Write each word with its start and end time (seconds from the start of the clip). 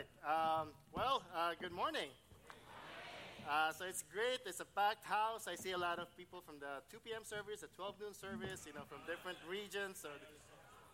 Um, 0.00 0.68
well, 0.94 1.22
uh, 1.36 1.52
good 1.60 1.72
morning. 1.72 2.08
Uh, 3.48 3.72
so 3.72 3.84
it's 3.84 4.04
great. 4.12 4.40
It's 4.46 4.60
a 4.60 4.64
packed 4.64 5.04
house. 5.04 5.46
I 5.46 5.56
see 5.56 5.72
a 5.72 5.78
lot 5.78 5.98
of 5.98 6.14
people 6.16 6.40
from 6.40 6.56
the 6.58 6.80
2 6.90 6.98
p.m. 7.04 7.22
service, 7.24 7.60
the 7.60 7.66
12 7.76 7.94
noon 8.00 8.14
service, 8.14 8.64
you 8.66 8.72
know, 8.72 8.80
from 8.88 8.98
different 9.06 9.36
regions. 9.48 9.98
So 10.00 10.08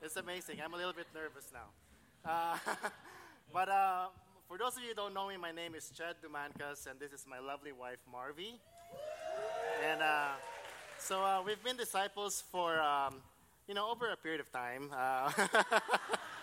it's 0.03 0.17
amazing. 0.17 0.57
I'm 0.65 0.75
a 0.75 0.77
little 0.77 0.93
bit 0.93 1.07
nervous 1.15 1.53
now. 1.53 1.71
Uh, 2.25 2.59
but 3.53 3.69
uh, 3.69 4.07
for 4.49 4.59
those 4.59 4.77
of 4.77 4.83
you 4.83 4.89
who 4.89 4.95
don't 4.95 5.15
know 5.15 5.29
me, 5.29 5.37
my 5.37 5.53
name 5.53 5.75
is 5.75 5.93
Chad 5.97 6.17
Dumancas, 6.23 6.87
and 6.91 6.99
this 6.99 7.13
is 7.13 7.27
my 7.29 7.39
lovely 7.39 7.73
wife, 7.73 7.99
Marvi. 8.11 8.59
And 9.89 10.03
uh, 10.03 10.35
so 10.99 11.23
uh, 11.23 11.43
we've 11.47 11.63
been 11.63 11.77
disciples 11.77 12.43
for, 12.51 12.81
um, 12.81 13.23
you 13.69 13.75
know, 13.75 13.89
over 13.91 14.11
a 14.11 14.17
period 14.17 14.41
of 14.41 14.51
time. 14.51 14.91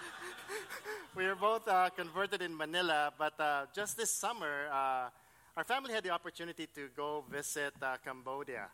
Uh, 0.49 0.53
we 1.15 1.25
were 1.25 1.35
both 1.35 1.67
uh, 1.67 1.89
converted 1.89 2.41
in 2.41 2.55
Manila, 2.55 3.11
but 3.17 3.39
uh, 3.39 3.65
just 3.75 3.97
this 3.97 4.11
summer, 4.11 4.67
uh, 4.71 5.09
our 5.55 5.63
family 5.63 5.93
had 5.93 6.03
the 6.03 6.09
opportunity 6.09 6.67
to 6.75 6.89
go 6.95 7.23
visit 7.29 7.73
uh, 7.81 7.97
Cambodia. 8.03 8.67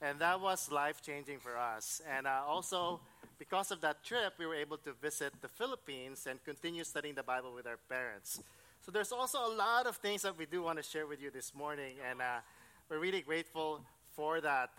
And 0.00 0.18
that 0.20 0.40
was 0.40 0.70
life 0.70 1.02
changing 1.02 1.38
for 1.38 1.56
us. 1.56 2.00
And 2.16 2.26
uh, 2.26 2.42
also, 2.46 3.00
because 3.38 3.70
of 3.70 3.80
that 3.80 4.04
trip, 4.04 4.34
we 4.38 4.46
were 4.46 4.54
able 4.54 4.76
to 4.78 4.92
visit 4.92 5.32
the 5.40 5.48
Philippines 5.48 6.26
and 6.28 6.42
continue 6.44 6.84
studying 6.84 7.14
the 7.14 7.22
Bible 7.22 7.52
with 7.54 7.66
our 7.66 7.78
parents. 7.88 8.40
So 8.84 8.92
there's 8.92 9.12
also 9.12 9.38
a 9.38 9.52
lot 9.54 9.86
of 9.86 9.96
things 9.96 10.22
that 10.22 10.38
we 10.38 10.46
do 10.46 10.62
want 10.62 10.78
to 10.78 10.84
share 10.84 11.06
with 11.06 11.20
you 11.20 11.30
this 11.30 11.54
morning. 11.54 11.96
And 12.08 12.20
uh, 12.20 12.40
we're 12.88 13.00
really 13.00 13.22
grateful 13.22 13.80
for 14.14 14.40
that. 14.40 14.70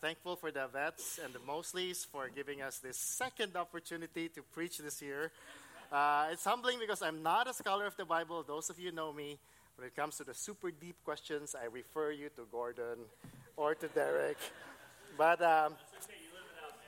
thankful 0.00 0.36
for 0.36 0.50
the 0.50 0.66
vets 0.72 1.18
and 1.22 1.32
the 1.32 1.38
Mosleys 1.40 2.06
for 2.06 2.28
giving 2.28 2.62
us 2.62 2.78
this 2.78 2.96
second 2.96 3.56
opportunity 3.56 4.28
to 4.28 4.42
preach 4.42 4.78
this 4.78 5.02
year. 5.02 5.32
Uh, 5.90 6.28
it's 6.30 6.44
humbling 6.44 6.78
because 6.78 7.00
I'm 7.00 7.22
not 7.22 7.48
a 7.48 7.54
scholar 7.54 7.86
of 7.86 7.96
the 7.96 8.04
Bible. 8.04 8.44
Those 8.46 8.68
of 8.68 8.78
you 8.78 8.92
know 8.92 9.10
me. 9.10 9.38
When 9.76 9.86
it 9.86 9.96
comes 9.96 10.16
to 10.16 10.24
the 10.24 10.34
super 10.34 10.70
deep 10.70 10.96
questions, 11.04 11.54
I 11.54 11.66
refer 11.66 12.10
you 12.10 12.28
to 12.36 12.46
Gordon 12.50 12.98
or 13.56 13.74
to 13.76 13.88
Derek. 13.88 14.36
But 15.16 15.40
um, 15.40 15.74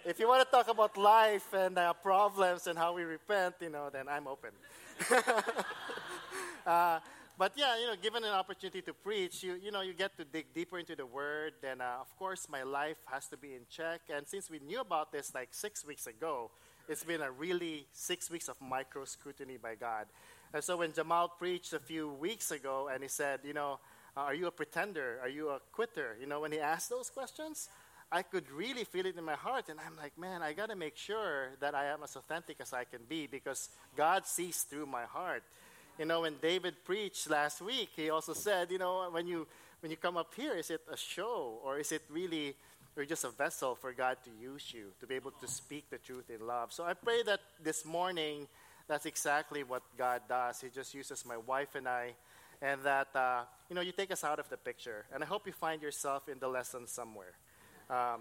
if 0.04 0.18
you 0.18 0.28
want 0.28 0.44
to 0.44 0.50
talk 0.50 0.68
about 0.68 0.98
life 0.98 1.54
and 1.54 1.78
uh, 1.78 1.92
problems 1.94 2.66
and 2.66 2.76
how 2.76 2.92
we 2.92 3.04
repent, 3.04 3.54
you 3.60 3.70
know, 3.70 3.88
then 3.90 4.06
I'm 4.06 4.26
open. 4.26 4.50
uh, 6.66 6.98
but 7.38 7.52
yeah, 7.56 7.78
you 7.78 7.86
know, 7.86 7.94
given 8.02 8.22
an 8.24 8.32
opportunity 8.32 8.82
to 8.82 8.92
preach, 8.92 9.42
you, 9.42 9.54
you 9.54 9.70
know, 9.70 9.80
you 9.80 9.94
get 9.94 10.14
to 10.18 10.24
dig 10.24 10.52
deeper 10.52 10.78
into 10.78 10.94
the 10.94 11.06
Word. 11.06 11.54
Then, 11.62 11.80
uh, 11.80 11.98
of 12.02 12.14
course, 12.18 12.48
my 12.50 12.64
life 12.64 12.98
has 13.06 13.28
to 13.28 13.38
be 13.38 13.54
in 13.54 13.62
check. 13.70 14.02
And 14.14 14.28
since 14.28 14.50
we 14.50 14.58
knew 14.58 14.80
about 14.80 15.10
this 15.10 15.34
like 15.34 15.48
six 15.52 15.86
weeks 15.86 16.06
ago, 16.06 16.50
it's 16.90 17.04
been 17.04 17.20
a 17.20 17.30
really 17.30 17.86
six 17.92 18.28
weeks 18.28 18.48
of 18.48 18.56
micro 18.60 19.04
scrutiny 19.04 19.56
by 19.56 19.76
God. 19.76 20.06
And 20.52 20.62
so 20.62 20.78
when 20.78 20.92
Jamal 20.92 21.28
preached 21.28 21.72
a 21.72 21.78
few 21.78 22.08
weeks 22.08 22.50
ago 22.50 22.90
and 22.92 23.00
he 23.00 23.08
said, 23.08 23.40
you 23.44 23.52
know, 23.52 23.78
uh, 24.16 24.22
are 24.22 24.34
you 24.34 24.48
a 24.48 24.50
pretender? 24.50 25.20
Are 25.22 25.28
you 25.28 25.50
a 25.50 25.60
quitter? 25.70 26.16
You 26.20 26.26
know, 26.26 26.40
when 26.40 26.50
he 26.50 26.58
asked 26.58 26.90
those 26.90 27.08
questions, 27.08 27.68
I 28.10 28.22
could 28.22 28.50
really 28.50 28.82
feel 28.82 29.06
it 29.06 29.16
in 29.16 29.22
my 29.22 29.36
heart. 29.36 29.68
And 29.68 29.78
I'm 29.78 29.96
like, 29.96 30.18
man, 30.18 30.42
I 30.42 30.52
got 30.52 30.70
to 30.70 30.74
make 30.74 30.96
sure 30.96 31.50
that 31.60 31.76
I 31.76 31.84
am 31.84 32.02
as 32.02 32.16
authentic 32.16 32.56
as 32.58 32.72
I 32.72 32.82
can 32.82 33.02
be 33.08 33.28
because 33.28 33.68
God 33.96 34.26
sees 34.26 34.62
through 34.62 34.86
my 34.86 35.04
heart. 35.04 35.44
You 35.96 36.06
know, 36.06 36.22
when 36.22 36.34
David 36.42 36.74
preached 36.84 37.30
last 37.30 37.62
week, 37.62 37.90
he 37.94 38.10
also 38.10 38.32
said, 38.32 38.72
you 38.72 38.78
know, 38.78 39.08
when 39.12 39.28
you, 39.28 39.46
when 39.78 39.92
you 39.92 39.96
come 39.96 40.16
up 40.16 40.34
here, 40.34 40.54
is 40.54 40.70
it 40.70 40.80
a 40.92 40.96
show 40.96 41.60
or 41.62 41.78
is 41.78 41.92
it 41.92 42.02
really 42.10 42.56
you're 43.00 43.06
just 43.06 43.24
a 43.24 43.30
vessel 43.30 43.74
for 43.74 43.92
God 43.94 44.18
to 44.24 44.30
use 44.30 44.74
you 44.74 44.92
to 45.00 45.06
be 45.06 45.14
able 45.14 45.30
to 45.30 45.48
speak 45.48 45.88
the 45.88 45.96
truth 45.96 46.28
in 46.28 46.46
love. 46.46 46.70
So 46.70 46.84
I 46.84 46.92
pray 46.92 47.22
that 47.22 47.40
this 47.64 47.86
morning, 47.86 48.46
that's 48.88 49.06
exactly 49.06 49.62
what 49.62 49.82
God 49.96 50.20
does. 50.28 50.60
He 50.60 50.68
just 50.68 50.92
uses 50.92 51.24
my 51.24 51.38
wife 51.38 51.76
and 51.76 51.88
I, 51.88 52.12
and 52.60 52.82
that 52.82 53.08
uh, 53.14 53.44
you 53.70 53.74
know 53.74 53.80
you 53.80 53.92
take 53.92 54.10
us 54.10 54.22
out 54.22 54.38
of 54.38 54.50
the 54.50 54.58
picture. 54.58 55.06
And 55.14 55.22
I 55.24 55.26
hope 55.26 55.46
you 55.46 55.52
find 55.54 55.80
yourself 55.80 56.28
in 56.28 56.38
the 56.40 56.48
lesson 56.48 56.86
somewhere. 56.86 57.32
Um, 57.88 58.20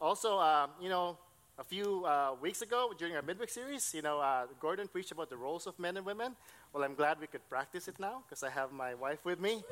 also, 0.00 0.38
uh, 0.38 0.66
you 0.82 0.88
know, 0.88 1.16
a 1.56 1.62
few 1.62 2.04
uh, 2.04 2.34
weeks 2.42 2.60
ago 2.60 2.92
during 2.98 3.14
our 3.14 3.22
midweek 3.22 3.50
series, 3.50 3.94
you 3.94 4.02
know, 4.02 4.18
uh, 4.18 4.46
Gordon 4.58 4.88
preached 4.88 5.12
about 5.12 5.30
the 5.30 5.36
roles 5.36 5.68
of 5.68 5.78
men 5.78 5.96
and 5.96 6.04
women. 6.04 6.34
Well, 6.72 6.82
I'm 6.82 6.94
glad 6.94 7.20
we 7.20 7.28
could 7.28 7.48
practice 7.48 7.86
it 7.86 8.00
now 8.00 8.24
because 8.26 8.42
I 8.42 8.50
have 8.50 8.72
my 8.72 8.94
wife 8.94 9.24
with 9.24 9.38
me. 9.38 9.62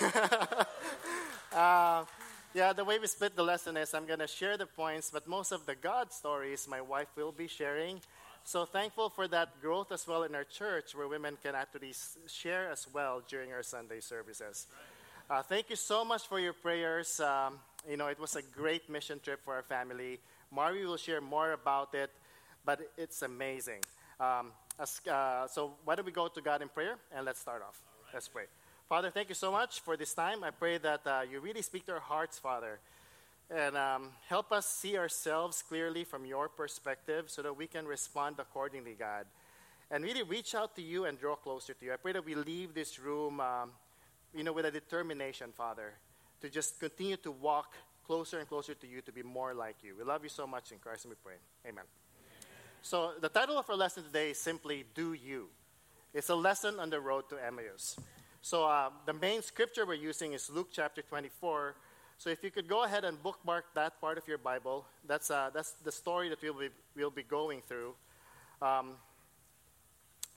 Uh, 1.54 2.04
yeah, 2.54 2.72
the 2.72 2.84
way 2.84 3.00
we 3.00 3.08
split 3.08 3.34
the 3.34 3.42
lesson 3.42 3.76
is 3.76 3.92
I'm 3.94 4.06
going 4.06 4.20
to 4.20 4.28
share 4.28 4.56
the 4.56 4.66
points, 4.66 5.10
but 5.12 5.26
most 5.26 5.50
of 5.50 5.66
the 5.66 5.74
God 5.74 6.12
stories 6.12 6.68
my 6.68 6.80
wife 6.80 7.08
will 7.16 7.32
be 7.32 7.48
sharing. 7.48 8.00
So 8.44 8.64
thankful 8.64 9.08
for 9.08 9.26
that 9.28 9.60
growth 9.60 9.90
as 9.90 10.06
well 10.06 10.22
in 10.22 10.34
our 10.34 10.44
church 10.44 10.94
where 10.94 11.08
women 11.08 11.36
can 11.42 11.54
actually 11.54 11.94
share 12.28 12.70
as 12.70 12.86
well 12.92 13.22
during 13.28 13.52
our 13.52 13.64
Sunday 13.64 14.00
services. 14.00 14.68
Uh, 15.28 15.42
thank 15.42 15.68
you 15.68 15.76
so 15.76 16.04
much 16.04 16.28
for 16.28 16.38
your 16.38 16.52
prayers. 16.52 17.18
Um, 17.18 17.58
you 17.88 17.96
know, 17.96 18.06
it 18.06 18.20
was 18.20 18.36
a 18.36 18.42
great 18.42 18.88
mission 18.88 19.18
trip 19.18 19.40
for 19.44 19.54
our 19.54 19.62
family. 19.62 20.20
Mari 20.52 20.86
will 20.86 20.96
share 20.96 21.20
more 21.20 21.52
about 21.52 21.94
it, 21.94 22.10
but 22.64 22.80
it's 22.96 23.22
amazing. 23.22 23.80
Um, 24.20 24.52
as, 24.78 25.00
uh, 25.10 25.48
so 25.48 25.72
why 25.84 25.96
don't 25.96 26.06
we 26.06 26.12
go 26.12 26.28
to 26.28 26.40
God 26.40 26.62
in 26.62 26.68
prayer 26.68 26.96
and 27.14 27.26
let's 27.26 27.40
start 27.40 27.62
off. 27.66 27.80
Right. 28.04 28.14
Let's 28.14 28.28
pray. 28.28 28.44
Father, 28.86 29.10
thank 29.10 29.30
you 29.30 29.34
so 29.34 29.50
much 29.50 29.80
for 29.80 29.96
this 29.96 30.12
time. 30.12 30.44
I 30.44 30.50
pray 30.50 30.76
that 30.76 31.06
uh, 31.06 31.22
you 31.30 31.40
really 31.40 31.62
speak 31.62 31.86
to 31.86 31.92
our 31.92 32.00
hearts, 32.00 32.38
Father, 32.38 32.80
and 33.50 33.78
um, 33.78 34.10
help 34.28 34.52
us 34.52 34.66
see 34.66 34.98
ourselves 34.98 35.62
clearly 35.66 36.04
from 36.04 36.26
your 36.26 36.50
perspective 36.50 37.30
so 37.30 37.40
that 37.40 37.56
we 37.56 37.66
can 37.66 37.86
respond 37.86 38.36
accordingly, 38.38 38.94
God. 38.98 39.24
And 39.90 40.04
really 40.04 40.22
reach 40.22 40.54
out 40.54 40.76
to 40.76 40.82
you 40.82 41.06
and 41.06 41.18
draw 41.18 41.34
closer 41.34 41.72
to 41.72 41.84
you. 41.84 41.94
I 41.94 41.96
pray 41.96 42.12
that 42.12 42.26
we 42.26 42.34
leave 42.34 42.74
this 42.74 42.98
room, 42.98 43.40
um, 43.40 43.70
you 44.34 44.44
know, 44.44 44.52
with 44.52 44.66
a 44.66 44.70
determination, 44.70 45.52
Father, 45.56 45.94
to 46.42 46.50
just 46.50 46.78
continue 46.78 47.16
to 47.16 47.30
walk 47.30 47.72
closer 48.06 48.38
and 48.38 48.46
closer 48.46 48.74
to 48.74 48.86
you 48.86 49.00
to 49.00 49.12
be 49.12 49.22
more 49.22 49.54
like 49.54 49.76
you. 49.82 49.94
We 49.96 50.04
love 50.04 50.22
you 50.24 50.28
so 50.28 50.46
much 50.46 50.72
in 50.72 50.78
Christ 50.78 51.06
and 51.06 51.12
we 51.12 51.16
pray. 51.24 51.36
Amen. 51.66 51.84
So 52.82 53.12
the 53.18 53.30
title 53.30 53.56
of 53.56 53.68
our 53.70 53.76
lesson 53.76 54.04
today 54.04 54.32
is 54.32 54.38
simply 54.38 54.84
Do 54.94 55.14
You. 55.14 55.48
It's 56.12 56.28
a 56.28 56.34
lesson 56.34 56.78
on 56.78 56.90
the 56.90 57.00
road 57.00 57.30
to 57.30 57.36
Emmaus. 57.36 57.96
So 58.44 58.66
uh, 58.66 58.90
the 59.06 59.14
main 59.14 59.40
scripture 59.40 59.86
we're 59.86 59.94
using 59.94 60.34
is 60.34 60.50
Luke 60.50 60.68
chapter 60.70 61.00
24. 61.00 61.76
So 62.18 62.28
if 62.28 62.44
you 62.44 62.50
could 62.50 62.68
go 62.68 62.84
ahead 62.84 63.02
and 63.02 63.20
bookmark 63.22 63.64
that 63.74 63.98
part 64.02 64.18
of 64.18 64.28
your 64.28 64.36
Bible, 64.36 64.84
that's, 65.08 65.30
uh, 65.30 65.48
that's 65.54 65.70
the 65.82 65.90
story 65.90 66.28
that 66.28 66.42
we'll 66.42 66.52
be, 66.52 66.68
we'll 66.94 67.08
be 67.08 67.22
going 67.22 67.62
through. 67.66 67.94
Um, 68.60 68.96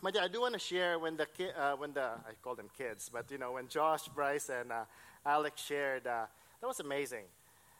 but 0.01 0.15
yeah, 0.15 0.21
I 0.23 0.29
do 0.29 0.39
want 0.39 0.53
to 0.53 0.59
share 0.59 0.97
when 0.97 1.17
the, 1.17 1.25
ki- 1.25 1.49
uh, 1.49 1.75
when 1.75 1.91
the, 1.91 2.03
I 2.03 2.31
call 2.41 2.55
them 2.55 2.69
kids, 2.77 3.09
but 3.11 3.29
you 3.29 3.39
know, 3.39 3.51
when 3.51 3.67
Josh, 3.67 4.07
Bryce, 4.07 4.47
and 4.47 4.71
uh, 4.71 4.85
Alex 5.25 5.61
shared, 5.61 6.07
uh, 6.07 6.27
that 6.61 6.67
was 6.67 6.79
amazing. 6.79 7.25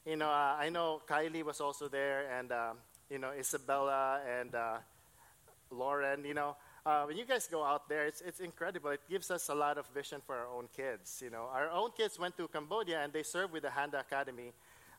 You 0.06 0.18
know, 0.18 0.28
uh, 0.28 0.58
I 0.60 0.68
know 0.68 1.02
Kylie 1.08 1.44
was 1.44 1.62
also 1.62 1.88
there, 1.88 2.30
and, 2.38 2.52
you 3.10 3.18
know, 3.18 3.32
Isabella 3.32 4.20
and 4.28 4.54
Lauren, 5.72 6.26
you 6.26 6.34
know, 6.34 6.58
uh, 6.88 7.04
when 7.04 7.18
you 7.18 7.26
guys 7.26 7.48
go 7.48 7.66
out 7.66 7.90
there, 7.90 8.06
it's, 8.06 8.22
it's 8.22 8.40
incredible. 8.40 8.92
It 8.92 9.02
gives 9.10 9.30
us 9.30 9.50
a 9.50 9.54
lot 9.54 9.78
of 9.78 9.88
vision 9.94 10.22
for 10.26 10.36
our 10.36 10.48
own 10.48 10.70
kids. 10.74 11.22
You 11.22 11.30
know, 11.30 11.50
our 11.54 11.70
own 11.70 11.90
kids 11.92 12.18
went 12.18 12.38
to 12.38 12.48
Cambodia 12.48 13.04
and 13.04 13.12
they 13.12 13.24
served 13.24 13.52
with 13.52 13.64
the 13.64 13.70
Handa 13.70 14.00
Academy 14.00 14.54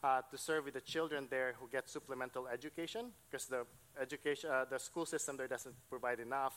uh, 0.05 0.21
to 0.31 0.37
serve 0.37 0.67
with 0.67 0.75
the 0.75 0.83
children 0.83 1.29
there 1.31 1.55
who 1.59 1.67
get 1.67 1.89
supplemental 1.89 2.47
education 2.47 3.07
because 3.31 3.47
the 3.47 3.65
education, 3.99 4.51
uh, 4.51 4.67
the 4.71 4.79
school 4.79 5.07
system 5.07 5.39
there 5.39 5.49
doesn't 5.49 5.75
provide 5.89 6.21
enough. 6.21 6.55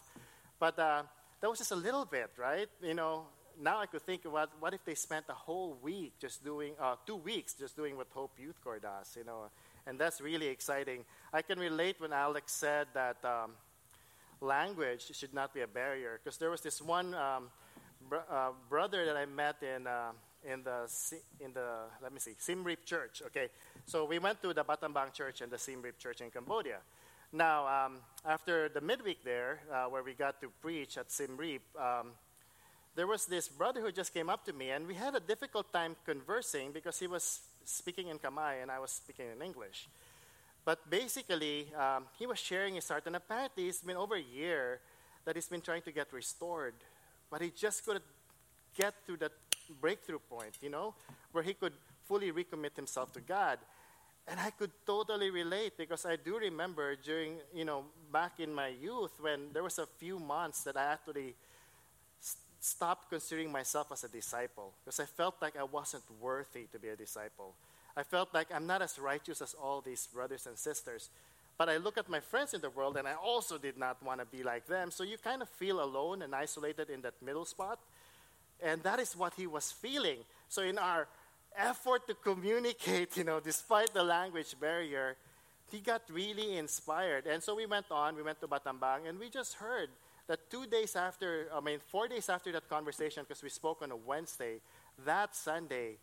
But 0.59 0.78
uh, 0.78 1.03
that 1.40 1.50
was 1.50 1.59
just 1.59 1.72
a 1.72 1.78
little 1.78 2.03
bit, 2.03 2.31
right? 2.38 2.68
You 2.81 2.94
know, 2.94 3.28
now 3.58 3.80
I 3.80 3.86
could 3.86 4.02
think 4.02 4.25
about 4.25 4.50
what 4.59 4.74
if 4.74 4.84
they 4.84 4.96
spent 4.96 5.28
a 5.30 5.34
whole 5.34 5.78
week 5.81 6.19
just 6.19 6.44
doing, 6.44 6.74
uh, 6.78 6.95
two 7.07 7.16
weeks 7.16 7.54
just 7.54 7.78
doing 7.78 7.95
what 7.95 8.07
Hope 8.13 8.31
Youth 8.38 8.60
Corps 8.62 8.80
does, 8.80 9.16
you 9.18 9.24
know, 9.24 9.45
and 9.88 9.98
that's 9.98 10.19
really 10.19 10.48
exciting. 10.48 11.06
I 11.31 11.42
can 11.42 11.57
relate 11.57 12.01
when 12.01 12.12
Alex 12.12 12.51
said 12.51 12.88
that. 12.94 13.24
Um, 13.24 13.51
language 14.42 15.16
should 15.16 15.34
not 15.34 15.54
be 15.54 15.62
a 15.62 15.68
barrier. 15.68 16.20
Because 16.22 16.38
there 16.38 16.50
was 16.50 16.62
this 16.62 16.82
one 16.82 17.14
um, 17.14 17.50
br- 18.10 18.28
uh, 18.30 18.52
brother 18.70 19.06
that 19.06 19.16
I 19.16 19.26
met 19.26 19.58
in, 19.62 19.88
uh, 19.88 20.12
in, 20.44 20.64
the, 20.64 20.92
in 21.40 21.54
the, 21.54 21.68
let 22.02 22.12
me 22.12 22.20
see, 22.20 22.34
Siem 22.38 22.64
Reap 22.64 22.84
Church. 22.86 23.22
Okay, 23.28 23.50
so 23.86 24.06
we 24.06 24.20
went 24.20 24.42
to 24.42 24.54
the 24.54 24.64
Battambang 24.64 25.14
Church 25.14 25.42
and 25.42 25.52
the 25.52 25.58
Siem 25.58 25.82
Reap 25.82 25.98
Church 25.98 26.22
in 26.22 26.30
Cambodia. 26.32 26.80
Now, 27.34 27.86
um, 27.86 27.98
after 28.26 28.68
the 28.68 28.82
midweek 28.82 29.24
there, 29.24 29.62
uh, 29.72 29.86
where 29.86 30.04
we 30.04 30.14
got 30.14 30.42
to 30.42 30.50
preach 30.62 30.98
at 30.98 31.12
Siem 31.12 31.38
Reap, 31.38 31.62
um, 31.80 32.12
there 32.94 33.08
was 33.08 33.26
this 33.26 33.48
brother 33.48 33.80
who 33.80 33.92
just 33.92 34.14
came 34.14 34.30
up 34.30 34.44
to 34.46 34.54
me, 34.54 34.72
and 34.72 34.86
we 34.86 34.96
had 34.96 35.16
a 35.16 35.20
difficult 35.22 35.72
time 35.72 35.96
conversing 36.06 36.74
because 36.74 37.00
he 37.00 37.08
was 37.08 37.40
speaking 37.64 38.08
in 38.10 38.20
Khmer 38.20 38.62
and 38.62 38.70
I 38.70 38.80
was 38.80 38.92
speaking 38.92 39.28
in 39.34 39.42
English. 39.42 39.88
But 40.63 40.90
basically, 40.90 41.74
um, 41.75 42.06
he 42.19 42.28
was 42.28 42.38
sharing 42.38 42.75
his 42.75 42.88
heart, 42.88 43.04
and 43.08 43.16
apparently, 43.16 43.68
it's 43.68 43.80
been 43.80 43.98
over 43.98 44.16
a 44.16 44.22
year 44.22 44.80
that 45.25 45.36
he's 45.36 45.48
been 45.48 45.62
trying 45.62 45.81
to 45.84 45.92
get 45.92 46.13
restored. 46.13 46.75
But 47.30 47.42
he 47.42 47.52
just 47.56 47.86
couldn't 47.86 48.06
get 48.78 48.94
to 49.08 49.18
that 49.18 49.31
breakthrough 49.80 50.19
point, 50.19 50.58
you 50.62 50.69
know, 50.69 50.94
where 51.31 51.44
he 51.44 51.54
could 51.54 51.74
fully 52.06 52.31
recommit 52.31 52.75
himself 52.75 53.12
to 53.13 53.22
God. 53.22 53.58
And 54.28 54.40
I 54.40 54.52
could 54.52 54.72
totally 54.86 55.31
relate 55.31 55.74
because 55.78 56.06
I 56.06 56.16
do 56.16 56.38
remember 56.38 56.96
during, 56.96 57.38
you 57.54 57.66
know, 57.66 57.86
back 58.12 58.40
in 58.40 58.54
my 58.54 58.68
youth 58.68 59.12
when 59.19 59.52
there 59.54 59.64
was 59.64 59.80
a 59.80 59.88
few 59.98 60.19
months 60.19 60.64
that 60.64 60.78
I 60.78 60.94
actually 60.94 61.36
stopped 62.60 63.10
considering 63.10 63.52
myself 63.52 63.92
as 63.92 64.04
a 64.04 64.07
disciple 64.07 64.74
because 64.84 65.00
I 65.00 65.06
felt 65.06 65.36
like 65.42 65.57
I 65.57 65.64
wasn't 65.64 66.04
worthy 66.19 66.66
to 66.72 66.80
be 66.80 66.90
a 66.90 66.96
disciple. 66.96 67.56
I 67.96 68.04
felt 68.04 68.34
like 68.34 68.48
I'm 68.54 68.68
not 68.68 68.82
as 68.82 68.98
righteous 68.98 69.42
as 69.42 69.54
all 69.54 69.82
these 69.82 70.08
brothers 70.08 70.48
and 70.48 70.58
sisters. 70.58 71.10
But 71.58 71.70
I 71.70 71.78
look 71.78 71.98
at 71.98 72.10
my 72.10 72.20
friends 72.20 72.54
in 72.54 72.62
the 72.62 72.70
world 72.70 72.98
and 72.98 73.08
I 73.08 73.14
also 73.14 73.58
did 73.58 73.78
not 73.78 74.02
want 74.04 74.20
to 74.20 74.26
be 74.26 74.44
like 74.44 74.66
them. 74.68 74.90
So 74.90 75.04
you 75.04 75.18
kind 75.18 75.42
of 75.42 75.50
feel 75.50 75.84
alone 75.84 76.22
and 76.22 76.34
isolated 76.34 76.90
in 76.90 77.02
that 77.02 77.14
middle 77.22 77.46
spot. 77.46 77.80
And 78.64 78.82
that 78.84 79.00
is 79.00 79.16
what 79.16 79.34
he 79.36 79.48
was 79.48 79.72
feeling. 79.72 80.20
So 80.50 80.62
in 80.62 80.78
our 80.78 81.08
effort 81.56 82.08
to 82.08 82.14
communicate, 82.16 83.18
you 83.18 83.24
know, 83.24 83.40
despite 83.40 83.94
the 83.94 84.04
language 84.04 84.56
barrier, 84.60 85.18
he 85.72 85.80
got 85.80 86.02
really 86.10 86.58
inspired. 86.58 87.28
And 87.28 87.42
so 87.42 87.56
we 87.56 87.66
went 87.66 87.92
on, 87.92 88.16
we 88.16 88.24
went 88.24 88.42
to 88.42 88.48
Battambang, 88.48 89.08
and 89.08 89.20
we 89.20 89.30
just 89.30 89.56
heard 89.56 89.90
that 90.28 90.50
two 90.50 90.66
days 90.66 90.96
after, 90.96 91.48
I 91.54 91.62
mean, 91.62 91.80
four 91.88 92.08
days 92.08 92.30
after 92.30 92.52
that 92.52 92.70
conversation, 92.70 93.24
because 93.24 93.42
we 93.42 93.50
spoke 93.50 93.82
on 93.82 93.92
a 93.92 93.96
Wednesday, 93.96 94.62
that 95.06 95.36
Sunday, 95.36 95.98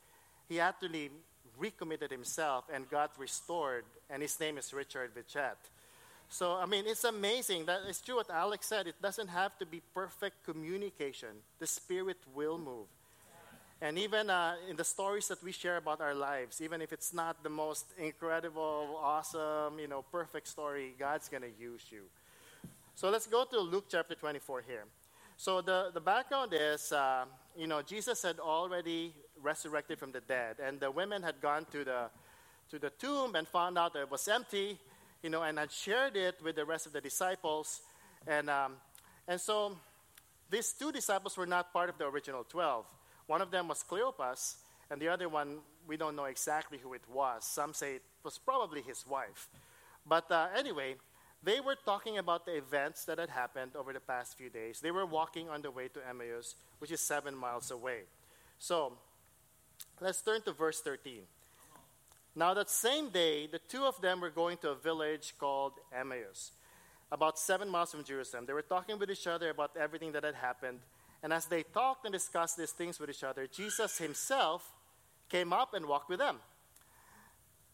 he 0.49 0.58
actually 0.61 1.11
recommitted 1.58 2.10
himself 2.10 2.64
and 2.72 2.88
got 2.88 3.19
restored, 3.19 3.84
and 4.08 4.22
his 4.22 4.38
name 4.40 4.58
is 4.58 4.72
Richard 4.72 5.12
Vichet. 5.14 5.56
So, 6.31 6.55
I 6.55 6.66
mean, 6.66 6.84
it's 6.87 7.05
amazing. 7.05 7.66
That 7.66 7.81
it's 7.88 8.00
true 8.00 8.16
what 8.16 8.31
Alex 8.31 8.66
said. 8.66 8.87
It 8.87 9.00
doesn't 9.00 9.28
have 9.28 9.56
to 9.58 9.66
be 9.66 9.81
perfect 9.94 10.44
communication. 10.44 11.28
The 11.58 11.66
Spirit 11.66 12.19
will 12.34 12.58
move. 12.58 12.87
And 13.81 13.96
even 13.96 14.28
uh, 14.28 14.56
in 14.69 14.76
the 14.76 14.84
stories 14.84 15.28
that 15.28 15.43
we 15.43 15.52
share 15.52 15.76
about 15.76 16.00
our 16.00 16.14
lives, 16.14 16.60
even 16.60 16.82
if 16.82 16.93
it's 16.93 17.14
not 17.14 17.43
the 17.44 17.49
most 17.49 17.87
incredible, 17.96 18.99
awesome, 19.00 19.78
you 19.78 19.87
know, 19.87 20.02
perfect 20.11 20.49
story, 20.49 20.94
God's 20.99 21.28
going 21.28 21.44
to 21.44 21.52
use 21.61 21.82
you. 21.90 22.02
So 22.96 23.08
let's 23.08 23.28
go 23.28 23.44
to 23.44 23.61
Luke 23.61 23.87
chapter 23.88 24.16
24 24.16 24.62
here. 24.66 24.84
So 25.37 25.61
the, 25.61 25.90
the 25.94 26.00
background 26.00 26.52
is, 26.52 26.90
uh, 26.90 27.26
you 27.56 27.69
know, 27.69 27.81
Jesus 27.81 28.22
had 28.22 28.40
already 28.40 29.14
resurrected 29.43 29.99
from 29.99 30.12
the 30.12 30.20
dead, 30.20 30.56
and 30.62 30.81
the 30.81 30.90
women 30.90 31.23
had 31.23 31.40
gone 31.40 31.67
to 31.73 31.85
the, 31.85 32.11
to 32.70 32.79
the 32.79 32.90
tomb 32.90 33.35
and 33.35 33.46
found 33.46 33.79
out 33.79 33.93
that 33.94 34.02
it 34.02 34.11
was 34.11 34.26
empty, 34.29 34.79
you 35.23 35.31
know, 35.31 35.43
and 35.43 35.58
had 35.58 35.73
shared 35.73 36.17
it 36.17 36.37
with 36.43 36.56
the 36.56 36.64
rest 36.64 36.87
of 36.87 36.93
the 36.93 37.00
disciples. 37.00 37.81
And, 38.26 38.50
um, 38.50 38.75
and 39.26 39.40
so 39.40 39.76
these 40.50 40.73
two 40.73 40.93
disciples 40.93 41.37
were 41.37 41.46
not 41.46 41.73
part 41.73 41.88
of 41.88 41.99
the 41.99 42.06
original 42.06 42.44
12. 42.44 42.87
One 43.26 43.43
of 43.43 43.50
them 43.50 43.69
was 43.69 43.85
Cleopas, 43.88 44.56
and 44.90 45.00
the 45.00 45.08
other 45.08 45.29
one, 45.29 45.58
we 45.87 45.96
don't 45.96 46.17
know 46.17 46.25
exactly 46.25 46.79
who 46.79 46.94
it 46.94 47.02
was. 47.12 47.44
Some 47.44 47.75
say 47.75 47.96
it 47.96 48.02
was 48.23 48.38
probably 48.38 48.82
his 48.82 49.06
wife. 49.06 49.49
But 50.06 50.31
uh, 50.31 50.49
anyway, 50.56 50.96
they 51.43 51.61
were 51.61 51.76
talking 51.85 52.19
about 52.19 52.46
the 52.46 52.56
events 52.56 53.05
that 53.05 53.19
had 53.19 53.31
happened 53.31 53.73
over 53.76 53.93
the 53.93 54.00
past 54.00 54.37
few 54.37 54.50
days. 54.50 54.81
They 54.81 54.90
were 54.90 55.06
walking 55.06 55.49
on 55.49 55.62
the 55.62 55.70
way 55.70 55.88
to 55.88 56.00
Emmaus, 56.08 56.56
which 56.79 56.90
is 56.90 57.00
seven 57.00 57.37
miles 57.37 57.70
away. 57.70 58.00
So, 58.58 58.94
let's 60.00 60.22
turn 60.22 60.42
to 60.42 60.52
verse 60.52 60.80
13. 60.80 61.22
Now, 62.34 62.54
that 62.54 62.70
same 62.70 63.08
day, 63.10 63.46
the 63.46 63.58
two 63.58 63.84
of 63.84 64.00
them 64.00 64.20
were 64.20 64.30
going 64.30 64.58
to 64.58 64.70
a 64.70 64.74
village 64.74 65.34
called 65.38 65.72
Emmaus, 65.92 66.52
about 67.10 67.38
seven 67.38 67.68
miles 67.68 67.90
from 67.90 68.04
Jerusalem. 68.04 68.44
They 68.46 68.52
were 68.52 68.62
talking 68.62 68.98
with 68.98 69.10
each 69.10 69.26
other 69.26 69.50
about 69.50 69.76
everything 69.76 70.12
that 70.12 70.24
had 70.24 70.36
happened. 70.36 70.80
And 71.22 71.32
as 71.32 71.46
they 71.46 71.64
talked 71.64 72.04
and 72.04 72.12
discussed 72.12 72.56
these 72.56 72.70
things 72.70 73.00
with 73.00 73.10
each 73.10 73.24
other, 73.24 73.46
Jesus 73.48 73.98
himself 73.98 74.72
came 75.28 75.52
up 75.52 75.74
and 75.74 75.86
walked 75.86 76.08
with 76.08 76.20
them. 76.20 76.36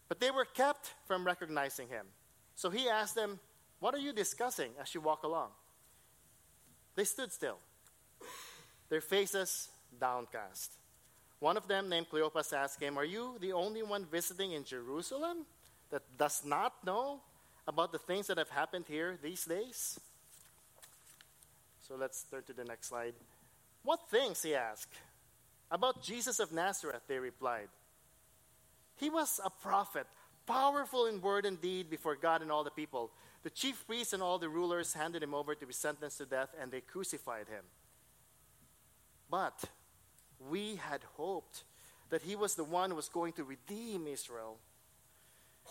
But 0.07 0.19
they 0.19 0.31
were 0.31 0.45
kept 0.45 0.93
from 1.05 1.25
recognizing 1.25 1.87
him. 1.87 2.07
So 2.55 2.69
he 2.69 2.89
asked 2.89 3.15
them, 3.15 3.39
What 3.79 3.93
are 3.93 3.99
you 3.99 4.13
discussing 4.13 4.71
as 4.81 4.95
you 4.95 5.01
walk 5.01 5.23
along? 5.23 5.49
They 6.95 7.03
stood 7.03 7.31
still, 7.31 7.57
their 8.89 9.01
faces 9.01 9.69
downcast. 9.99 10.71
One 11.45 11.57
of 11.57 11.67
them, 11.67 11.89
named 11.89 12.09
Cleopas, 12.09 12.53
asked 12.53 12.81
him, 12.81 12.97
Are 12.97 13.05
you 13.05 13.37
the 13.39 13.53
only 13.53 13.83
one 13.83 14.03
visiting 14.03 14.53
in 14.53 14.63
Jerusalem 14.63 15.45
that 15.91 16.01
does 16.17 16.43
not 16.43 16.73
know 16.83 17.21
about 17.67 17.91
the 17.91 17.99
things 17.99 18.25
that 18.25 18.39
have 18.39 18.49
happened 18.49 18.85
here 18.87 19.19
these 19.21 19.45
days? 19.45 19.99
So 21.87 21.93
let's 21.99 22.23
turn 22.23 22.41
to 22.47 22.53
the 22.53 22.63
next 22.63 22.87
slide. 22.87 23.13
What 23.83 24.09
things? 24.09 24.41
He 24.41 24.55
asked. 24.55 24.95
About 25.69 26.01
Jesus 26.01 26.39
of 26.39 26.51
Nazareth, 26.51 27.03
they 27.07 27.19
replied. 27.19 27.67
He 28.95 29.11
was 29.11 29.39
a 29.45 29.51
prophet, 29.51 30.07
powerful 30.47 31.05
in 31.05 31.21
word 31.21 31.45
and 31.45 31.61
deed 31.61 31.91
before 31.91 32.15
God 32.15 32.41
and 32.41 32.51
all 32.51 32.63
the 32.63 32.71
people. 32.71 33.11
The 33.43 33.51
chief 33.51 33.85
priests 33.85 34.13
and 34.13 34.23
all 34.23 34.39
the 34.39 34.49
rulers 34.49 34.95
handed 34.95 35.21
him 35.21 35.35
over 35.35 35.53
to 35.53 35.65
be 35.67 35.73
sentenced 35.73 36.17
to 36.17 36.25
death, 36.25 36.49
and 36.59 36.71
they 36.71 36.81
crucified 36.81 37.49
him. 37.49 37.65
But 39.29 39.65
we 40.49 40.75
had 40.75 41.01
hoped 41.15 41.63
that 42.09 42.21
he 42.21 42.35
was 42.35 42.55
the 42.55 42.63
one 42.63 42.89
who 42.89 42.95
was 42.95 43.09
going 43.09 43.33
to 43.33 43.43
redeem 43.43 44.07
Israel. 44.07 44.57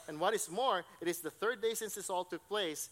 And 0.09 0.21
what 0.21 0.35
is 0.35 0.51
more, 0.51 0.85
it 1.01 1.09
is 1.09 1.21
the 1.21 1.31
third 1.31 1.63
day 1.63 1.75
since 1.75 1.95
this 1.95 2.11
all 2.11 2.25
took 2.25 2.47
place, 2.49 2.91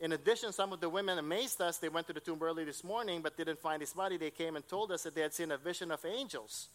in 0.00 0.12
addition, 0.12 0.52
some 0.52 0.72
of 0.72 0.80
the 0.80 0.88
women 0.88 1.18
amazed 1.18 1.60
us. 1.60 1.76
They 1.76 1.90
went 1.90 2.06
to 2.06 2.14
the 2.14 2.20
tomb 2.20 2.38
early 2.40 2.64
this 2.64 2.82
morning 2.82 3.20
but 3.20 3.36
didn't 3.36 3.58
find 3.58 3.82
his 3.82 3.92
body. 3.92 4.16
They 4.16 4.30
came 4.30 4.56
and 4.56 4.66
told 4.66 4.90
us 4.92 5.02
that 5.02 5.14
they 5.14 5.20
had 5.20 5.34
seen 5.34 5.50
a 5.50 5.58
vision 5.58 5.90
of 5.90 6.04
angels 6.06 6.68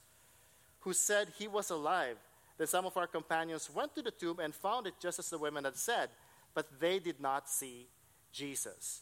who 0.81 0.93
said 0.93 1.29
he 1.39 1.47
was 1.47 1.71
alive. 1.71 2.17
Then 2.57 2.67
some 2.67 2.85
of 2.85 2.95
our 2.95 3.07
companions 3.07 3.69
went 3.73 3.95
to 3.95 4.03
the 4.03 4.11
tomb 4.11 4.39
and 4.39 4.53
found 4.53 4.85
it 4.85 4.93
just 5.01 5.17
as 5.17 5.29
the 5.29 5.39
women 5.39 5.63
had 5.63 5.75
said, 5.75 6.09
but 6.53 6.79
they 6.79 6.99
did 6.99 7.19
not 7.19 7.49
see 7.49 7.87
Jesus. 8.31 9.01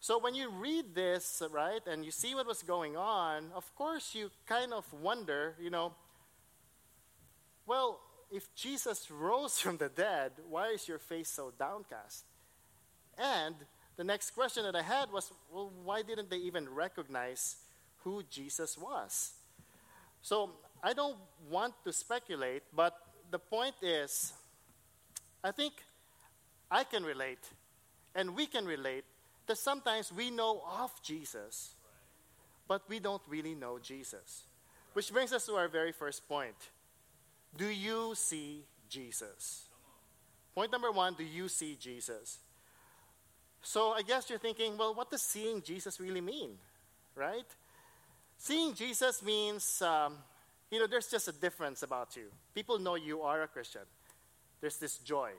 So 0.00 0.18
when 0.18 0.34
you 0.34 0.50
read 0.50 0.94
this, 0.94 1.42
right, 1.50 1.80
and 1.86 2.04
you 2.04 2.10
see 2.10 2.34
what 2.34 2.46
was 2.46 2.62
going 2.62 2.96
on, 2.96 3.50
of 3.54 3.74
course 3.74 4.14
you 4.14 4.30
kind 4.46 4.72
of 4.72 4.90
wonder, 4.92 5.56
you 5.60 5.70
know, 5.70 5.92
well, 7.66 8.00
if 8.30 8.54
Jesus 8.54 9.10
rose 9.10 9.58
from 9.60 9.76
the 9.76 9.88
dead, 9.88 10.32
why 10.48 10.68
is 10.68 10.88
your 10.88 10.98
face 10.98 11.28
so 11.28 11.52
downcast? 11.58 12.24
And 13.18 13.56
the 13.96 14.04
next 14.04 14.30
question 14.30 14.62
that 14.62 14.76
I 14.76 14.82
had 14.82 15.10
was, 15.10 15.32
well, 15.52 15.72
why 15.84 16.02
didn't 16.02 16.30
they 16.30 16.36
even 16.36 16.68
recognize 16.68 17.56
who 18.04 18.22
Jesus 18.30 18.78
was? 18.78 19.32
So 20.22 20.52
I 20.82 20.92
don't 20.92 21.16
want 21.50 21.74
to 21.84 21.92
speculate, 21.92 22.62
but 22.72 22.96
the 23.30 23.38
point 23.38 23.74
is, 23.82 24.32
I 25.42 25.50
think 25.50 25.74
I 26.70 26.84
can 26.84 27.02
relate, 27.02 27.44
and 28.14 28.36
we 28.36 28.46
can 28.46 28.64
relate, 28.64 29.04
that 29.48 29.58
sometimes 29.58 30.12
we 30.12 30.30
know 30.30 30.62
of 30.80 30.90
Jesus, 31.02 31.74
but 32.68 32.82
we 32.88 33.00
don't 33.00 33.22
really 33.28 33.54
know 33.54 33.78
Jesus. 33.78 34.44
Which 34.92 35.12
brings 35.12 35.32
us 35.32 35.46
to 35.46 35.54
our 35.54 35.68
very 35.68 35.92
first 35.92 36.28
point. 36.28 36.56
Do 37.56 37.66
you 37.66 38.14
see 38.14 38.64
Jesus? 38.88 39.64
Point 40.54 40.72
number 40.72 40.90
one 40.90 41.14
do 41.14 41.24
you 41.24 41.48
see 41.48 41.76
Jesus? 41.80 42.38
So 43.62 43.92
I 43.92 44.02
guess 44.02 44.30
you're 44.30 44.38
thinking, 44.38 44.76
well, 44.76 44.94
what 44.94 45.10
does 45.10 45.22
seeing 45.22 45.62
Jesus 45.62 46.00
really 46.00 46.20
mean? 46.20 46.50
Right? 47.14 47.46
Seeing 48.36 48.74
Jesus 48.74 49.22
means, 49.22 49.82
um, 49.82 50.14
you 50.70 50.78
know, 50.78 50.86
there's 50.86 51.08
just 51.08 51.26
a 51.28 51.32
difference 51.32 51.82
about 51.82 52.16
you. 52.16 52.26
People 52.54 52.78
know 52.78 52.94
you 52.94 53.22
are 53.22 53.42
a 53.42 53.48
Christian. 53.48 53.82
There's 54.60 54.76
this 54.78 54.98
joy, 54.98 55.30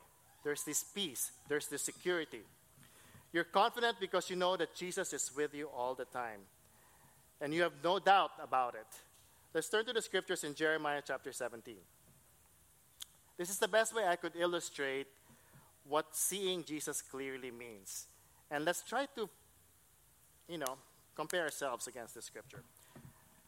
there's 0.44 0.64
this 0.64 0.84
peace, 0.84 1.32
there's 1.48 1.68
this 1.68 1.82
security. 1.82 2.42
You're 3.32 3.44
confident 3.44 3.98
because 4.00 4.30
you 4.30 4.36
know 4.36 4.58
that 4.58 4.74
Jesus 4.76 5.14
is 5.14 5.32
with 5.36 5.54
you 5.54 5.68
all 5.76 5.94
the 5.94 6.06
time. 6.06 6.40
And 7.42 7.54
you 7.54 7.62
have 7.62 7.74
no 7.84 8.00
doubt 8.00 8.32
about 8.42 8.76
it. 8.76 8.88
Let's 9.54 9.70
turn 9.70 9.86
to 9.86 9.94
the 9.94 10.02
scriptures 10.02 10.44
in 10.44 10.56
Jeremiah 10.56 11.02
chapter 11.06 11.32
17. 11.32 11.76
This 13.38 13.50
is 13.50 13.60
the 13.60 13.68
best 13.68 13.96
way 13.96 14.06
I 14.06 14.16
could 14.16 14.34
illustrate 14.36 15.08
what 15.88 16.16
seeing 16.16 16.64
Jesus 16.64 17.02
clearly 17.02 17.52
means. 17.52 18.08
And 18.52 18.66
let's 18.66 18.84
try 18.84 19.08
to, 19.16 19.30
you 20.48 20.58
know, 20.58 20.78
compare 21.16 21.44
ourselves 21.44 21.88
against 21.88 22.16
the 22.16 22.22
scripture. 22.22 22.64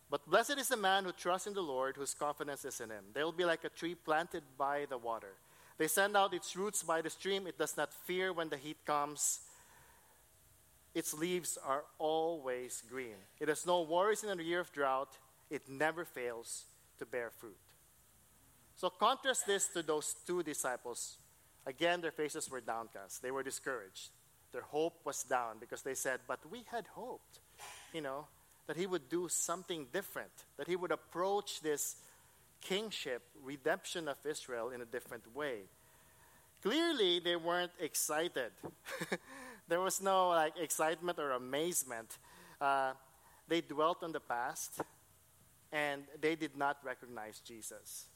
But 0.09 0.29
blessed 0.29 0.57
is 0.57 0.67
the 0.67 0.77
man 0.77 1.05
who 1.05 1.11
trusts 1.11 1.47
in 1.47 1.53
the 1.53 1.61
Lord, 1.61 1.95
whose 1.95 2.13
confidence 2.13 2.65
is 2.65 2.81
in 2.81 2.89
him. 2.89 3.05
They 3.13 3.23
will 3.23 3.31
be 3.31 3.45
like 3.45 3.63
a 3.63 3.69
tree 3.69 3.95
planted 3.95 4.43
by 4.57 4.85
the 4.89 4.97
water. 4.97 5.33
They 5.77 5.87
send 5.87 6.17
out 6.17 6.33
its 6.33 6.55
roots 6.55 6.83
by 6.83 7.01
the 7.01 7.09
stream. 7.09 7.47
It 7.47 7.57
does 7.57 7.77
not 7.77 7.93
fear 7.93 8.33
when 8.33 8.49
the 8.49 8.57
heat 8.57 8.77
comes. 8.85 9.39
Its 10.93 11.13
leaves 11.13 11.57
are 11.65 11.83
always 11.97 12.83
green. 12.89 13.15
It 13.39 13.47
has 13.47 13.65
no 13.65 13.81
worries 13.81 14.23
in 14.23 14.39
a 14.39 14.43
year 14.43 14.59
of 14.59 14.71
drought. 14.73 15.17
It 15.49 15.69
never 15.69 16.05
fails 16.05 16.65
to 16.99 17.05
bear 17.05 17.29
fruit. 17.29 17.57
So 18.75 18.89
contrast 18.89 19.45
this 19.47 19.67
to 19.69 19.83
those 19.83 20.15
two 20.25 20.43
disciples 20.43 21.17
Again, 21.65 22.01
their 22.01 22.11
faces 22.11 22.49
were 22.49 22.61
downcast. 22.61 23.21
They 23.21 23.31
were 23.31 23.43
discouraged. 23.43 24.09
Their 24.51 24.63
hope 24.63 24.99
was 25.05 25.23
down 25.23 25.57
because 25.59 25.83
they 25.83 25.93
said, 25.93 26.19
But 26.27 26.39
we 26.49 26.63
had 26.71 26.87
hoped, 26.87 27.39
you 27.93 28.01
know, 28.01 28.25
that 28.67 28.77
he 28.77 28.87
would 28.87 29.09
do 29.09 29.27
something 29.29 29.87
different, 29.93 30.31
that 30.57 30.67
he 30.67 30.75
would 30.75 30.91
approach 30.91 31.61
this 31.61 31.95
kingship, 32.61 33.21
redemption 33.43 34.07
of 34.07 34.17
Israel 34.25 34.69
in 34.69 34.81
a 34.81 34.85
different 34.85 35.35
way. 35.35 35.61
Clearly, 36.61 37.19
they 37.19 37.35
weren't 37.35 37.71
excited. 37.79 38.51
there 39.71 39.79
was 39.79 40.01
no 40.01 40.27
like 40.31 40.57
excitement 40.59 41.17
or 41.17 41.31
amazement. 41.31 42.17
uh, 42.59 42.91
they 43.47 43.61
dwelt 43.61 44.03
on 44.03 44.11
the 44.11 44.19
past 44.19 44.81
and 45.71 46.03
they 46.19 46.35
did 46.35 46.57
not 46.57 46.77
recognize 46.83 47.39
Jesus. 47.39 48.07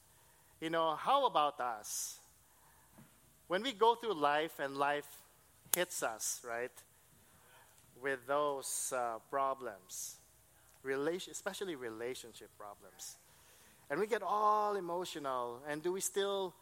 You 0.59 0.69
know, 0.69 0.95
how 0.95 1.25
about 1.25 1.61
us? 1.61 2.19
When 3.47 3.63
we 3.63 3.71
go 3.71 3.95
through 3.95 4.15
life 4.15 4.59
and 4.59 4.75
life 4.75 5.07
hits 5.73 6.03
us, 6.03 6.41
right, 6.45 6.71
with 8.01 8.19
those 8.27 8.93
uh, 8.93 9.19
problems, 9.29 10.17
relation, 10.83 11.31
especially 11.31 11.75
relationship 11.75 12.49
problems, 12.57 13.15
and 13.89 13.97
we 13.97 14.07
get 14.07 14.23
all 14.23 14.75
emotional, 14.75 15.61
and 15.69 15.81
do 15.81 15.93
we 15.93 16.01
still 16.01 16.53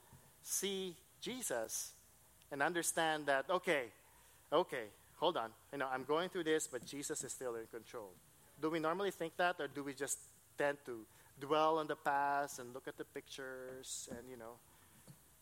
see 0.44 0.96
Jesus 1.20 1.94
and 2.52 2.62
understand 2.62 3.26
that, 3.26 3.50
okay, 3.50 3.86
okay, 4.54 4.86
hold 5.16 5.38
on, 5.38 5.50
you 5.72 5.80
know, 5.80 5.88
I'm 5.92 6.04
going 6.04 6.30
through 6.30 6.46
this, 6.46 6.68
but 6.68 6.86
Jesus 6.86 7.24
is 7.24 7.32
still 7.32 7.56
in 7.56 7.66
control? 7.68 8.12
Do 8.62 8.70
we 8.70 8.80
normally 8.80 9.12
think 9.12 9.36
that, 9.38 9.56
or 9.60 9.68
do 9.68 9.84
we 9.84 9.94
just 9.94 10.20
tend 10.58 10.78
to 10.86 11.06
dwell 11.40 11.80
on 11.80 11.88
the 11.88 11.96
past 11.96 12.60
and 12.60 12.74
look 12.74 12.88
at 12.88 12.98
the 12.98 13.06
pictures 13.06 14.10
and, 14.12 14.30
you 14.30 14.38
know, 14.38 14.54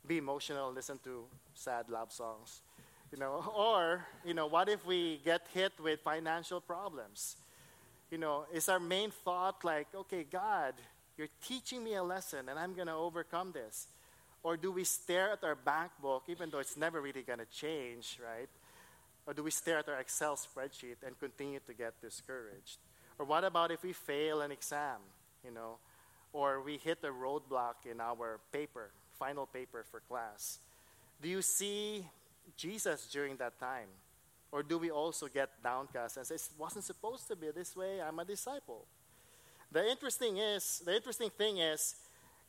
be 0.07 0.17
emotional 0.17 0.67
and 0.67 0.75
listen 0.75 0.99
to 1.03 1.25
sad 1.53 1.89
love 1.89 2.11
songs? 2.11 2.61
You 3.11 3.19
know, 3.19 3.51
or, 3.55 4.05
you 4.25 4.33
know, 4.33 4.47
what 4.47 4.69
if 4.69 4.85
we 4.85 5.19
get 5.23 5.45
hit 5.53 5.73
with 5.81 5.99
financial 5.99 6.61
problems? 6.61 7.35
You 8.09 8.17
know, 8.17 8.45
is 8.53 8.69
our 8.69 8.79
main 8.79 9.11
thought 9.11 9.63
like, 9.63 9.87
okay, 9.93 10.25
God, 10.29 10.73
you're 11.17 11.29
teaching 11.45 11.83
me 11.83 11.95
a 11.95 12.03
lesson 12.03 12.49
and 12.49 12.57
I'm 12.57 12.73
going 12.73 12.87
to 12.87 12.93
overcome 12.93 13.51
this? 13.51 13.87
Or 14.43 14.57
do 14.57 14.71
we 14.71 14.83
stare 14.83 15.31
at 15.31 15.43
our 15.43 15.55
bank 15.55 15.91
book, 16.01 16.23
even 16.27 16.49
though 16.49 16.59
it's 16.59 16.75
never 16.75 16.99
really 16.99 17.21
going 17.21 17.39
to 17.39 17.45
change, 17.45 18.19
right? 18.23 18.49
Or 19.27 19.33
do 19.33 19.43
we 19.43 19.51
stare 19.51 19.79
at 19.79 19.89
our 19.89 19.99
Excel 19.99 20.35
spreadsheet 20.35 20.97
and 21.05 21.19
continue 21.19 21.59
to 21.67 21.73
get 21.73 21.99
discouraged? 22.01 22.77
Or 23.19 23.25
what 23.25 23.43
about 23.43 23.71
if 23.71 23.83
we 23.83 23.93
fail 23.93 24.41
an 24.41 24.51
exam, 24.51 24.99
you 25.45 25.51
know, 25.51 25.77
or 26.33 26.61
we 26.61 26.77
hit 26.77 26.99
a 27.03 27.07
roadblock 27.07 27.85
in 27.89 28.01
our 28.01 28.39
paper, 28.51 28.89
final 29.19 29.45
paper 29.45 29.85
for 29.89 29.99
class? 29.99 30.59
Do 31.21 31.29
you 31.29 31.41
see 31.41 32.05
Jesus 32.57 33.07
during 33.11 33.35
that 33.37 33.59
time? 33.59 33.87
Or 34.51 34.63
do 34.63 34.77
we 34.77 34.91
also 34.91 35.27
get 35.27 35.49
downcast 35.63 36.17
and 36.17 36.25
say, 36.25 36.35
it 36.35 36.49
wasn't 36.57 36.83
supposed 36.83 37.27
to 37.27 37.35
be 37.35 37.51
this 37.51 37.75
way, 37.75 38.01
I'm 38.01 38.19
a 38.19 38.25
disciple? 38.25 38.85
The 39.71 39.87
interesting 39.89 40.37
is, 40.37 40.81
the 40.83 40.95
interesting 40.95 41.29
thing 41.29 41.59
is, 41.59 41.95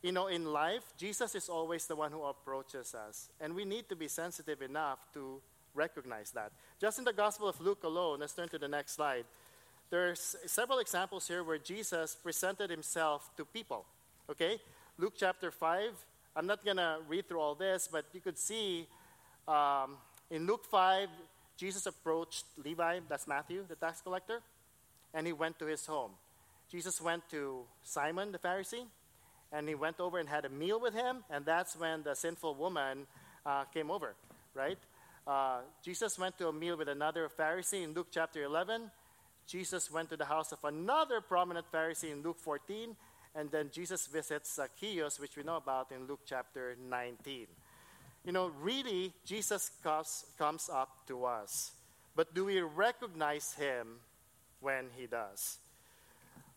you 0.01 0.11
know, 0.11 0.27
in 0.27 0.51
life, 0.51 0.83
Jesus 0.97 1.33
is 1.33 1.47
always 1.47 1.87
the 1.87 1.95
one 1.95 2.11
who 2.11 2.23
approaches 2.23 2.93
us. 2.93 3.29
And 3.39 3.55
we 3.55 3.63
need 3.63 3.87
to 3.87 3.95
be 3.95 4.09
sensitive 4.09 4.61
enough 4.61 4.99
to 5.13 5.41
recognize 5.73 6.31
that. 6.31 6.51
Just 6.79 6.99
in 6.99 7.05
the 7.05 7.13
Gospel 7.13 7.47
of 7.47 7.59
Luke 7.59 7.83
alone, 7.83 8.19
let's 8.19 8.33
turn 8.33 8.49
to 8.49 8.57
the 8.57 8.67
next 8.67 8.93
slide. 8.93 9.25
There's 9.89 10.35
several 10.45 10.79
examples 10.79 11.27
here 11.27 11.43
where 11.43 11.57
Jesus 11.57 12.15
presented 12.15 12.69
himself 12.69 13.29
to 13.37 13.45
people. 13.45 13.85
Okay? 14.29 14.59
Luke 14.97 15.13
chapter 15.17 15.51
5. 15.51 15.91
I'm 16.35 16.47
not 16.47 16.65
going 16.65 16.77
to 16.77 16.97
read 17.07 17.27
through 17.27 17.39
all 17.39 17.55
this, 17.55 17.87
but 17.91 18.05
you 18.13 18.19
could 18.19 18.37
see 18.37 18.87
um, 19.47 19.97
in 20.31 20.47
Luke 20.47 20.65
5, 20.65 21.09
Jesus 21.57 21.85
approached 21.85 22.45
Levi, 22.63 23.01
that's 23.07 23.27
Matthew, 23.27 23.65
the 23.67 23.75
tax 23.75 24.01
collector, 24.01 24.41
and 25.13 25.27
he 25.27 25.33
went 25.33 25.59
to 25.59 25.65
his 25.65 25.85
home. 25.85 26.11
Jesus 26.71 26.99
went 26.99 27.29
to 27.29 27.61
Simon 27.83 28.31
the 28.31 28.39
Pharisee, 28.39 28.85
and 29.51 29.67
he 29.67 29.75
went 29.75 29.99
over 29.99 30.17
and 30.17 30.27
had 30.27 30.45
a 30.45 30.49
meal 30.49 30.79
with 30.79 30.95
him, 30.95 31.23
and 31.29 31.45
that's 31.45 31.75
when 31.75 32.01
the 32.01 32.15
sinful 32.15 32.55
woman 32.55 33.05
uh, 33.45 33.65
came 33.65 33.91
over, 33.91 34.15
right? 34.55 34.79
Uh, 35.25 35.61
Jesus 35.83 36.19
went 36.19 36.37
to 36.37 36.49
a 36.49 36.53
meal 36.53 36.75
with 36.75 36.89
another 36.89 37.29
Pharisee 37.29 37.83
in 37.83 37.93
Luke 37.93 38.07
chapter 38.11 38.43
11, 38.43 38.91
Jesus 39.47 39.91
went 39.91 40.09
to 40.09 40.17
the 40.17 40.25
house 40.25 40.51
of 40.51 40.63
another 40.63 41.21
prominent 41.21 41.65
Pharisee 41.71 42.11
in 42.11 42.21
Luke 42.21 42.39
14, 42.39 42.95
and 43.35 43.51
then 43.51 43.69
Jesus 43.71 44.07
visits 44.07 44.55
Zacchaeus, 44.55 45.19
which 45.19 45.35
we 45.35 45.43
know 45.43 45.57
about 45.57 45.91
in 45.91 46.07
Luke 46.07 46.21
chapter 46.25 46.75
19. 46.89 47.47
You 48.25 48.31
know, 48.31 48.51
really, 48.61 49.13
Jesus 49.25 49.71
comes, 49.83 50.25
comes 50.37 50.69
up 50.71 51.07
to 51.07 51.25
us. 51.25 51.71
But 52.15 52.33
do 52.33 52.45
we 52.45 52.61
recognize 52.61 53.53
him 53.53 53.99
when 54.61 54.85
he 54.95 55.07
does? 55.07 55.57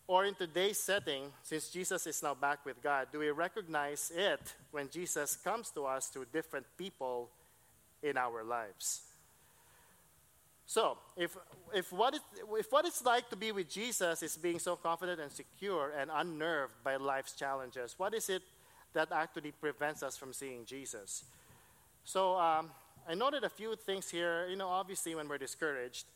Or 0.06 0.25
in 0.25 0.35
today's 0.35 0.78
setting, 0.78 1.32
since 1.42 1.68
Jesus 1.68 2.06
is 2.06 2.23
now 2.23 2.35
back 2.35 2.64
with 2.64 2.80
God, 2.80 3.08
do 3.11 3.18
we 3.18 3.30
recognize 3.30 4.12
it 4.14 4.54
when 4.70 4.88
Jesus 4.88 5.35
comes 5.35 5.70
to 5.70 5.87
us 5.87 6.06
through 6.08 6.26
different 6.32 6.66
people 6.78 7.30
in 8.09 8.17
our 8.17 8.45
lives? 8.45 9.03
So, 10.67 10.99
if, 11.17 11.37
if, 11.73 11.93
what 11.93 12.15
it, 12.15 12.21
if 12.59 12.73
what 12.73 12.85
it's 12.85 13.05
like 13.05 13.31
to 13.31 13.37
be 13.37 13.53
with 13.53 13.71
Jesus 13.71 14.23
is 14.23 14.37
being 14.37 14.59
so 14.59 14.75
confident 14.75 15.21
and 15.21 15.31
secure 15.31 15.93
and 15.97 16.11
unnerved 16.13 16.75
by 16.83 16.97
life's 16.97 17.35
challenges, 17.35 17.95
what 17.99 18.15
is 18.15 18.29
it 18.29 18.43
that 18.93 19.13
actually 19.13 19.53
prevents 19.53 20.03
us 20.03 20.17
from 20.17 20.33
seeing 20.33 20.65
Jesus? 20.65 21.25
So, 22.05 22.37
um, 22.37 22.71
I 23.09 23.15
noted 23.15 23.45
a 23.45 23.49
few 23.49 23.77
things 23.77 24.11
here. 24.11 24.49
You 24.49 24.57
know, 24.57 24.69
obviously, 24.69 25.15
when 25.15 25.29
we're 25.29 25.39
discouraged, 25.39 26.07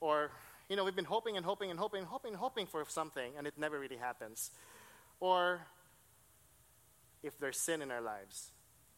or, 0.00 0.30
you 0.70 0.76
know, 0.76 0.84
we've 0.84 0.96
been 0.96 1.04
hoping 1.04 1.36
and 1.36 1.44
hoping 1.44 1.70
and 1.70 1.78
hoping 1.78 2.00
and 2.00 2.08
hoping 2.08 2.34
hoping 2.34 2.66
for 2.66 2.84
something, 2.88 3.32
and 3.36 3.46
it 3.46 3.54
never 3.58 3.78
really 3.78 3.96
happens. 3.96 4.50
Or 5.20 5.60
if 7.22 7.38
there's 7.38 7.58
sin 7.58 7.82
in 7.82 7.90
our 7.90 8.00
lives. 8.00 8.50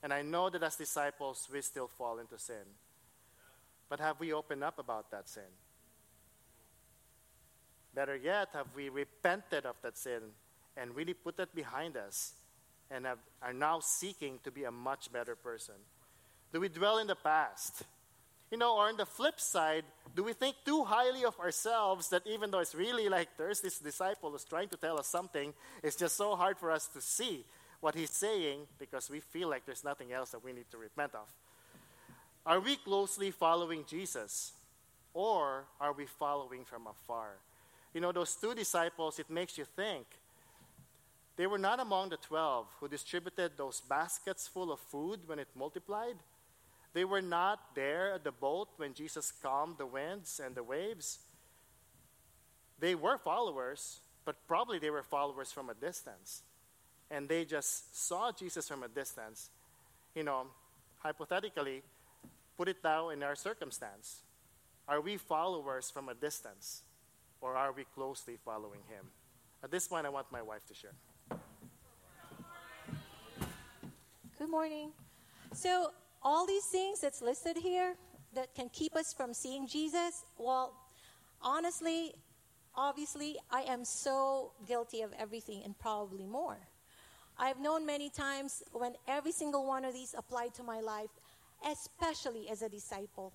And 0.07 0.15
I 0.15 0.23
know 0.23 0.49
that 0.51 0.63
as 0.63 0.77
disciples, 0.77 1.49
we 1.53 1.61
still 1.63 1.89
fall 1.89 2.21
into 2.21 2.39
sin. 2.39 2.63
But 3.89 3.99
have 3.99 4.21
we 4.21 4.33
opened 4.33 4.63
up 4.63 4.79
about 4.79 5.11
that 5.11 5.29
sin? 5.29 5.51
Better 7.93 8.15
yet, 8.15 8.51
have 8.53 8.69
we 8.77 8.89
repented 8.89 9.67
of 9.67 9.75
that 9.83 9.99
sin 9.99 10.21
and 10.77 10.95
really 10.95 11.13
put 11.13 11.37
that 11.39 11.53
behind 11.57 11.97
us 11.97 12.35
and 12.89 13.05
have, 13.05 13.19
are 13.43 13.53
now 13.53 13.81
seeking 13.81 14.39
to 14.45 14.53
be 14.53 14.63
a 14.63 14.71
much 14.71 15.13
better 15.13 15.35
person? 15.35 15.75
Do 16.53 16.61
we 16.61 16.69
dwell 16.69 16.99
in 16.99 17.09
the 17.09 17.17
past? 17.17 17.83
You 18.53 18.59
know, 18.59 18.77
or 18.77 18.87
on 18.87 18.97
the 18.97 19.07
flip 19.07 19.41
side, 19.41 19.83
do 20.15 20.23
we 20.23 20.35
think 20.35 20.55
too 20.65 20.85
highly 20.85 21.25
of 21.25 21.37
ourselves 21.41 22.11
that 22.11 22.25
even 22.29 22.53
though 22.53 22.61
it's 22.61 22.77
really 22.77 23.09
like 23.09 23.31
there's 23.37 23.61
this 23.61 23.81
disciple 23.81 24.31
who's 24.31 24.45
trying 24.45 24.69
to 24.69 24.77
tell 24.77 25.01
us 25.01 25.09
something, 25.09 25.53
it's 25.83 25.97
just 25.97 26.17
so 26.17 26.37
hard 26.37 26.59
for 26.59 26.71
us 26.71 26.87
to 26.95 27.01
see 27.01 27.45
what 27.81 27.95
he's 27.95 28.11
saying 28.11 28.61
because 28.79 29.11
we 29.11 29.21
feel 29.21 29.49
like 29.49 29.67
there's 29.67 29.85
nothing 29.85 30.13
else 30.13 30.31
that 30.31 30.43
we 30.43 30.53
need 30.53 30.71
to 30.71 30.79
repent 30.79 31.15
of? 31.15 31.27
Are 32.45 32.61
we 32.61 32.77
closely 32.77 33.31
following 33.31 33.85
Jesus? 33.89 34.53
Or 35.15 35.65
are 35.81 35.93
we 35.93 36.07
following 36.07 36.65
from 36.65 36.87
afar? 36.87 37.39
You 37.95 38.01
know, 38.01 38.13
those 38.13 38.35
two 38.37 38.55
disciples, 38.55 39.19
it 39.19 39.31
makes 39.31 39.57
you 39.57 39.65
think. 39.65 40.07
They 41.37 41.47
were 41.47 41.59
not 41.59 41.81
among 41.81 42.11
the 42.11 42.17
twelve 42.17 42.67
who 42.81 42.89
distributed 42.89 43.53
those 43.57 43.81
baskets 43.81 44.47
full 44.49 44.73
of 44.73 44.81
food 44.81 45.21
when 45.27 45.39
it 45.39 45.49
multiplied. 45.55 46.17
They 46.93 47.05
were 47.05 47.23
not 47.23 47.75
there 47.75 48.15
at 48.15 48.25
the 48.25 48.33
boat 48.33 48.69
when 48.77 48.95
Jesus 48.95 49.33
calmed 49.43 49.77
the 49.77 49.87
winds 49.87 50.41
and 50.43 50.55
the 50.55 50.63
waves. 50.63 51.19
They 52.79 52.95
were 52.95 53.19
followers, 53.19 54.01
but 54.25 54.37
probably 54.47 54.79
they 54.79 54.91
were 54.91 55.03
followers 55.03 55.53
from 55.53 55.69
a 55.69 55.75
distance. 55.75 56.43
And 57.11 57.29
they 57.29 57.45
just 57.45 57.97
saw 58.07 58.33
Jesus 58.33 58.69
from 58.69 58.83
a 58.83 58.89
distance. 58.89 59.51
You 60.15 60.25
know, 60.25 60.47
hypothetically, 60.99 61.83
put 62.57 62.69
it 62.69 62.79
now 62.83 63.11
in 63.11 63.23
our 63.23 63.37
circumstance. 63.37 64.23
Are 64.89 65.01
we 65.01 65.17
followers 65.17 65.91
from 65.91 66.09
a 66.09 66.15
distance, 66.15 66.83
or 67.41 67.57
are 67.57 67.73
we 67.73 67.85
closely 67.95 68.37
following 68.45 68.81
him? 68.89 69.07
At 69.63 69.71
this 69.71 69.89
point, 69.89 70.07
I 70.07 70.11
want 70.11 70.31
my 70.31 70.43
wife 70.43 70.65
to 70.67 70.75
share. 70.75 70.93
Good 74.39 74.51
morning. 74.51 74.93
So, 75.53 75.93
all 76.23 76.47
these 76.47 76.67
things 76.67 77.01
that's 77.01 77.23
listed 77.23 77.57
here 77.57 77.97
that 78.35 78.55
can 78.55 78.69
keep 78.69 78.95
us 78.95 79.13
from 79.13 79.33
seeing 79.33 79.67
Jesus, 79.67 80.25
well, 80.39 80.75
honestly, 81.41 82.15
obviously, 82.75 83.39
I 83.51 83.63
am 83.63 83.85
so 83.85 84.53
guilty 84.67 85.03
of 85.03 85.13
everything 85.19 85.63
and 85.65 85.77
probably 85.79 86.27
more. 86.27 86.59
I've 87.39 87.61
known 87.61 87.85
many 87.85 88.09
times 88.09 88.63
when 88.73 88.95
every 89.07 89.33
single 89.33 89.67
one 89.67 89.85
of 89.85 89.93
these 89.93 90.15
applied 90.17 90.55
to 90.55 90.63
my 90.63 90.81
life, 90.81 91.11
especially 91.71 92.49
as 92.49 92.63
a 92.63 92.69
disciple. 92.69 93.33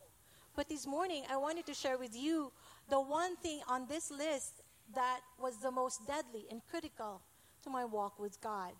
But 0.55 0.67
this 0.67 0.87
morning, 0.87 1.23
I 1.29 1.37
wanted 1.37 1.67
to 1.67 1.73
share 1.73 1.97
with 1.97 2.15
you 2.15 2.51
the 2.89 2.99
one 2.99 3.35
thing 3.37 3.61
on 3.67 3.87
this 3.87 4.09
list 4.09 4.61
that 4.95 5.19
was 5.39 5.57
the 5.57 5.71
most 5.71 6.05
deadly 6.07 6.45
and 6.49 6.61
critical 6.69 7.21
to 7.63 7.69
my 7.69 7.85
walk 7.85 8.19
with 8.19 8.41
God. 8.41 8.71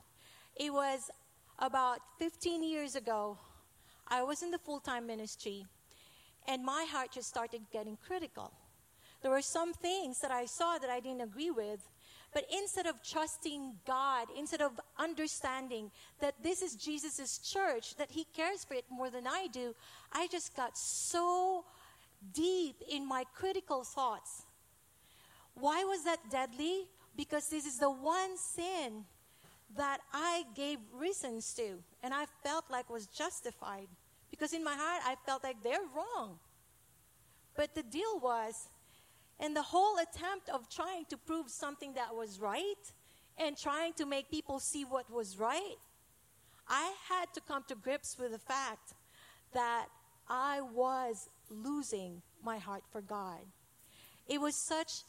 It 0.56 0.74
was 0.74 1.12
about 1.60 2.00
15 2.18 2.64
years 2.64 2.96
ago. 2.96 3.38
I 4.08 4.24
was 4.24 4.42
in 4.42 4.50
the 4.50 4.58
full 4.58 4.80
time 4.80 5.06
ministry, 5.06 5.66
and 6.48 6.64
my 6.64 6.86
heart 6.90 7.12
just 7.14 7.30
started 7.30 7.62
getting 7.72 7.96
critical. 7.96 8.52
There 9.22 9.32
were 9.32 9.44
some 9.44 9.72
things 9.74 10.20
that 10.22 10.32
I 10.32 10.46
saw 10.46 10.80
that 10.80 10.90
I 10.90 11.00
didn't 11.00 11.22
agree 11.22 11.52
with, 11.52 11.88
but 12.34 12.46
instead 12.52 12.86
of 12.86 13.04
trusting 13.04 13.74
God, 13.86 14.28
instead 14.38 14.62
of 14.62 14.80
understanding 14.98 15.92
that 16.22 16.36
this 16.42 16.62
is 16.62 16.76
Jesus' 16.76 17.38
church, 17.40 17.96
that 17.96 18.12
He 18.12 18.26
cares 18.36 18.64
for 18.64 18.76
it 18.76 18.86
more 18.90 19.10
than 19.10 19.28
I 19.28 19.48
do, 19.52 19.76
I 20.14 20.28
just 20.28 20.56
got 20.56 20.78
so 20.78 21.66
deep 22.34 22.82
in 22.90 23.06
my 23.06 23.26
critical 23.36 23.84
thoughts. 23.84 24.44
Why 25.56 25.84
was 25.84 26.04
that 26.06 26.20
deadly? 26.30 26.88
Because 27.18 27.50
this 27.50 27.66
is 27.66 27.78
the 27.78 27.92
one 27.92 28.38
sin 28.38 29.04
that 29.76 30.00
I 30.14 30.44
gave 30.56 30.80
reasons 30.94 31.54
to 31.56 31.80
and 32.04 32.14
I 32.14 32.26
felt 32.44 32.66
like 32.70 32.90
was 32.90 33.08
justified. 33.08 33.88
Because 34.30 34.54
in 34.54 34.64
my 34.64 34.76
heart, 34.76 35.02
I 35.06 35.16
felt 35.26 35.44
like 35.44 35.62
they're 35.62 35.80
wrong. 35.94 36.40
But 37.56 37.76
the 37.76 37.84
deal 37.84 38.20
was, 38.22 38.70
in 39.42 39.54
the 39.54 39.62
whole 39.62 39.98
attempt 39.98 40.50
of 40.50 40.70
trying 40.70 41.06
to 41.06 41.18
prove 41.18 41.50
something 41.50 41.94
that 41.94 42.14
was 42.16 42.40
right 42.40 42.94
and 43.38 43.58
trying 43.58 43.94
to 43.94 44.06
make 44.06 44.30
people 44.30 44.60
see 44.60 44.86
what 44.86 45.12
was 45.12 45.38
right, 45.38 45.78
I 46.68 46.94
had 47.10 47.34
to 47.34 47.42
come 47.42 47.64
to 47.68 47.76
grips 47.76 48.18
with 48.20 48.32
the 48.32 48.40
fact 48.40 48.94
that 49.54 49.88
I 50.30 50.62
was 50.62 51.30
losing 51.50 52.22
my 52.44 52.60
heart 52.60 52.84
for 52.92 53.02
God. 53.02 53.40
It 54.28 54.40
was 54.40 54.56
such 54.56 55.04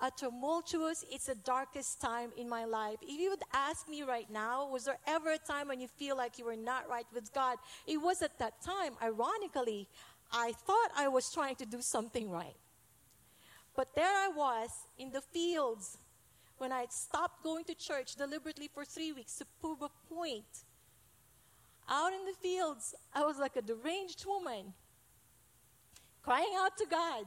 a 0.00 0.10
tumultuous, 0.16 1.04
it's 1.10 1.26
the 1.26 1.34
darkest 1.34 2.00
time 2.00 2.30
in 2.36 2.48
my 2.48 2.64
life. 2.64 2.96
If 3.02 3.18
you 3.18 3.30
would 3.30 3.42
ask 3.52 3.88
me 3.88 4.02
right 4.02 4.30
now, 4.30 4.68
was 4.68 4.84
there 4.84 4.98
ever 5.06 5.32
a 5.32 5.38
time 5.38 5.68
when 5.68 5.80
you 5.80 5.88
feel 5.88 6.16
like 6.16 6.38
you 6.38 6.44
were 6.44 6.56
not 6.56 6.88
right 6.88 7.06
with 7.12 7.32
God? 7.32 7.56
It 7.86 7.96
was 7.96 8.22
at 8.22 8.38
that 8.38 8.60
time, 8.62 8.92
ironically, 9.02 9.88
I 10.32 10.52
thought 10.52 10.90
I 10.96 11.08
was 11.08 11.32
trying 11.32 11.56
to 11.56 11.66
do 11.66 11.80
something 11.80 12.30
right. 12.30 12.56
But 13.76 13.94
there 13.94 14.04
I 14.06 14.28
was 14.28 14.70
in 14.98 15.12
the 15.12 15.20
fields 15.20 15.98
when 16.58 16.72
I 16.72 16.80
had 16.80 16.92
stopped 16.92 17.42
going 17.42 17.64
to 17.64 17.74
church 17.74 18.16
deliberately 18.16 18.68
for 18.72 18.84
three 18.84 19.12
weeks 19.12 19.36
to 19.36 19.44
prove 19.60 19.82
a 19.82 19.90
point. 20.12 20.64
Out 21.88 22.12
in 22.12 22.24
the 22.24 22.32
fields, 22.32 22.94
I 23.14 23.22
was 23.24 23.38
like 23.38 23.56
a 23.56 23.62
deranged 23.62 24.24
woman, 24.26 24.72
crying 26.22 26.54
out 26.58 26.76
to 26.78 26.86
God 26.90 27.26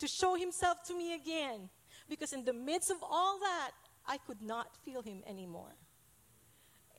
to 0.00 0.08
show 0.08 0.34
Himself 0.34 0.82
to 0.88 0.94
me 0.96 1.14
again 1.14 1.70
because 2.08 2.32
in 2.32 2.44
the 2.44 2.52
midst 2.52 2.90
of 2.90 2.98
all 3.02 3.38
that, 3.38 3.70
I 4.06 4.16
could 4.16 4.42
not 4.42 4.76
feel 4.84 5.02
him 5.02 5.22
anymore. 5.26 5.74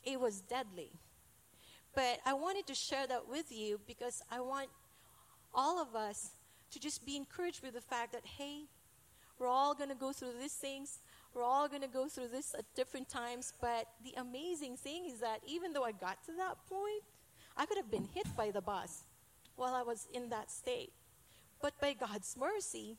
It 0.04 0.20
was 0.20 0.42
deadly. 0.42 0.92
But 1.96 2.20
I 2.26 2.34
wanted 2.34 2.68
to 2.68 2.76
share 2.76 3.08
that 3.08 3.28
with 3.28 3.52
you 3.52 3.80
because 3.88 4.22
I 4.32 4.40
want 4.42 4.70
all 5.54 5.82
of 5.82 5.96
us 5.96 6.30
to 6.72 6.80
just 6.80 7.06
be 7.06 7.16
encouraged 7.16 7.64
with 7.64 7.74
the 7.74 7.82
fact 7.82 8.14
that, 8.14 8.26
hey, 8.26 8.66
we're 9.40 9.48
all 9.48 9.74
going 9.74 9.90
to 9.90 9.96
go 9.96 10.12
through 10.12 10.34
these 10.40 10.54
things. 10.54 11.00
We're 11.34 11.44
all 11.44 11.68
going 11.68 11.82
to 11.82 11.88
go 11.88 12.08
through 12.08 12.28
this 12.28 12.54
at 12.58 12.66
different 12.76 13.10
times. 13.10 13.54
But 13.62 13.86
the 14.04 14.14
amazing 14.18 14.78
thing 14.78 15.06
is 15.06 15.20
that 15.20 15.40
even 15.48 15.74
though 15.74 15.84
I 15.84 15.94
got 15.94 16.24
to 16.26 16.34
that 16.38 16.58
point, 16.70 17.04
I 17.56 17.66
could 17.66 17.78
have 17.78 17.90
been 17.90 18.08
hit 18.14 18.28
by 18.36 18.52
the 18.52 18.62
bus 18.62 19.04
while 19.56 19.74
I 19.74 19.82
was 19.82 20.08
in 20.14 20.30
that 20.30 20.52
state. 20.52 20.92
But 21.62 21.80
by 21.80 21.94
God's 21.94 22.36
mercy, 22.38 22.98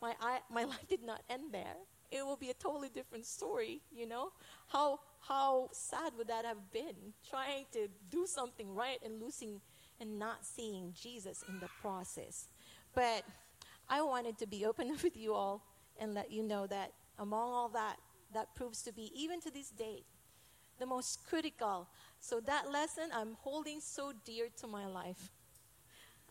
my, 0.00 0.14
I, 0.20 0.38
my 0.50 0.64
life 0.72 0.88
did 0.88 1.02
not 1.02 1.22
end 1.28 1.52
there. 1.52 1.76
It 2.10 2.26
will 2.26 2.36
be 2.36 2.50
a 2.50 2.54
totally 2.54 2.88
different 2.88 3.24
story, 3.24 3.82
you 3.92 4.06
know? 4.06 4.32
How, 4.68 4.98
how 5.20 5.68
sad 5.72 6.12
would 6.18 6.26
that 6.26 6.44
have 6.44 6.72
been? 6.72 7.14
Trying 7.28 7.66
to 7.72 7.88
do 8.10 8.26
something 8.26 8.74
right 8.74 8.98
and 9.04 9.20
losing 9.20 9.60
and 10.00 10.18
not 10.18 10.44
seeing 10.44 10.92
Jesus 11.00 11.44
in 11.48 11.60
the 11.60 11.68
process. 11.80 12.48
But 12.94 13.24
I 13.88 14.02
wanted 14.02 14.38
to 14.38 14.46
be 14.46 14.64
open 14.66 14.96
with 15.02 15.16
you 15.16 15.34
all 15.34 15.62
and 15.98 16.14
let 16.14 16.30
you 16.30 16.42
know 16.42 16.66
that 16.66 16.92
among 17.18 17.52
all 17.52 17.68
that, 17.70 17.96
that 18.32 18.54
proves 18.54 18.82
to 18.82 18.92
be, 18.92 19.12
even 19.14 19.40
to 19.40 19.50
this 19.50 19.70
day, 19.70 20.04
the 20.78 20.86
most 20.86 21.26
critical. 21.28 21.88
So 22.20 22.40
that 22.40 22.70
lesson 22.70 23.10
I'm 23.14 23.36
holding 23.40 23.80
so 23.80 24.12
dear 24.24 24.48
to 24.60 24.66
my 24.66 24.86
life. 24.86 25.30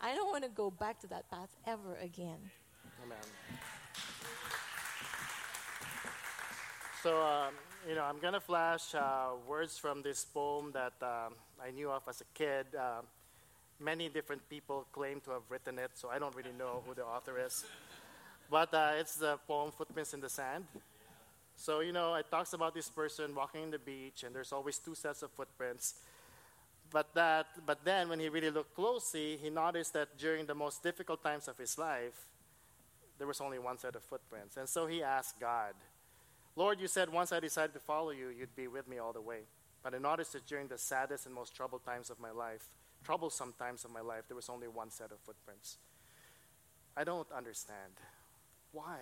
I 0.02 0.15
don't 0.15 0.30
want 0.30 0.43
to 0.43 0.50
go 0.50 0.72
back 0.72 1.00
to 1.02 1.08
that 1.08 1.30
path 1.30 1.56
ever 1.67 1.95
again. 2.02 2.39
Amen. 3.04 3.17
So, 7.04 7.22
um, 7.22 7.54
you 7.88 7.95
know, 7.95 8.04
I'm 8.04 8.19
going 8.19 8.34
to 8.34 8.39
flash 8.41 8.93
uh, 8.93 9.30
words 9.48 9.78
from 9.78 10.02
this 10.02 10.26
poem 10.26 10.72
that 10.74 10.93
um, 11.02 11.36
I 11.63 11.72
knew 11.72 11.91
of 11.91 12.04
as 12.10 12.22
a 12.22 12.26
kid. 12.34 12.67
Uh, 12.78 13.02
many 13.80 14.10
different 14.10 14.48
people 14.50 14.86
claim 14.92 15.22
to 15.22 15.32
have 15.32 15.44
written 15.50 15.80
it, 15.80 15.92
so 15.94 16.10
I 16.10 16.20
don't 16.20 16.36
really 16.36 16.54
know 16.58 16.84
who 16.86 16.94
the 16.94 17.06
author 17.06 17.39
is. 17.39 17.65
But 18.50 18.74
uh, 18.74 18.92
it's 19.00 19.15
the 19.15 19.38
poem 19.48 19.72
Footprints 19.72 20.13
in 20.13 20.22
the 20.22 20.30
Sand. 20.30 20.65
So, 21.56 21.82
you 21.82 21.92
know, 21.92 22.15
it 22.15 22.26
talks 22.32 22.54
about 22.54 22.74
this 22.74 22.89
person 22.89 23.36
walking 23.36 23.63
in 23.63 23.72
the 23.72 23.80
beach, 23.80 24.24
and 24.24 24.34
there's 24.34 24.52
always 24.52 24.78
two 24.78 24.96
sets 24.96 25.22
of 25.24 25.32
footprints. 25.32 25.96
But, 26.92 27.13
that, 27.13 27.48
but 27.65 27.84
then, 27.84 28.10
when 28.10 28.20
he 28.20 28.30
really 28.30 28.50
looked 28.50 28.76
closely, 28.76 29.38
he 29.42 29.50
noticed 29.50 29.94
that 29.94 30.18
during 30.18 30.46
the 30.46 30.56
most 30.56 30.82
difficult 30.82 31.22
times 31.22 31.48
of 31.48 31.58
his 31.58 31.78
life, 31.78 32.30
there 33.20 33.28
was 33.28 33.42
only 33.42 33.60
one 33.60 33.78
set 33.78 33.96
of 33.96 34.04
footprints. 34.04 34.58
And 34.58 34.68
so 34.68 34.88
he 34.88 35.04
asked 35.04 35.39
God, 35.39 35.74
Lord, 36.56 36.80
you 36.80 36.88
said 36.88 37.10
once 37.10 37.32
I 37.32 37.39
decided 37.39 37.74
to 37.74 37.80
follow 37.80 38.12
you, 38.12 38.30
you'd 38.30 38.56
be 38.56 38.68
with 38.68 38.88
me 38.88 38.98
all 38.98 39.13
the 39.13 39.22
way. 39.22 39.42
But 39.84 39.94
I 39.94 39.98
noticed 39.98 40.34
that 40.34 40.48
during 40.48 40.68
the 40.68 40.78
saddest 40.78 41.26
and 41.26 41.36
most 41.36 41.56
troubled 41.56 41.86
times 41.86 42.10
of 42.10 42.20
my 42.20 42.32
life, 42.32 42.68
troublesome 43.03 43.53
times 43.57 43.85
of 43.85 43.91
my 43.91 44.01
life, 44.01 44.23
there 44.27 44.35
was 44.35 44.49
only 44.49 44.67
one 44.67 44.91
set 44.91 45.12
of 45.12 45.19
footprints. 45.19 45.77
I 46.95 47.03
don't 47.03 47.31
understand. 47.31 47.93
Why? 48.71 48.97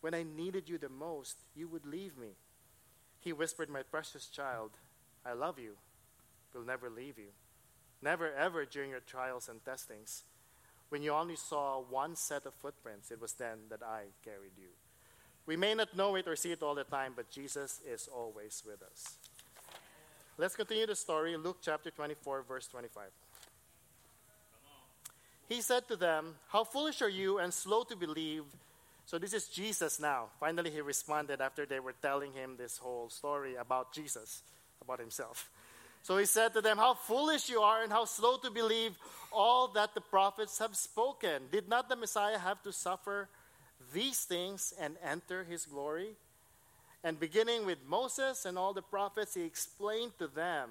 When 0.00 0.14
I 0.14 0.24
needed 0.24 0.68
you 0.68 0.78
the 0.78 0.88
most, 0.88 1.36
you 1.54 1.68
would 1.68 1.86
leave 1.86 2.16
me. 2.16 2.36
He 3.20 3.32
whispered, 3.32 3.68
My 3.70 3.82
precious 3.82 4.26
child, 4.26 4.72
I 5.24 5.32
love 5.32 5.58
you, 5.58 5.76
will 6.54 6.64
never 6.64 6.90
leave 6.90 7.18
you. 7.18 7.30
Never 8.02 8.32
ever 8.32 8.64
during 8.64 8.90
your 8.90 9.00
trials 9.00 9.48
and 9.48 9.64
testings. 9.64 10.24
When 10.88 11.02
you 11.02 11.12
only 11.12 11.36
saw 11.36 11.80
one 11.80 12.16
set 12.16 12.46
of 12.46 12.54
footprints, 12.54 13.10
it 13.10 13.20
was 13.20 13.32
then 13.32 13.58
that 13.70 13.82
I 13.82 14.06
carried 14.24 14.58
you. 14.58 14.68
We 15.46 15.56
may 15.56 15.74
not 15.74 15.96
know 15.96 16.14
it 16.16 16.28
or 16.28 16.36
see 16.36 16.52
it 16.52 16.62
all 16.62 16.74
the 16.74 16.84
time, 16.84 17.12
but 17.16 17.30
Jesus 17.30 17.80
is 17.86 18.08
always 18.12 18.62
with 18.66 18.82
us. 18.82 19.16
Let's 20.42 20.56
continue 20.56 20.86
the 20.88 20.96
story. 20.96 21.36
Luke 21.36 21.58
chapter 21.62 21.92
24, 21.92 22.42
verse 22.42 22.66
25. 22.66 23.04
He 25.48 25.60
said 25.60 25.86
to 25.86 25.94
them, 25.94 26.34
How 26.48 26.64
foolish 26.64 27.00
are 27.00 27.08
you 27.08 27.38
and 27.38 27.54
slow 27.54 27.84
to 27.84 27.94
believe? 27.94 28.42
So, 29.06 29.20
this 29.20 29.34
is 29.34 29.46
Jesus 29.46 30.00
now. 30.00 30.30
Finally, 30.40 30.72
he 30.72 30.80
responded 30.80 31.40
after 31.40 31.64
they 31.64 31.78
were 31.78 31.94
telling 32.02 32.32
him 32.32 32.56
this 32.58 32.76
whole 32.76 33.08
story 33.08 33.54
about 33.54 33.92
Jesus, 33.92 34.42
about 34.80 34.98
himself. 34.98 35.48
So 36.02 36.18
he 36.18 36.24
said 36.24 36.54
to 36.54 36.60
them, 36.60 36.76
How 36.76 36.94
foolish 36.94 37.48
you 37.48 37.60
are 37.60 37.84
and 37.84 37.92
how 37.92 38.04
slow 38.04 38.36
to 38.38 38.50
believe 38.50 38.98
all 39.30 39.68
that 39.68 39.94
the 39.94 40.00
prophets 40.00 40.58
have 40.58 40.74
spoken. 40.74 41.42
Did 41.52 41.68
not 41.68 41.88
the 41.88 41.94
Messiah 41.94 42.38
have 42.38 42.60
to 42.64 42.72
suffer 42.72 43.28
these 43.94 44.24
things 44.24 44.74
and 44.80 44.96
enter 45.04 45.44
his 45.44 45.66
glory? 45.66 46.16
And 47.04 47.18
beginning 47.18 47.66
with 47.66 47.78
Moses 47.88 48.44
and 48.44 48.56
all 48.56 48.72
the 48.72 48.82
prophets, 48.82 49.34
he 49.34 49.42
explained 49.42 50.12
to 50.18 50.28
them. 50.28 50.70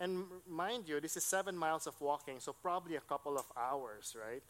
And 0.00 0.24
mind 0.48 0.88
you, 0.88 1.00
this 1.00 1.16
is 1.16 1.24
seven 1.24 1.56
miles 1.56 1.86
of 1.86 2.00
walking, 2.00 2.40
so 2.40 2.52
probably 2.52 2.96
a 2.96 3.00
couple 3.00 3.38
of 3.38 3.44
hours, 3.56 4.16
right? 4.20 4.42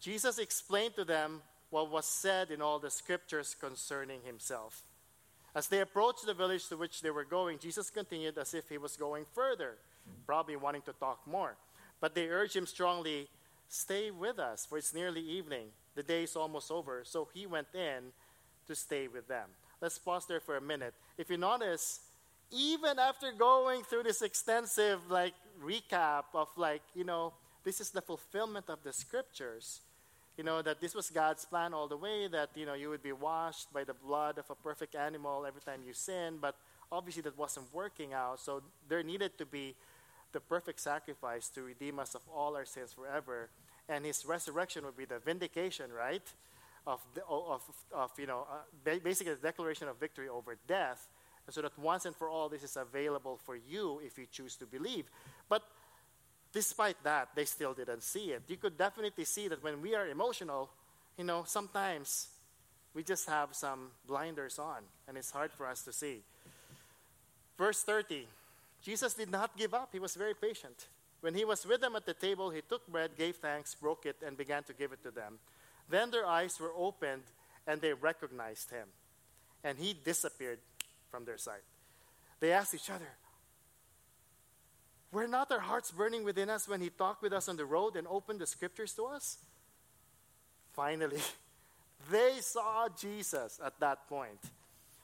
Jesus 0.00 0.38
explained 0.38 0.94
to 0.96 1.04
them 1.04 1.42
what 1.70 1.90
was 1.90 2.06
said 2.06 2.50
in 2.50 2.62
all 2.62 2.78
the 2.78 2.90
scriptures 2.90 3.56
concerning 3.58 4.20
himself. 4.24 4.82
As 5.54 5.68
they 5.68 5.80
approached 5.80 6.24
the 6.24 6.34
village 6.34 6.68
to 6.68 6.76
which 6.76 7.02
they 7.02 7.10
were 7.10 7.24
going, 7.24 7.58
Jesus 7.58 7.90
continued 7.90 8.38
as 8.38 8.54
if 8.54 8.68
he 8.68 8.78
was 8.78 8.96
going 8.96 9.26
further, 9.34 9.76
probably 10.26 10.56
wanting 10.56 10.82
to 10.82 10.92
talk 10.92 11.26
more. 11.26 11.56
But 12.00 12.14
they 12.14 12.28
urged 12.28 12.56
him 12.56 12.66
strongly, 12.66 13.28
Stay 13.68 14.10
with 14.10 14.38
us, 14.38 14.66
for 14.66 14.76
it's 14.76 14.92
nearly 14.92 15.22
evening. 15.22 15.68
The 15.94 16.02
day 16.02 16.24
is 16.24 16.36
almost 16.36 16.70
over. 16.70 17.04
So 17.04 17.28
he 17.32 17.46
went 17.46 17.68
in 17.74 18.12
to 18.66 18.74
stay 18.74 19.08
with 19.08 19.28
them. 19.28 19.48
Let's 19.82 19.98
pause 19.98 20.26
there 20.26 20.40
for 20.40 20.56
a 20.56 20.60
minute. 20.60 20.94
If 21.18 21.28
you 21.28 21.36
notice, 21.36 22.00
even 22.52 23.00
after 23.00 23.32
going 23.32 23.82
through 23.82 24.04
this 24.04 24.22
extensive 24.22 25.10
like 25.10 25.34
recap 25.62 26.24
of 26.34 26.48
like, 26.56 26.82
you 26.94 27.02
know, 27.02 27.32
this 27.64 27.80
is 27.80 27.90
the 27.90 28.00
fulfillment 28.00 28.66
of 28.68 28.78
the 28.84 28.92
scriptures, 28.92 29.80
you 30.38 30.44
know, 30.44 30.62
that 30.62 30.80
this 30.80 30.94
was 30.94 31.10
God's 31.10 31.44
plan 31.44 31.74
all 31.74 31.88
the 31.88 31.96
way, 31.96 32.28
that, 32.28 32.50
you 32.54 32.64
know, 32.64 32.74
you 32.74 32.90
would 32.90 33.02
be 33.02 33.12
washed 33.12 33.72
by 33.72 33.82
the 33.82 33.92
blood 33.92 34.38
of 34.38 34.48
a 34.48 34.54
perfect 34.54 34.94
animal 34.94 35.44
every 35.44 35.60
time 35.60 35.80
you 35.84 35.92
sin, 35.92 36.38
but 36.40 36.54
obviously 36.92 37.22
that 37.22 37.36
wasn't 37.36 37.66
working 37.74 38.14
out. 38.14 38.38
So 38.38 38.62
there 38.88 39.02
needed 39.02 39.36
to 39.38 39.44
be 39.44 39.74
the 40.32 40.40
perfect 40.40 40.78
sacrifice 40.78 41.48
to 41.48 41.62
redeem 41.62 41.98
us 41.98 42.14
of 42.14 42.22
all 42.32 42.54
our 42.56 42.64
sins 42.64 42.92
forever 42.92 43.50
and 43.88 44.04
his 44.04 44.24
resurrection 44.24 44.84
would 44.84 44.96
be 44.96 45.04
the 45.04 45.18
vindication, 45.18 45.92
right, 45.92 46.22
of, 46.86 47.00
the, 47.14 47.24
of, 47.26 47.62
of 47.92 48.10
you 48.18 48.26
know, 48.26 48.46
uh, 48.50 48.98
basically 49.02 49.34
the 49.34 49.40
declaration 49.40 49.88
of 49.88 49.98
victory 49.98 50.28
over 50.28 50.56
death, 50.66 51.08
and 51.46 51.54
so 51.54 51.62
that 51.62 51.76
once 51.78 52.04
and 52.04 52.14
for 52.14 52.28
all 52.28 52.48
this 52.48 52.62
is 52.62 52.76
available 52.76 53.38
for 53.44 53.56
you 53.56 54.00
if 54.04 54.18
you 54.18 54.26
choose 54.30 54.56
to 54.56 54.66
believe. 54.66 55.10
But 55.48 55.62
despite 56.52 57.02
that, 57.04 57.28
they 57.34 57.44
still 57.44 57.74
didn't 57.74 58.02
see 58.02 58.32
it. 58.32 58.42
You 58.48 58.56
could 58.56 58.76
definitely 58.78 59.24
see 59.24 59.48
that 59.48 59.62
when 59.62 59.80
we 59.80 59.94
are 59.94 60.06
emotional, 60.06 60.70
you 61.16 61.24
know, 61.24 61.44
sometimes 61.46 62.28
we 62.94 63.02
just 63.02 63.28
have 63.28 63.54
some 63.54 63.90
blinders 64.06 64.58
on, 64.58 64.82
and 65.08 65.16
it's 65.16 65.30
hard 65.30 65.52
for 65.52 65.66
us 65.66 65.82
to 65.82 65.92
see. 65.92 66.22
Verse 67.58 67.82
30 67.82 68.26
Jesus 68.82 69.14
did 69.14 69.30
not 69.30 69.56
give 69.56 69.74
up, 69.74 69.90
he 69.92 70.00
was 70.00 70.16
very 70.16 70.34
patient. 70.34 70.88
When 71.20 71.34
he 71.34 71.44
was 71.44 71.64
with 71.64 71.80
them 71.80 71.94
at 71.94 72.04
the 72.04 72.14
table, 72.14 72.50
he 72.50 72.62
took 72.62 72.84
bread, 72.88 73.12
gave 73.16 73.36
thanks, 73.36 73.76
broke 73.76 74.06
it, 74.06 74.16
and 74.26 74.36
began 74.36 74.64
to 74.64 74.72
give 74.72 74.90
it 74.90 75.04
to 75.04 75.12
them. 75.12 75.38
Then 75.88 76.10
their 76.10 76.26
eyes 76.26 76.58
were 76.60 76.72
opened, 76.76 77.22
and 77.66 77.80
they 77.80 77.92
recognized 77.92 78.70
him. 78.70 78.88
And 79.64 79.78
he 79.78 79.94
disappeared 79.94 80.58
from 81.10 81.24
their 81.24 81.38
sight. 81.38 81.62
They 82.40 82.52
asked 82.52 82.74
each 82.74 82.90
other, 82.90 83.08
Were 85.12 85.28
not 85.28 85.52
our 85.52 85.60
hearts 85.60 85.90
burning 85.92 86.24
within 86.24 86.50
us 86.50 86.66
when 86.66 86.80
he 86.80 86.90
talked 86.90 87.22
with 87.22 87.32
us 87.32 87.48
on 87.48 87.56
the 87.56 87.64
road 87.64 87.96
and 87.96 88.06
opened 88.08 88.40
the 88.40 88.46
scriptures 88.46 88.92
to 88.94 89.04
us? 89.04 89.38
Finally, 90.72 91.20
they 92.10 92.38
saw 92.40 92.88
Jesus 92.98 93.60
at 93.64 93.78
that 93.80 94.08
point. 94.08 94.40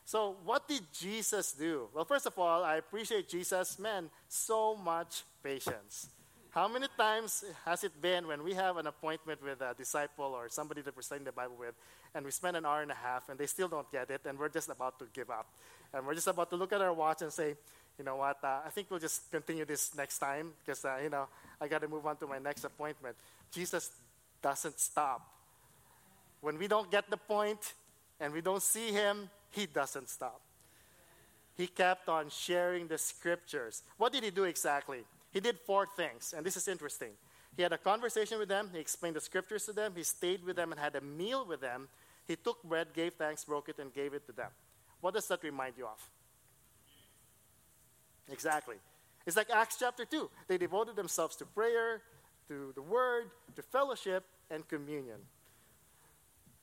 So, 0.04 0.36
what 0.44 0.66
did 0.66 0.82
Jesus 0.98 1.52
do? 1.52 1.88
Well, 1.94 2.06
first 2.06 2.26
of 2.26 2.38
all, 2.38 2.64
I 2.64 2.76
appreciate 2.76 3.28
Jesus, 3.28 3.78
man, 3.78 4.08
so 4.26 4.74
much 4.74 5.22
patience. 5.42 6.08
How 6.50 6.66
many 6.66 6.86
times 6.96 7.44
has 7.66 7.84
it 7.84 8.00
been 8.00 8.26
when 8.26 8.42
we 8.42 8.54
have 8.54 8.78
an 8.78 8.86
appointment 8.86 9.42
with 9.42 9.60
a 9.60 9.74
disciple 9.76 10.24
or 10.24 10.48
somebody 10.48 10.80
that 10.80 10.96
we're 10.96 11.02
studying 11.02 11.26
the 11.26 11.32
Bible 11.32 11.56
with, 11.58 11.74
and 12.14 12.24
we 12.24 12.30
spend 12.30 12.56
an 12.56 12.64
hour 12.64 12.80
and 12.80 12.90
a 12.90 12.94
half 12.94 13.28
and 13.28 13.38
they 13.38 13.46
still 13.46 13.68
don't 13.68 13.90
get 13.92 14.10
it, 14.10 14.22
and 14.24 14.38
we're 14.38 14.48
just 14.48 14.70
about 14.70 14.98
to 14.98 15.06
give 15.12 15.28
up? 15.28 15.46
And 15.92 16.06
we're 16.06 16.14
just 16.14 16.26
about 16.26 16.48
to 16.50 16.56
look 16.56 16.72
at 16.72 16.80
our 16.80 16.92
watch 16.92 17.20
and 17.20 17.30
say, 17.30 17.54
you 17.98 18.04
know 18.04 18.16
what, 18.16 18.38
uh, 18.42 18.60
I 18.64 18.70
think 18.70 18.90
we'll 18.90 19.00
just 19.00 19.30
continue 19.30 19.66
this 19.66 19.94
next 19.94 20.18
time 20.18 20.52
because, 20.64 20.84
uh, 20.84 20.98
you 21.02 21.10
know, 21.10 21.26
I 21.60 21.68
got 21.68 21.82
to 21.82 21.88
move 21.88 22.06
on 22.06 22.16
to 22.16 22.26
my 22.26 22.38
next 22.38 22.64
appointment. 22.64 23.16
Jesus 23.52 23.90
doesn't 24.40 24.80
stop. 24.80 25.28
When 26.40 26.56
we 26.56 26.66
don't 26.66 26.90
get 26.90 27.10
the 27.10 27.16
point 27.18 27.74
and 28.20 28.32
we 28.32 28.40
don't 28.40 28.62
see 28.62 28.90
him, 28.90 29.28
he 29.50 29.66
doesn't 29.66 30.08
stop. 30.08 30.40
He 31.56 31.66
kept 31.66 32.08
on 32.08 32.30
sharing 32.30 32.86
the 32.86 32.96
scriptures. 32.96 33.82
What 33.98 34.12
did 34.12 34.22
he 34.22 34.30
do 34.30 34.44
exactly? 34.44 35.04
He 35.30 35.40
did 35.40 35.58
four 35.66 35.86
things, 35.86 36.34
and 36.36 36.44
this 36.44 36.56
is 36.56 36.68
interesting. 36.68 37.10
He 37.56 37.62
had 37.62 37.72
a 37.72 37.78
conversation 37.78 38.38
with 38.38 38.48
them, 38.48 38.70
he 38.72 38.78
explained 38.78 39.16
the 39.16 39.20
scriptures 39.20 39.64
to 39.66 39.72
them, 39.72 39.92
he 39.96 40.02
stayed 40.02 40.44
with 40.44 40.56
them 40.56 40.72
and 40.72 40.80
had 40.80 40.94
a 40.96 41.00
meal 41.00 41.44
with 41.46 41.60
them. 41.60 41.88
He 42.26 42.36
took 42.36 42.62
bread, 42.62 42.88
gave 42.94 43.14
thanks, 43.14 43.44
broke 43.44 43.68
it, 43.68 43.78
and 43.78 43.92
gave 43.92 44.14
it 44.14 44.26
to 44.26 44.32
them. 44.32 44.50
What 45.00 45.14
does 45.14 45.26
that 45.28 45.42
remind 45.42 45.78
you 45.78 45.86
of? 45.86 46.10
Exactly. 48.30 48.76
It's 49.26 49.36
like 49.36 49.50
Acts 49.50 49.76
chapter 49.78 50.04
2. 50.04 50.30
They 50.46 50.58
devoted 50.58 50.96
themselves 50.96 51.36
to 51.36 51.46
prayer, 51.46 52.02
to 52.48 52.72
the 52.74 52.82
word, 52.82 53.30
to 53.56 53.62
fellowship, 53.62 54.24
and 54.50 54.66
communion. 54.68 55.20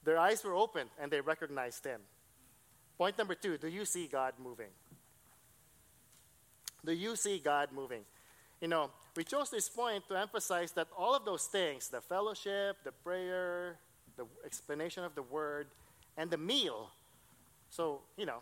Their 0.04 0.20
eyes 0.20 0.44
were 0.44 0.56
opened 0.56 0.90
and 1.02 1.12
they 1.12 1.22
recognized 1.22 1.84
him. 1.86 2.02
Point 2.98 3.18
number 3.18 3.36
two 3.36 3.58
do 3.58 3.68
you 3.68 3.86
see 3.86 4.08
God 4.08 4.34
moving? 4.42 4.70
Do 6.86 6.94
you 6.94 7.16
see 7.16 7.40
God 7.40 7.70
moving? 7.74 8.04
You 8.66 8.70
know, 8.70 8.90
we 9.16 9.24
chose 9.24 9.52
this 9.52 9.70
point 9.70 10.08
to 10.08 10.18
emphasize 10.18 10.72
that 10.72 10.88
all 10.98 11.14
of 11.14 11.24
those 11.24 11.44
things 11.44 11.88
the 11.90 12.02
fellowship, 12.02 12.78
the 12.84 12.92
prayer, 12.92 13.78
the 14.18 14.26
explanation 14.44 15.04
of 15.04 15.14
the 15.14 15.22
word, 15.22 15.68
and 16.18 16.32
the 16.32 16.40
meal. 16.40 16.90
So, 17.70 18.02
you 18.18 18.26
know, 18.26 18.40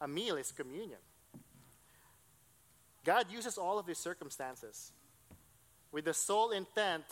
a 0.00 0.08
meal 0.08 0.34
is 0.34 0.50
communion. 0.50 0.98
God 3.04 3.26
uses 3.30 3.56
all 3.56 3.78
of 3.78 3.86
these 3.86 3.98
circumstances 3.98 4.90
with 5.92 6.06
the 6.06 6.14
sole 6.14 6.50
intent 6.50 7.04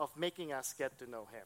of 0.00 0.16
making 0.16 0.50
us 0.50 0.74
get 0.78 0.98
to 0.98 1.10
know 1.10 1.28
Him. 1.30 1.44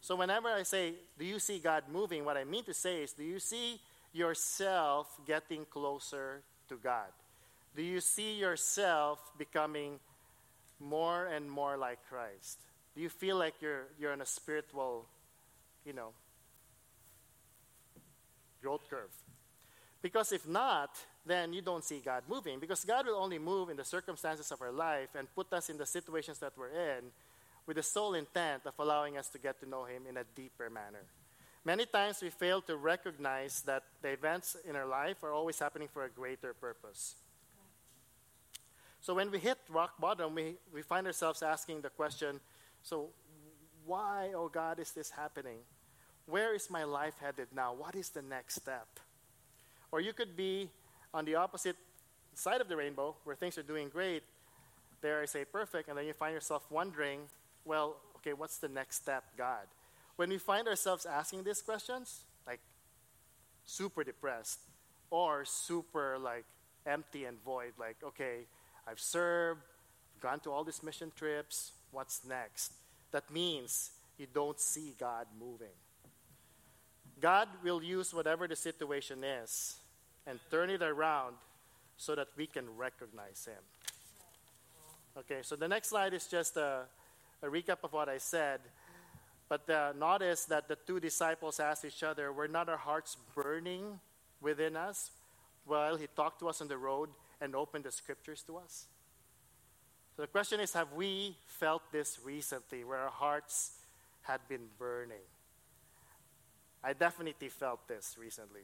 So, 0.00 0.16
whenever 0.16 0.48
I 0.48 0.64
say, 0.64 0.94
Do 1.16 1.24
you 1.24 1.38
see 1.38 1.60
God 1.60 1.84
moving? 1.88 2.24
what 2.24 2.36
I 2.36 2.42
mean 2.42 2.64
to 2.64 2.74
say 2.74 3.04
is, 3.04 3.12
Do 3.12 3.22
you 3.22 3.38
see 3.38 3.80
yourself 4.12 5.06
getting 5.28 5.64
closer 5.64 6.42
to 6.68 6.74
God? 6.74 7.12
Do 7.76 7.82
you 7.82 8.00
see 8.00 8.34
yourself 8.34 9.18
becoming 9.38 10.00
more 10.78 11.26
and 11.26 11.50
more 11.50 11.76
like 11.76 11.98
Christ? 12.08 12.58
Do 12.94 13.00
you 13.00 13.08
feel 13.08 13.36
like 13.36 13.54
you're, 13.60 13.86
you're 13.98 14.12
on 14.12 14.20
a 14.20 14.26
spiritual, 14.26 15.06
you 15.84 15.92
know, 15.92 16.10
growth 18.60 18.82
curve? 18.90 19.12
Because 20.02 20.32
if 20.32 20.48
not, 20.48 20.90
then 21.26 21.52
you 21.52 21.62
don't 21.62 21.84
see 21.84 22.00
God 22.04 22.24
moving. 22.28 22.58
Because 22.58 22.84
God 22.84 23.06
will 23.06 23.16
only 23.16 23.38
move 23.38 23.68
in 23.68 23.76
the 23.76 23.84
circumstances 23.84 24.50
of 24.50 24.60
our 24.62 24.72
life 24.72 25.10
and 25.14 25.32
put 25.34 25.52
us 25.52 25.68
in 25.68 25.76
the 25.76 25.86
situations 25.86 26.38
that 26.38 26.54
we're 26.56 26.68
in 26.68 27.04
with 27.66 27.76
the 27.76 27.82
sole 27.82 28.14
intent 28.14 28.62
of 28.66 28.72
allowing 28.78 29.16
us 29.16 29.28
to 29.28 29.38
get 29.38 29.60
to 29.60 29.68
know 29.68 29.84
Him 29.84 30.02
in 30.08 30.16
a 30.16 30.24
deeper 30.34 30.70
manner. 30.70 31.04
Many 31.64 31.84
times 31.84 32.22
we 32.22 32.30
fail 32.30 32.62
to 32.62 32.76
recognize 32.76 33.60
that 33.62 33.82
the 34.00 34.08
events 34.08 34.56
in 34.66 34.76
our 34.76 34.86
life 34.86 35.22
are 35.22 35.32
always 35.32 35.58
happening 35.58 35.88
for 35.92 36.04
a 36.04 36.08
greater 36.08 36.54
purpose. 36.54 37.16
So 39.00 39.14
when 39.14 39.30
we 39.30 39.38
hit 39.38 39.58
rock 39.68 39.94
bottom, 39.98 40.34
we, 40.34 40.56
we 40.72 40.82
find 40.82 41.06
ourselves 41.06 41.42
asking 41.42 41.80
the 41.80 41.90
question 41.90 42.40
so, 42.82 43.08
why, 43.86 44.30
oh 44.34 44.48
God, 44.48 44.78
is 44.78 44.92
this 44.92 45.10
happening? 45.10 45.58
Where 46.26 46.54
is 46.54 46.70
my 46.70 46.84
life 46.84 47.14
headed 47.20 47.48
now? 47.54 47.74
What 47.74 47.94
is 47.94 48.10
the 48.10 48.22
next 48.22 48.56
step? 48.56 49.00
Or 49.92 50.00
you 50.00 50.12
could 50.12 50.36
be 50.36 50.70
on 51.12 51.24
the 51.24 51.34
opposite 51.34 51.76
side 52.34 52.60
of 52.60 52.68
the 52.68 52.76
rainbow 52.76 53.16
where 53.24 53.36
things 53.36 53.58
are 53.58 53.62
doing 53.62 53.88
great. 53.88 54.22
There 55.00 55.20
I 55.20 55.24
say 55.24 55.44
perfect, 55.44 55.88
and 55.88 55.98
then 55.98 56.06
you 56.06 56.12
find 56.12 56.34
yourself 56.34 56.70
wondering, 56.70 57.20
well, 57.64 57.96
okay, 58.16 58.32
what's 58.32 58.58
the 58.58 58.68
next 58.68 58.96
step, 58.96 59.24
God? 59.36 59.66
When 60.16 60.28
we 60.28 60.38
find 60.38 60.68
ourselves 60.68 61.06
asking 61.06 61.44
these 61.44 61.62
questions, 61.62 62.24
like 62.46 62.60
super 63.64 64.04
depressed 64.04 64.60
or 65.10 65.44
super 65.44 66.18
like 66.18 66.44
empty 66.86 67.24
and 67.24 67.42
void, 67.42 67.72
like, 67.78 67.96
okay, 68.04 68.46
I've 68.86 69.00
served, 69.00 69.60
gone 70.20 70.40
to 70.40 70.50
all 70.50 70.64
these 70.64 70.82
mission 70.82 71.12
trips, 71.14 71.72
what's 71.90 72.24
next? 72.24 72.72
That 73.12 73.30
means 73.30 73.90
you 74.18 74.26
don't 74.32 74.60
see 74.60 74.94
God 74.98 75.26
moving. 75.38 75.74
God 77.20 77.48
will 77.62 77.82
use 77.82 78.14
whatever 78.14 78.48
the 78.48 78.56
situation 78.56 79.24
is 79.24 79.76
and 80.26 80.38
turn 80.50 80.70
it 80.70 80.82
around 80.82 81.36
so 81.96 82.14
that 82.14 82.28
we 82.36 82.46
can 82.46 82.64
recognize 82.76 83.46
Him. 83.46 83.62
Okay, 85.18 85.40
so 85.42 85.56
the 85.56 85.68
next 85.68 85.88
slide 85.88 86.14
is 86.14 86.26
just 86.26 86.56
a, 86.56 86.82
a 87.42 87.46
recap 87.46 87.78
of 87.84 87.92
what 87.92 88.08
I 88.08 88.18
said. 88.18 88.60
But 89.48 89.68
uh, 89.68 89.92
notice 89.98 90.44
that 90.44 90.68
the 90.68 90.76
two 90.76 91.00
disciples 91.00 91.58
asked 91.60 91.84
each 91.84 92.02
other, 92.02 92.32
Were 92.32 92.48
not 92.48 92.68
our 92.68 92.76
hearts 92.76 93.16
burning 93.34 93.98
within 94.40 94.76
us 94.76 95.10
while 95.66 95.96
He 95.96 96.06
talked 96.16 96.40
to 96.40 96.48
us 96.48 96.60
on 96.60 96.68
the 96.68 96.78
road 96.78 97.10
and 97.40 97.54
opened 97.54 97.84
the 97.84 97.92
scriptures 97.92 98.42
to 98.44 98.56
us? 98.56 98.86
So 100.16 100.22
the 100.22 100.28
question 100.28 100.60
is 100.60 100.72
Have 100.74 100.92
we 100.92 101.36
felt 101.46 101.82
this 101.92 102.18
recently 102.24 102.84
where 102.84 102.98
our 102.98 103.10
hearts 103.10 103.72
had 104.22 104.40
been 104.48 104.68
burning? 104.78 105.26
I 106.82 106.92
definitely 106.94 107.48
felt 107.48 107.86
this 107.88 108.16
recently. 108.18 108.62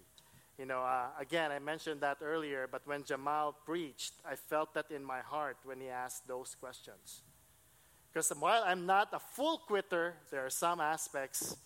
You 0.59 0.65
know, 0.65 0.81
uh, 0.81 1.09
again, 1.21 1.53
I 1.53 1.59
mentioned 1.59 2.01
that 2.01 2.19
earlier, 2.23 2.67
but 2.71 2.81
when 2.87 3.05
Jamal 3.05 3.55
preached, 3.67 4.15
I 4.25 4.37
felt 4.37 4.73
that 4.73 4.91
in 4.91 5.05
my 5.05 5.21
heart 5.21 5.59
when 5.65 5.81
he 5.81 5.89
asked 5.89 6.27
those 6.27 6.57
questions. 6.59 7.21
Because 8.11 8.31
while 8.31 8.63
I'm 8.65 8.87
not 8.87 9.09
a 9.13 9.19
full 9.19 9.59
quitter, 9.59 10.15
there 10.31 10.47
are 10.47 10.51
some 10.51 10.81
aspects 10.81 11.57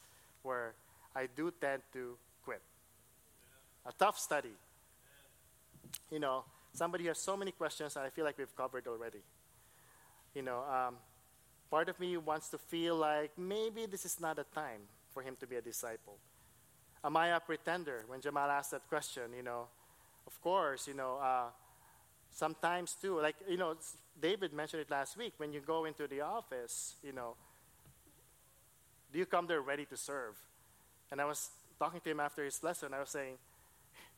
where 0.43 0.75
I 1.15 1.29
do 1.37 1.53
tend 1.61 1.83
to 1.93 2.17
quit. 2.45 2.63
A 3.87 3.93
tough 3.93 4.19
study. 4.19 4.57
You 6.11 6.19
know, 6.19 6.45
somebody 6.73 7.07
has 7.07 7.19
so 7.19 7.37
many 7.37 7.53
questions 7.53 7.95
that 7.95 8.05
I 8.05 8.11
feel 8.11 8.25
like 8.25 8.39
we've 8.39 8.55
covered 8.57 8.87
already. 8.87 9.23
You 10.35 10.43
know, 10.43 10.63
um, 10.63 10.97
part 11.71 11.89
of 11.89 11.99
me 11.99 12.17
wants 12.17 12.49
to 12.51 12.59
feel 12.59 12.97
like 12.97 13.33
maybe 13.37 13.87
this 13.87 14.05
is 14.05 14.21
not 14.21 14.39
a 14.39 14.45
time 14.55 14.83
for 15.13 15.23
him 15.23 15.37
to 15.41 15.47
be 15.47 15.57
a 15.57 15.63
disciple. 15.63 16.17
Am 17.03 17.17
I 17.17 17.29
a 17.29 17.41
pretender? 17.41 18.05
When 18.07 18.21
Jamal 18.21 18.51
asked 18.51 18.73
that 18.73 18.89
question, 18.89 19.33
you 19.37 19.43
know, 19.43 19.67
of 20.27 20.41
course, 20.43 20.87
you 20.87 20.95
know, 20.95 21.19
uh, 21.21 21.49
sometimes 22.31 22.95
too, 23.01 23.21
like, 23.21 23.37
you 23.49 23.57
know, 23.57 23.75
David 24.21 24.53
mentioned 24.53 24.83
it 24.83 24.91
last 24.91 25.17
week. 25.17 25.35
When 25.39 25.53
you 25.53 25.61
go 25.61 25.87
into 25.87 26.07
the 26.07 26.21
office, 26.21 26.97
you 27.03 27.13
know, 27.13 27.35
do 29.13 29.19
you 29.19 29.27
come 29.27 29.47
there 29.47 29.61
ready 29.61 29.85
to 29.87 29.97
serve? 29.97 30.37
And 31.11 31.21
I 31.21 31.25
was 31.25 31.51
talking 31.79 32.01
to 32.01 32.11
him 32.11 32.21
after 32.21 32.45
his 32.45 32.63
lesson. 32.63 32.95
I 32.95 33.01
was 33.01 33.09
saying, 33.11 33.35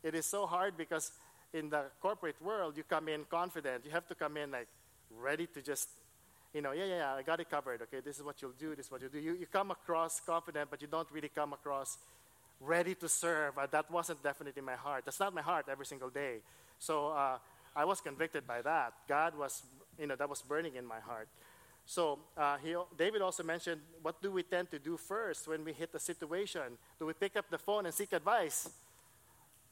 it 0.02 0.14
is 0.14 0.26
so 0.26 0.46
hard 0.46 0.76
because 0.76 1.12
in 1.52 1.70
the 1.70 1.84
corporate 2.00 2.40
world, 2.40 2.76
you 2.76 2.82
come 2.82 3.08
in 3.08 3.24
confident. 3.24 3.84
You 3.84 3.90
have 3.90 4.06
to 4.08 4.14
come 4.14 4.36
in 4.36 4.50
like 4.50 4.68
ready 5.10 5.46
to 5.48 5.62
just, 5.62 5.88
you 6.54 6.62
know, 6.62 6.72
yeah, 6.72 6.84
yeah, 6.84 6.96
yeah, 6.96 7.14
I 7.14 7.22
got 7.22 7.40
it 7.40 7.50
covered. 7.50 7.82
Okay, 7.82 8.00
this 8.00 8.16
is 8.16 8.22
what 8.22 8.40
you'll 8.40 8.52
do. 8.58 8.74
This 8.74 8.86
is 8.86 8.92
what 8.92 9.00
you'll 9.00 9.10
do. 9.10 9.18
You, 9.18 9.34
you 9.34 9.46
come 9.46 9.70
across 9.70 10.20
confident, 10.20 10.70
but 10.70 10.80
you 10.80 10.88
don't 10.88 11.10
really 11.12 11.28
come 11.28 11.52
across 11.52 11.98
ready 12.60 12.94
to 12.94 13.08
serve. 13.08 13.58
Uh, 13.58 13.66
that 13.70 13.90
wasn't 13.90 14.22
definitely 14.22 14.62
my 14.62 14.76
heart. 14.76 15.04
That's 15.04 15.20
not 15.20 15.34
my 15.34 15.42
heart 15.42 15.66
every 15.70 15.86
single 15.86 16.10
day. 16.10 16.36
So 16.78 17.08
uh, 17.08 17.38
I 17.74 17.84
was 17.84 18.00
convicted 18.00 18.46
by 18.46 18.62
that. 18.62 18.92
God 19.08 19.36
was, 19.36 19.62
you 19.98 20.06
know, 20.06 20.16
that 20.16 20.28
was 20.28 20.42
burning 20.42 20.76
in 20.76 20.86
my 20.86 21.00
heart. 21.00 21.28
So 21.84 22.20
uh, 22.36 22.58
he, 22.58 22.76
David 22.96 23.22
also 23.22 23.42
mentioned, 23.42 23.80
what 24.02 24.22
do 24.22 24.30
we 24.30 24.42
tend 24.42 24.70
to 24.70 24.78
do 24.78 24.96
first 24.96 25.48
when 25.48 25.64
we 25.64 25.72
hit 25.72 25.90
a 25.94 25.98
situation? 25.98 26.78
Do 26.98 27.06
we 27.06 27.12
pick 27.12 27.36
up 27.36 27.50
the 27.50 27.58
phone 27.58 27.86
and 27.86 27.94
seek 27.94 28.12
advice? 28.12 28.70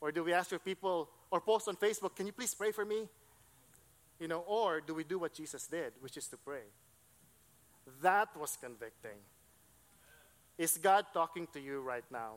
Or 0.01 0.11
do 0.13 0.25
we 0.25 0.33
ask 0.33 0.51
for 0.51 0.59
people 0.59 1.11
or 1.31 1.41
post 1.41 1.69
on 1.69 1.77
Facebook, 1.77 2.17
can 2.17 2.27
you 2.27 2.33
please 2.33 2.55
pray 2.55 2.73
for 2.73 2.85
me? 2.85 3.09
You 4.19 4.29
know, 4.29 4.41
or 4.41 4.81
do 4.81 4.95
we 4.95 5.05
do 5.05 5.19
what 5.19 5.35
Jesus 5.35 5.67
did, 5.67 5.93
which 6.01 6.17
is 6.17 6.27
to 6.29 6.37
pray? 6.37 6.65
That 8.03 8.29
was 8.37 8.57
convicting 8.61 9.19
Is 10.59 10.79
God 10.79 11.07
talking 11.13 11.47
to 11.53 11.61
you 11.61 11.81
right 11.81 12.05
now? 12.11 12.35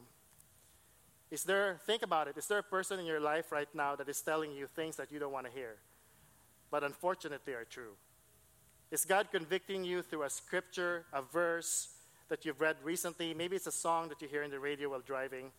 Is 1.29 1.43
there, 1.43 1.79
think 1.85 2.03
about 2.03 2.27
it, 2.27 2.37
is 2.37 2.47
there 2.47 2.59
a 2.59 2.63
person 2.63 2.99
in 2.99 3.05
your 3.05 3.19
life 3.19 3.51
right 3.51 3.67
now 3.73 3.95
that 3.95 4.07
is 4.07 4.21
telling 4.21 4.51
you 4.51 4.67
things 4.67 4.95
that 4.97 5.11
you 5.11 5.17
don't 5.17 5.31
want 5.31 5.47
to 5.47 5.51
hear, 5.51 5.77
but 6.69 6.83
unfortunately 6.83 7.53
are 7.53 7.65
true? 7.65 7.93
Is 8.91 9.03
God 9.03 9.29
convicting 9.31 9.83
you 9.83 10.03
through 10.03 10.23
a 10.23 10.29
scripture, 10.29 11.05
a 11.11 11.23
verse 11.23 11.89
that 12.29 12.45
you've 12.45 12.61
read 12.61 12.75
recently? 12.83 13.33
Maybe 13.33 13.55
it's 13.55 13.65
a 13.65 13.71
song 13.71 14.09
that 14.09 14.21
you 14.21 14.27
hear 14.27 14.43
in 14.43 14.51
the 14.51 14.59
radio 14.59 14.89
while 14.89 14.99
driving, 14.99 15.51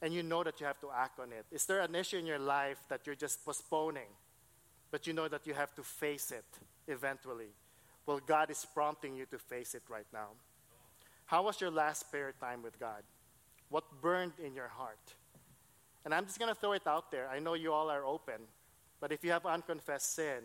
and 0.00 0.14
you 0.14 0.22
know 0.22 0.44
that 0.44 0.60
you 0.60 0.66
have 0.66 0.80
to 0.80 0.90
act 0.94 1.18
on 1.18 1.32
it. 1.32 1.44
Is 1.50 1.66
there 1.66 1.80
an 1.80 1.94
issue 1.94 2.18
in 2.18 2.26
your 2.26 2.38
life 2.38 2.78
that 2.88 3.06
you're 3.06 3.16
just 3.16 3.44
postponing, 3.44 4.10
but 4.90 5.06
you 5.06 5.12
know 5.12 5.28
that 5.28 5.46
you 5.46 5.54
have 5.54 5.74
to 5.74 5.82
face 5.82 6.30
it 6.30 6.44
eventually? 6.86 7.52
Well, 8.06 8.20
God 8.24 8.50
is 8.50 8.66
prompting 8.72 9.16
you 9.16 9.26
to 9.26 9.38
face 9.38 9.74
it 9.74 9.82
right 9.88 10.06
now. 10.12 10.28
How 11.26 11.42
was 11.42 11.60
your 11.60 11.70
last 11.70 12.10
prayer 12.10 12.32
time 12.40 12.62
with 12.62 12.78
God? 12.80 13.02
What 13.68 13.84
burned 14.00 14.32
in 14.42 14.54
your 14.54 14.68
heart? 14.68 15.14
And 16.04 16.14
I'm 16.14 16.24
just 16.24 16.38
going 16.38 16.48
to 16.48 16.58
throw 16.58 16.72
it 16.72 16.86
out 16.86 17.10
there. 17.10 17.28
I 17.28 17.38
know 17.38 17.54
you 17.54 17.72
all 17.72 17.90
are 17.90 18.04
open, 18.04 18.40
but 19.00 19.12
if 19.12 19.22
you 19.24 19.30
have 19.32 19.44
unconfessed 19.44 20.14
sin, 20.14 20.42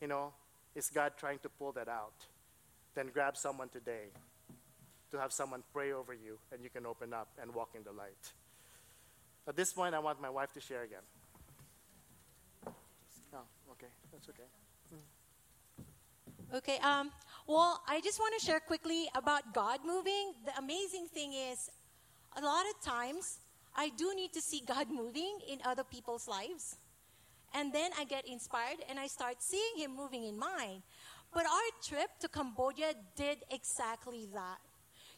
you 0.00 0.08
know, 0.08 0.32
is 0.74 0.88
God 0.88 1.12
trying 1.18 1.38
to 1.40 1.48
pull 1.48 1.72
that 1.72 1.88
out? 1.88 2.14
Then 2.94 3.08
grab 3.12 3.36
someone 3.36 3.68
today 3.68 4.06
to 5.10 5.18
have 5.18 5.32
someone 5.32 5.62
pray 5.72 5.92
over 5.92 6.14
you 6.14 6.38
and 6.52 6.62
you 6.62 6.70
can 6.70 6.86
open 6.86 7.12
up 7.12 7.28
and 7.40 7.54
walk 7.54 7.70
in 7.74 7.82
the 7.82 7.92
light. 7.92 8.32
At 9.48 9.54
this 9.54 9.72
point, 9.72 9.94
I 9.94 10.00
want 10.00 10.20
my 10.20 10.30
wife 10.30 10.52
to 10.54 10.60
share 10.60 10.82
again. 10.82 11.02
Oh, 13.32 13.46
okay. 13.72 13.86
That's 14.12 14.28
okay. 14.28 14.42
Okay, 16.54 16.78
um, 16.78 17.10
well, 17.46 17.82
I 17.88 18.00
just 18.00 18.20
want 18.20 18.34
to 18.38 18.44
share 18.44 18.60
quickly 18.60 19.08
about 19.14 19.52
God 19.52 19.80
moving. 19.84 20.32
The 20.44 20.56
amazing 20.58 21.06
thing 21.06 21.32
is, 21.32 21.70
a 22.36 22.40
lot 22.40 22.64
of 22.70 22.80
times, 22.84 23.40
I 23.76 23.90
do 23.96 24.14
need 24.14 24.32
to 24.32 24.40
see 24.40 24.62
God 24.66 24.90
moving 24.90 25.38
in 25.48 25.58
other 25.64 25.84
people's 25.84 26.28
lives. 26.28 26.76
And 27.54 27.72
then 27.72 27.90
I 27.98 28.04
get 28.04 28.26
inspired 28.26 28.78
and 28.88 28.98
I 28.98 29.06
start 29.06 29.36
seeing 29.40 29.78
Him 29.78 29.96
moving 29.96 30.24
in 30.24 30.38
mine. 30.38 30.82
But 31.32 31.46
our 31.46 31.70
trip 31.82 32.10
to 32.20 32.28
Cambodia 32.28 32.94
did 33.16 33.38
exactly 33.50 34.28
that. 34.32 34.58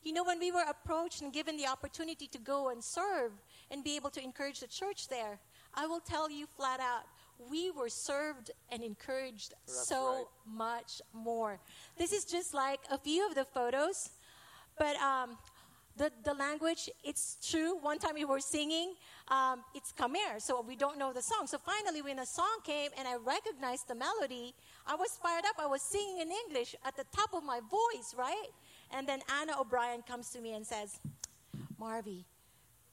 You 0.02 0.12
know, 0.12 0.24
when 0.24 0.38
we 0.38 0.52
were 0.52 0.64
approached 0.68 1.22
and 1.22 1.32
given 1.32 1.56
the 1.56 1.66
opportunity 1.66 2.26
to 2.28 2.38
go 2.38 2.70
and 2.70 2.82
serve 2.82 3.32
and 3.70 3.84
be 3.84 3.96
able 3.96 4.10
to 4.10 4.22
encourage 4.22 4.60
the 4.60 4.66
church 4.66 5.08
there, 5.08 5.38
I 5.74 5.86
will 5.86 6.00
tell 6.00 6.30
you 6.30 6.46
flat 6.46 6.80
out, 6.80 7.04
we 7.50 7.70
were 7.70 7.88
served 7.88 8.50
and 8.70 8.82
encouraged 8.82 9.54
That's 9.66 9.88
so 9.88 10.14
right. 10.14 10.24
much 10.46 11.00
more. 11.12 11.60
This 11.96 12.12
is 12.12 12.24
just 12.24 12.54
like 12.54 12.80
a 12.90 12.98
few 12.98 13.26
of 13.26 13.34
the 13.34 13.44
photos, 13.44 14.10
but 14.76 14.96
um, 14.96 15.38
the, 15.96 16.10
the 16.24 16.34
language, 16.34 16.88
it's 17.04 17.36
true. 17.48 17.76
One 17.80 17.98
time 17.98 18.14
we 18.14 18.24
were 18.24 18.40
singing, 18.40 18.94
um, 19.28 19.62
it's 19.74 19.92
Khmer, 19.92 20.40
so 20.40 20.64
we 20.66 20.76
don't 20.76 20.98
know 20.98 21.12
the 21.12 21.22
song. 21.22 21.46
So 21.46 21.58
finally, 21.58 22.02
when 22.02 22.16
the 22.16 22.26
song 22.26 22.58
came 22.64 22.90
and 22.98 23.06
I 23.06 23.16
recognized 23.16 23.88
the 23.88 23.94
melody, 23.94 24.54
I 24.86 24.94
was 24.94 25.10
fired 25.22 25.44
up. 25.44 25.56
I 25.58 25.66
was 25.66 25.82
singing 25.82 26.20
in 26.20 26.30
English 26.46 26.74
at 26.84 26.96
the 26.96 27.04
top 27.14 27.34
of 27.34 27.44
my 27.44 27.60
voice, 27.60 28.14
right? 28.16 28.48
And 28.92 29.06
then 29.06 29.20
Anna 29.40 29.60
O'Brien 29.60 30.02
comes 30.02 30.30
to 30.30 30.40
me 30.40 30.54
and 30.54 30.66
says, 30.66 31.00
Marvy, 31.80 32.24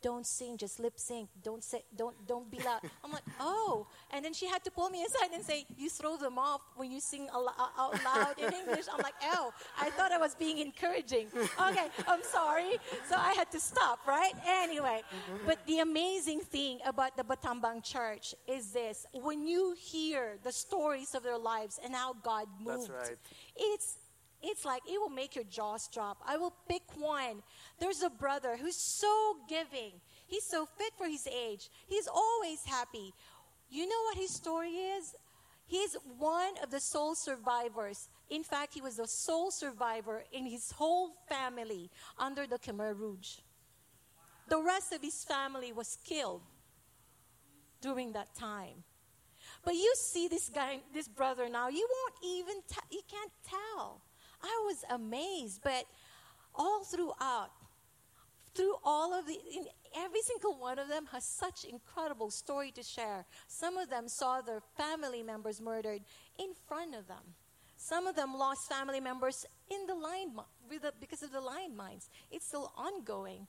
don't 0.05 0.27
sing, 0.39 0.55
just 0.55 0.79
lip 0.79 0.97
sync. 0.97 1.27
Don't 1.43 1.63
say, 1.63 1.81
don't, 2.01 2.15
don't 2.27 2.49
be 2.51 2.59
loud. 2.59 2.81
I'm 3.03 3.11
like, 3.11 3.27
oh. 3.39 3.87
And 4.13 4.23
then 4.23 4.33
she 4.39 4.45
had 4.45 4.63
to 4.65 4.69
pull 4.69 4.89
me 4.91 5.03
aside 5.03 5.31
and 5.33 5.43
say, 5.43 5.65
you 5.81 5.89
throw 5.89 6.15
them 6.15 6.37
off 6.37 6.61
when 6.75 6.91
you 6.91 6.99
sing 6.99 7.27
al- 7.33 7.55
uh, 7.63 7.81
out 7.81 7.95
loud 8.05 8.35
in 8.37 8.53
English. 8.53 8.85
I'm 8.93 9.01
like, 9.01 9.15
oh, 9.33 9.51
I 9.85 9.89
thought 9.89 10.11
I 10.11 10.19
was 10.19 10.35
being 10.35 10.59
encouraging. 10.59 11.25
Okay, 11.69 11.87
I'm 12.07 12.21
sorry. 12.21 12.77
So 13.09 13.15
I 13.17 13.33
had 13.33 13.49
to 13.55 13.59
stop, 13.59 13.99
right? 14.07 14.33
Anyway, 14.47 15.01
but 15.47 15.57
the 15.65 15.79
amazing 15.79 16.41
thing 16.41 16.77
about 16.85 17.17
the 17.17 17.23
Battambang 17.23 17.83
church 17.83 18.35
is 18.47 18.63
this: 18.79 19.07
when 19.27 19.47
you 19.47 19.73
hear 19.93 20.37
the 20.43 20.51
stories 20.51 21.15
of 21.15 21.23
their 21.23 21.37
lives 21.53 21.79
and 21.83 21.95
how 21.95 22.13
God 22.31 22.45
moved, 22.63 22.91
That's 22.91 23.09
right. 23.09 23.17
it's 23.57 23.97
it's 24.45 24.65
like 24.65 24.81
it 24.87 24.99
will 24.99 25.09
make 25.09 25.35
your 25.35 25.43
jaws 25.45 25.87
drop. 25.87 26.21
I 26.25 26.37
will 26.37 26.53
pick 26.67 26.83
one. 26.97 27.41
There's 27.79 28.01
a 28.01 28.09
brother 28.09 28.57
who's 28.57 28.75
so 28.75 29.37
giving. 29.49 29.93
He's 30.27 30.43
so 30.43 30.65
fit 30.65 30.93
for 30.97 31.07
his 31.07 31.27
age. 31.27 31.69
He's 31.87 32.07
always 32.07 32.63
happy. 32.65 33.13
You 33.69 33.87
know 33.87 34.01
what 34.05 34.17
his 34.17 34.31
story 34.31 34.69
is? 34.69 35.15
He's 35.67 35.97
one 36.19 36.53
of 36.61 36.69
the 36.69 36.79
sole 36.79 37.15
survivors. 37.15 38.09
In 38.29 38.43
fact, 38.43 38.73
he 38.73 38.81
was 38.81 38.97
the 38.97 39.07
sole 39.07 39.51
survivor 39.51 40.23
in 40.31 40.45
his 40.45 40.71
whole 40.71 41.15
family 41.27 41.89
under 42.19 42.45
the 42.45 42.59
Khmer 42.59 42.97
Rouge. 42.97 43.39
The 44.47 44.61
rest 44.61 44.93
of 44.93 45.01
his 45.01 45.23
family 45.23 45.73
was 45.73 45.97
killed 46.03 46.43
during 47.81 48.13
that 48.13 48.35
time. 48.35 48.83
But 49.63 49.73
you 49.73 49.93
see 49.95 50.27
this 50.27 50.49
guy, 50.49 50.81
this 50.93 51.07
brother 51.07 51.49
now, 51.49 51.69
you 51.69 51.87
won't 51.89 52.15
even, 52.23 52.61
t- 52.67 52.95
you 52.95 53.01
can't 53.09 53.31
tell. 53.47 54.01
I 54.41 54.63
was 54.65 54.83
amazed, 54.89 55.61
but 55.63 55.85
all 56.53 56.83
throughout, 56.83 57.51
through 58.53 58.75
all 58.83 59.13
of 59.13 59.25
the, 59.27 59.33
in 59.33 59.65
every 59.97 60.21
single 60.21 60.57
one 60.59 60.79
of 60.79 60.87
them 60.87 61.07
has 61.11 61.25
such 61.25 61.65
incredible 61.65 62.31
story 62.31 62.71
to 62.71 62.83
share. 62.83 63.25
Some 63.47 63.77
of 63.77 63.89
them 63.89 64.07
saw 64.07 64.41
their 64.41 64.61
family 64.77 65.23
members 65.23 65.61
murdered 65.61 66.01
in 66.39 66.53
front 66.67 66.95
of 66.95 67.07
them. 67.07 67.35
Some 67.77 68.07
of 68.07 68.15
them 68.15 68.33
lost 68.33 68.69
family 68.69 68.99
members 68.99 69.45
in 69.69 69.85
the 69.85 69.95
line 69.95 70.31
because 70.99 71.21
of 71.21 71.31
the 71.31 71.41
landmines. 71.41 72.07
It's 72.31 72.47
still 72.47 72.71
ongoing, 72.77 73.47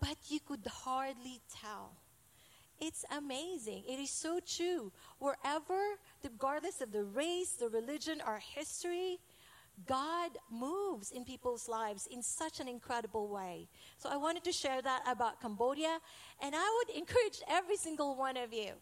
but 0.00 0.16
you 0.28 0.38
could 0.40 0.66
hardly 0.66 1.40
tell. 1.60 1.96
It's 2.80 3.04
amazing. 3.16 3.84
It 3.88 3.98
is 4.00 4.10
so 4.10 4.40
true. 4.46 4.92
Wherever, 5.18 5.98
regardless 6.22 6.80
of 6.80 6.92
the 6.92 7.04
race, 7.04 7.52
the 7.52 7.68
religion, 7.68 8.20
our 8.20 8.40
history, 8.40 9.18
God 9.86 10.30
moves 10.50 11.10
in 11.10 11.24
people's 11.24 11.68
lives 11.68 12.06
in 12.10 12.22
such 12.22 12.60
an 12.60 12.68
incredible 12.68 13.28
way. 13.28 13.68
So 13.98 14.08
I 14.08 14.16
wanted 14.16 14.44
to 14.44 14.52
share 14.52 14.80
that 14.80 15.02
about 15.06 15.40
Cambodia, 15.40 15.98
and 16.42 16.54
I 16.54 16.82
would 16.86 16.96
encourage 16.96 17.40
every 17.48 17.76
single 17.76 18.16
one 18.16 18.36
of 18.36 18.52
you 18.52 18.72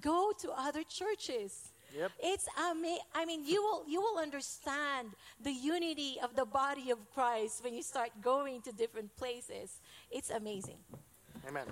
go 0.00 0.32
to 0.40 0.50
other 0.52 0.82
churches. 0.84 1.72
Yep. 1.96 2.12
It's 2.20 2.46
ama- 2.56 2.98
I 3.14 3.24
mean, 3.24 3.44
you 3.44 3.60
will 3.62 3.84
you 3.88 4.00
will 4.00 4.18
understand 4.18 5.08
the 5.42 5.50
unity 5.50 6.18
of 6.22 6.36
the 6.36 6.44
body 6.44 6.90
of 6.92 6.98
Christ 7.12 7.64
when 7.64 7.74
you 7.74 7.82
start 7.82 8.10
going 8.22 8.62
to 8.62 8.72
different 8.72 9.16
places. 9.16 9.80
It's 10.10 10.30
amazing. 10.30 10.78
Amen. 11.48 11.66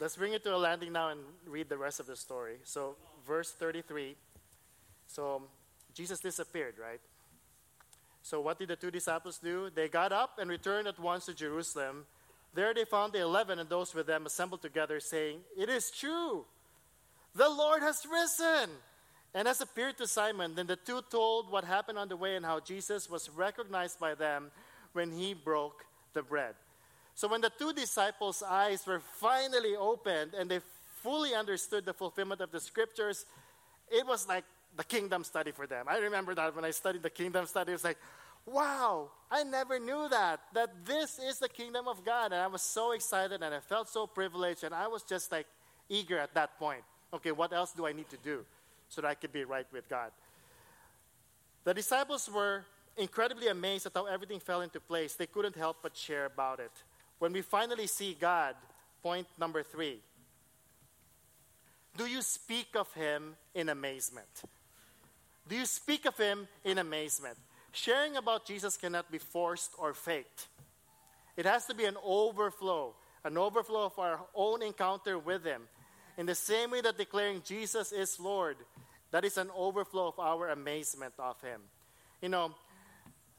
Let's 0.00 0.16
bring 0.16 0.32
it 0.32 0.42
to 0.44 0.54
a 0.54 0.56
landing 0.56 0.92
now 0.94 1.10
and 1.10 1.20
read 1.46 1.68
the 1.68 1.76
rest 1.76 2.00
of 2.00 2.06
the 2.06 2.16
story. 2.16 2.56
So, 2.64 2.96
verse 3.26 3.52
33. 3.52 4.16
So, 5.06 5.42
Jesus 5.94 6.20
disappeared, 6.20 6.74
right? 6.80 7.00
So, 8.22 8.40
what 8.40 8.58
did 8.58 8.68
the 8.68 8.76
two 8.76 8.90
disciples 8.90 9.38
do? 9.38 9.70
They 9.74 9.88
got 9.88 10.12
up 10.12 10.38
and 10.38 10.50
returned 10.50 10.86
at 10.86 10.98
once 10.98 11.26
to 11.26 11.34
Jerusalem. 11.34 12.06
There 12.54 12.74
they 12.74 12.84
found 12.84 13.12
the 13.12 13.20
eleven 13.20 13.58
and 13.58 13.68
those 13.68 13.94
with 13.94 14.06
them 14.06 14.26
assembled 14.26 14.62
together, 14.62 15.00
saying, 15.00 15.40
It 15.56 15.68
is 15.68 15.90
true, 15.90 16.44
the 17.34 17.48
Lord 17.48 17.82
has 17.82 18.06
risen 18.10 18.70
and 19.34 19.46
has 19.46 19.60
appeared 19.60 19.96
to 19.98 20.06
Simon. 20.06 20.54
Then 20.54 20.66
the 20.66 20.76
two 20.76 21.02
told 21.10 21.50
what 21.50 21.64
happened 21.64 21.98
on 21.98 22.08
the 22.08 22.16
way 22.16 22.36
and 22.36 22.44
how 22.44 22.60
Jesus 22.60 23.08
was 23.08 23.30
recognized 23.30 24.00
by 24.00 24.14
them 24.14 24.50
when 24.92 25.12
he 25.12 25.34
broke 25.34 25.84
the 26.12 26.22
bread. 26.22 26.54
So 27.14 27.28
when 27.28 27.40
the 27.40 27.52
two 27.56 27.72
disciples' 27.72 28.42
eyes 28.42 28.86
were 28.86 29.00
finally 29.00 29.76
opened 29.76 30.34
and 30.34 30.50
they 30.50 30.60
fully 31.02 31.34
understood 31.34 31.84
the 31.84 31.92
fulfillment 31.92 32.40
of 32.40 32.50
the 32.50 32.60
scriptures, 32.60 33.26
it 33.90 34.06
was 34.06 34.28
like 34.28 34.44
the 34.76 34.84
kingdom 34.84 35.24
study 35.24 35.50
for 35.50 35.66
them. 35.66 35.86
I 35.88 35.98
remember 35.98 36.34
that 36.34 36.54
when 36.54 36.64
I 36.64 36.70
studied 36.70 37.02
the 37.02 37.10
kingdom 37.10 37.46
study, 37.46 37.72
it 37.72 37.74
was 37.74 37.84
like, 37.84 37.98
wow, 38.46 39.10
I 39.30 39.44
never 39.44 39.78
knew 39.78 40.08
that, 40.10 40.40
that 40.54 40.70
this 40.84 41.18
is 41.18 41.38
the 41.38 41.48
kingdom 41.48 41.88
of 41.88 42.04
God. 42.04 42.32
And 42.32 42.40
I 42.40 42.46
was 42.46 42.62
so 42.62 42.92
excited 42.92 43.42
and 43.42 43.54
I 43.54 43.60
felt 43.60 43.88
so 43.88 44.06
privileged 44.06 44.64
and 44.64 44.74
I 44.74 44.86
was 44.86 45.02
just 45.02 45.32
like 45.32 45.46
eager 45.88 46.18
at 46.18 46.34
that 46.34 46.58
point. 46.58 46.82
Okay, 47.12 47.32
what 47.32 47.52
else 47.52 47.72
do 47.72 47.86
I 47.86 47.92
need 47.92 48.08
to 48.10 48.16
do 48.18 48.44
so 48.88 49.00
that 49.00 49.08
I 49.08 49.14
could 49.14 49.32
be 49.32 49.44
right 49.44 49.66
with 49.72 49.88
God? 49.88 50.10
The 51.64 51.74
disciples 51.74 52.30
were 52.32 52.64
incredibly 52.96 53.48
amazed 53.48 53.86
at 53.86 53.92
how 53.94 54.06
everything 54.06 54.40
fell 54.40 54.62
into 54.62 54.80
place. 54.80 55.14
They 55.14 55.26
couldn't 55.26 55.56
help 55.56 55.78
but 55.82 55.96
share 55.96 56.26
about 56.26 56.60
it. 56.60 56.72
When 57.18 57.32
we 57.32 57.42
finally 57.42 57.86
see 57.86 58.16
God, 58.18 58.54
point 59.02 59.26
number 59.38 59.62
three 59.62 60.00
do 61.96 62.06
you 62.06 62.22
speak 62.22 62.68
of 62.74 62.92
Him 62.94 63.36
in 63.54 63.68
amazement? 63.68 64.42
Do 65.48 65.56
you 65.56 65.66
speak 65.66 66.06
of 66.06 66.16
Him 66.16 66.48
in 66.64 66.78
amazement? 66.78 67.36
Sharing 67.72 68.16
about 68.16 68.46
Jesus 68.46 68.76
cannot 68.76 69.10
be 69.10 69.18
forced 69.18 69.72
or 69.78 69.94
faked. 69.94 70.48
It 71.36 71.46
has 71.46 71.66
to 71.66 71.74
be 71.74 71.84
an 71.84 71.96
overflow, 72.04 72.94
an 73.24 73.38
overflow 73.38 73.86
of 73.86 73.98
our 73.98 74.20
own 74.34 74.62
encounter 74.62 75.18
with 75.18 75.44
Him. 75.44 75.62
In 76.16 76.26
the 76.26 76.34
same 76.34 76.70
way 76.70 76.80
that 76.80 76.98
declaring 76.98 77.42
Jesus 77.44 77.92
is 77.92 78.18
Lord, 78.20 78.56
that 79.10 79.24
is 79.24 79.38
an 79.38 79.50
overflow 79.56 80.08
of 80.08 80.18
our 80.18 80.50
amazement 80.50 81.14
of 81.18 81.40
Him. 81.40 81.62
You 82.20 82.28
know, 82.28 82.54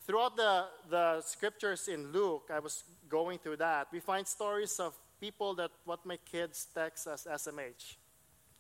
throughout 0.06 0.36
the, 0.36 0.66
the 0.90 1.22
scriptures 1.22 1.88
in 1.88 2.12
Luke, 2.12 2.50
I 2.52 2.60
was 2.60 2.84
going 3.08 3.40
through 3.40 3.58
that, 3.58 3.88
we 3.92 4.00
find 4.00 4.28
stories 4.28 4.80
of 4.80 4.98
people 5.20 5.54
that 5.56 5.72
what 5.86 6.06
my 6.06 6.18
kids 6.18 6.68
text 6.74 7.08
as 7.08 7.26
SMH, 7.26 7.96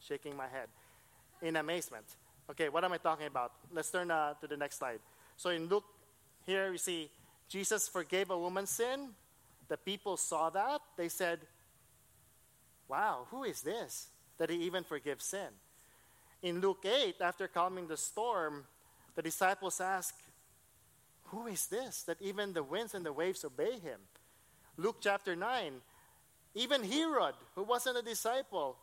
shaking 0.07 0.35
my 0.35 0.47
head 0.47 0.67
in 1.41 1.55
amazement. 1.55 2.05
Okay, 2.49 2.69
what 2.69 2.83
am 2.83 2.91
I 2.91 2.97
talking 2.97 3.27
about? 3.27 3.53
Let's 3.73 3.91
turn 3.91 4.11
uh, 4.11 4.33
to 4.41 4.47
the 4.47 4.57
next 4.57 4.79
slide. 4.79 4.99
So 5.37 5.49
in 5.49 5.67
Luke, 5.67 5.85
here 6.45 6.71
we 6.71 6.77
see 6.77 7.09
Jesus 7.47 7.87
forgave 7.87 8.29
a 8.29 8.37
woman's 8.37 8.69
sin. 8.69 9.09
The 9.67 9.77
people 9.77 10.17
saw 10.17 10.49
that. 10.49 10.81
They 10.97 11.09
said, 11.09 11.39
Wow, 12.87 13.27
who 13.31 13.43
is 13.43 13.61
this 13.61 14.07
that 14.37 14.49
he 14.49 14.57
even 14.57 14.83
forgives 14.83 15.23
sin? 15.23 15.47
In 16.43 16.59
Luke 16.59 16.85
8, 16.85 17.15
after 17.21 17.47
calming 17.47 17.87
the 17.87 17.97
storm, 17.97 18.65
the 19.15 19.21
disciples 19.21 19.79
ask, 19.79 20.15
Who 21.25 21.47
is 21.47 21.67
this 21.67 22.03
that 22.03 22.21
even 22.21 22.53
the 22.53 22.63
winds 22.63 22.93
and 22.93 23.05
the 23.05 23.13
waves 23.13 23.45
obey 23.45 23.79
him? 23.79 23.99
Luke 24.77 24.97
chapter 24.99 25.35
9, 25.35 25.73
even 26.55 26.83
Herod, 26.83 27.35
who 27.55 27.63
wasn't 27.63 27.97
a 27.97 28.01
disciple, 28.01 28.77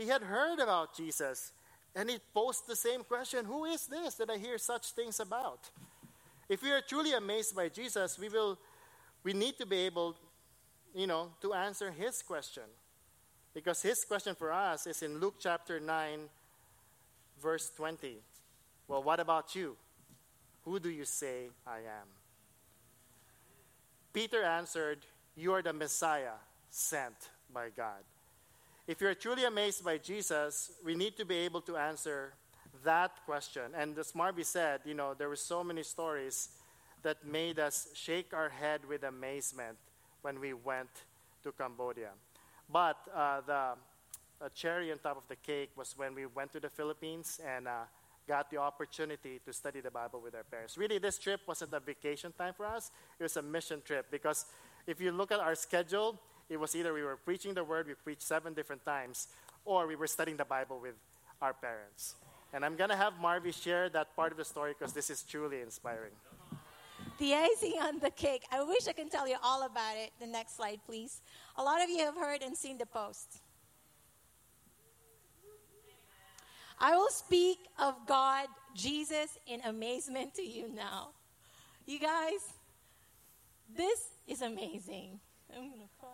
he 0.00 0.08
had 0.08 0.22
heard 0.22 0.58
about 0.58 0.96
Jesus 0.96 1.52
and 1.94 2.08
he 2.08 2.18
posed 2.32 2.66
the 2.66 2.76
same 2.76 3.04
question 3.04 3.44
Who 3.44 3.64
is 3.64 3.86
this 3.86 4.14
that 4.14 4.30
I 4.30 4.36
hear 4.36 4.58
such 4.58 4.92
things 4.92 5.20
about? 5.20 5.70
If 6.48 6.62
we 6.62 6.70
are 6.72 6.80
truly 6.80 7.12
amazed 7.12 7.54
by 7.54 7.68
Jesus, 7.68 8.18
we 8.18 8.28
will 8.28 8.58
we 9.22 9.34
need 9.34 9.58
to 9.58 9.66
be 9.66 9.76
able, 9.80 10.16
you 10.94 11.06
know, 11.06 11.32
to 11.42 11.52
answer 11.52 11.90
his 11.90 12.22
question. 12.22 12.62
Because 13.52 13.82
his 13.82 14.04
question 14.04 14.34
for 14.34 14.52
us 14.52 14.86
is 14.86 15.02
in 15.02 15.18
Luke 15.18 15.34
chapter 15.38 15.78
9, 15.78 16.20
verse 17.42 17.70
20. 17.76 18.18
Well, 18.88 19.02
what 19.02 19.20
about 19.20 19.54
you? 19.54 19.76
Who 20.64 20.80
do 20.80 20.88
you 20.88 21.04
say 21.04 21.48
I 21.66 21.78
am? 21.78 22.08
Peter 24.12 24.42
answered, 24.42 25.00
You 25.36 25.52
are 25.52 25.62
the 25.62 25.72
Messiah 25.72 26.38
sent 26.70 27.16
by 27.52 27.68
God. 27.76 28.02
If 28.90 29.00
you're 29.00 29.14
truly 29.14 29.44
amazed 29.44 29.84
by 29.84 29.98
Jesus, 29.98 30.72
we 30.84 30.96
need 30.96 31.16
to 31.18 31.24
be 31.24 31.36
able 31.36 31.60
to 31.60 31.76
answer 31.76 32.34
that 32.82 33.24
question. 33.24 33.70
And 33.76 33.96
as 33.96 34.10
Marby 34.10 34.44
said, 34.44 34.80
you 34.84 34.94
know, 34.94 35.14
there 35.14 35.28
were 35.28 35.36
so 35.36 35.62
many 35.62 35.84
stories 35.84 36.48
that 37.04 37.24
made 37.24 37.60
us 37.60 37.86
shake 37.94 38.34
our 38.34 38.48
head 38.48 38.80
with 38.88 39.04
amazement 39.04 39.78
when 40.22 40.40
we 40.40 40.54
went 40.54 40.90
to 41.44 41.52
Cambodia. 41.52 42.08
But 42.68 42.96
uh, 43.14 43.42
the 43.46 44.50
cherry 44.56 44.90
on 44.90 44.98
top 44.98 45.18
of 45.18 45.28
the 45.28 45.36
cake 45.36 45.70
was 45.76 45.96
when 45.96 46.12
we 46.12 46.26
went 46.26 46.52
to 46.54 46.58
the 46.58 46.68
Philippines 46.68 47.40
and 47.46 47.68
uh, 47.68 47.82
got 48.26 48.50
the 48.50 48.56
opportunity 48.56 49.40
to 49.46 49.52
study 49.52 49.80
the 49.80 49.92
Bible 49.92 50.20
with 50.20 50.34
our 50.34 50.42
parents. 50.42 50.76
Really, 50.76 50.98
this 50.98 51.16
trip 51.16 51.42
wasn't 51.46 51.72
a 51.74 51.78
vacation 51.78 52.32
time 52.36 52.54
for 52.54 52.66
us, 52.66 52.90
it 53.20 53.22
was 53.22 53.36
a 53.36 53.42
mission 53.42 53.82
trip 53.84 54.06
because 54.10 54.46
if 54.88 55.00
you 55.00 55.12
look 55.12 55.30
at 55.30 55.38
our 55.38 55.54
schedule, 55.54 56.18
it 56.50 56.58
was 56.58 56.74
either 56.74 56.92
we 56.92 57.02
were 57.02 57.16
preaching 57.16 57.54
the 57.54 57.64
word, 57.64 57.86
we 57.86 57.94
preached 57.94 58.22
seven 58.22 58.52
different 58.52 58.84
times, 58.84 59.28
or 59.64 59.86
we 59.86 59.94
were 59.94 60.08
studying 60.08 60.36
the 60.36 60.44
Bible 60.44 60.80
with 60.80 60.94
our 61.40 61.54
parents. 61.54 62.16
And 62.52 62.64
I'm 62.64 62.76
going 62.76 62.90
to 62.90 62.96
have 62.96 63.14
Marvy 63.22 63.54
share 63.54 63.88
that 63.90 64.16
part 64.16 64.32
of 64.32 64.38
the 64.38 64.44
story 64.44 64.74
because 64.76 64.92
this 64.92 65.08
is 65.08 65.22
truly 65.22 65.60
inspiring. 65.60 66.12
The 67.18 67.34
icing 67.34 67.74
on 67.80 68.00
the 68.00 68.10
cake. 68.10 68.42
I 68.50 68.62
wish 68.64 68.88
I 68.88 68.92
can 68.92 69.08
tell 69.08 69.28
you 69.28 69.36
all 69.42 69.64
about 69.64 69.96
it. 69.96 70.10
The 70.18 70.26
next 70.26 70.56
slide, 70.56 70.80
please. 70.86 71.20
A 71.56 71.62
lot 71.62 71.82
of 71.82 71.88
you 71.88 71.98
have 71.98 72.16
heard 72.16 72.42
and 72.42 72.56
seen 72.56 72.78
the 72.78 72.86
post. 72.86 73.40
I 76.80 76.96
will 76.96 77.10
speak 77.10 77.58
of 77.78 77.94
God, 78.06 78.48
Jesus, 78.74 79.38
in 79.46 79.60
amazement 79.60 80.34
to 80.34 80.42
you 80.42 80.70
now. 80.74 81.10
You 81.86 81.98
guys, 82.00 82.40
this 83.76 84.08
is 84.26 84.40
amazing. 84.40 85.20
I'm 85.54 85.68
going 85.68 85.80
to 85.80 85.88
cry. 86.00 86.08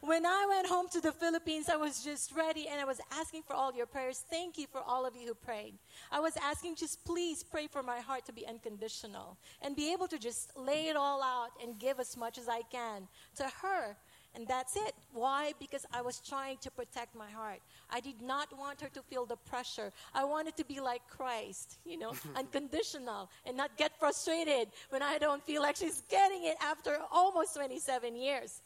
When 0.00 0.26
I 0.26 0.46
went 0.48 0.66
home 0.66 0.86
to 0.92 1.00
the 1.00 1.12
Philippines, 1.12 1.68
I 1.68 1.76
was 1.76 2.04
just 2.04 2.32
ready 2.32 2.68
and 2.68 2.80
I 2.80 2.84
was 2.84 3.00
asking 3.10 3.42
for 3.42 3.54
all 3.54 3.72
your 3.72 3.86
prayers. 3.86 4.24
Thank 4.30 4.58
you 4.58 4.66
for 4.70 4.80
all 4.80 5.06
of 5.06 5.16
you 5.16 5.28
who 5.28 5.34
prayed. 5.34 5.74
I 6.12 6.20
was 6.20 6.36
asking, 6.36 6.76
just 6.76 7.04
please 7.04 7.42
pray 7.42 7.66
for 7.66 7.82
my 7.82 8.00
heart 8.00 8.26
to 8.26 8.32
be 8.32 8.46
unconditional 8.46 9.38
and 9.62 9.74
be 9.74 9.92
able 9.92 10.06
to 10.08 10.18
just 10.18 10.56
lay 10.56 10.88
it 10.88 10.96
all 10.96 11.22
out 11.22 11.50
and 11.62 11.78
give 11.78 11.98
as 11.98 12.16
much 12.16 12.36
as 12.36 12.48
I 12.48 12.62
can 12.70 13.08
to 13.36 13.44
her. 13.62 13.96
And 14.34 14.46
that's 14.46 14.76
it. 14.76 14.94
Why? 15.14 15.54
Because 15.58 15.86
I 15.94 16.02
was 16.02 16.20
trying 16.20 16.58
to 16.58 16.70
protect 16.70 17.14
my 17.14 17.30
heart. 17.30 17.60
I 17.88 18.00
did 18.00 18.20
not 18.20 18.48
want 18.58 18.82
her 18.82 18.90
to 18.90 19.00
feel 19.00 19.24
the 19.24 19.36
pressure. 19.36 19.92
I 20.14 20.24
wanted 20.24 20.58
to 20.58 20.64
be 20.66 20.78
like 20.78 21.00
Christ, 21.08 21.78
you 21.86 21.98
know, 21.98 22.12
unconditional 22.36 23.30
and 23.46 23.56
not 23.56 23.74
get 23.78 23.98
frustrated 23.98 24.68
when 24.90 25.02
I 25.02 25.16
don't 25.16 25.42
feel 25.42 25.62
like 25.62 25.76
she's 25.76 26.02
getting 26.10 26.44
it 26.44 26.56
after 26.62 26.98
almost 27.10 27.56
27 27.56 28.14
years. 28.14 28.60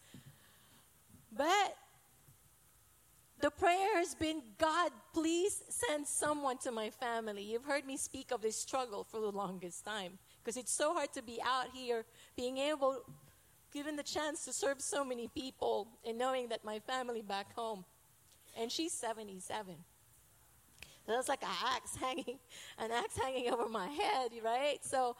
But 1.37 1.77
the 3.41 3.51
prayer 3.51 3.99
has 3.99 4.15
been 4.15 4.43
God, 4.59 4.91
please 5.15 5.63
send 5.69 6.07
someone 6.07 6.59
to 6.59 6.71
my 6.71 6.91
family. 6.91 7.43
You've 7.43 7.65
heard 7.65 7.87
me 7.87 7.97
speak 7.97 8.33
of 8.33 8.43
this 8.43 8.57
struggle 8.57 9.05
for 9.05 9.21
the 9.21 9.31
longest 9.31 9.85
time 9.85 10.19
because 10.43 10.57
it's 10.57 10.73
so 10.73 10.93
hard 10.93 11.13
to 11.15 11.23
be 11.23 11.41
out 11.45 11.69
here 11.73 12.05
being 12.37 12.59
able, 12.59 13.03
given 13.73 13.97
the 13.97 14.03
chance 14.03 14.45
to 14.45 14.53
serve 14.53 14.81
so 14.81 15.05
many 15.05 15.29
people 15.29 15.89
and 16.07 16.19
knowing 16.19 16.49
that 16.49 16.65
my 16.65 16.81
family 16.81 17.23
back 17.23 17.55
home, 17.55 17.85
and 18.59 18.71
she's 18.71 18.93
77. 18.93 19.75
So 21.07 21.13
that's 21.13 21.29
like 21.29 21.43
an 21.43 21.49
axe 21.75 21.97
hanging, 22.01 22.39
an 22.79 22.91
axe 22.91 23.17
hanging 23.17 23.51
over 23.51 23.69
my 23.69 23.89
head, 23.89 24.33
right? 24.45 24.79
So 24.83 25.17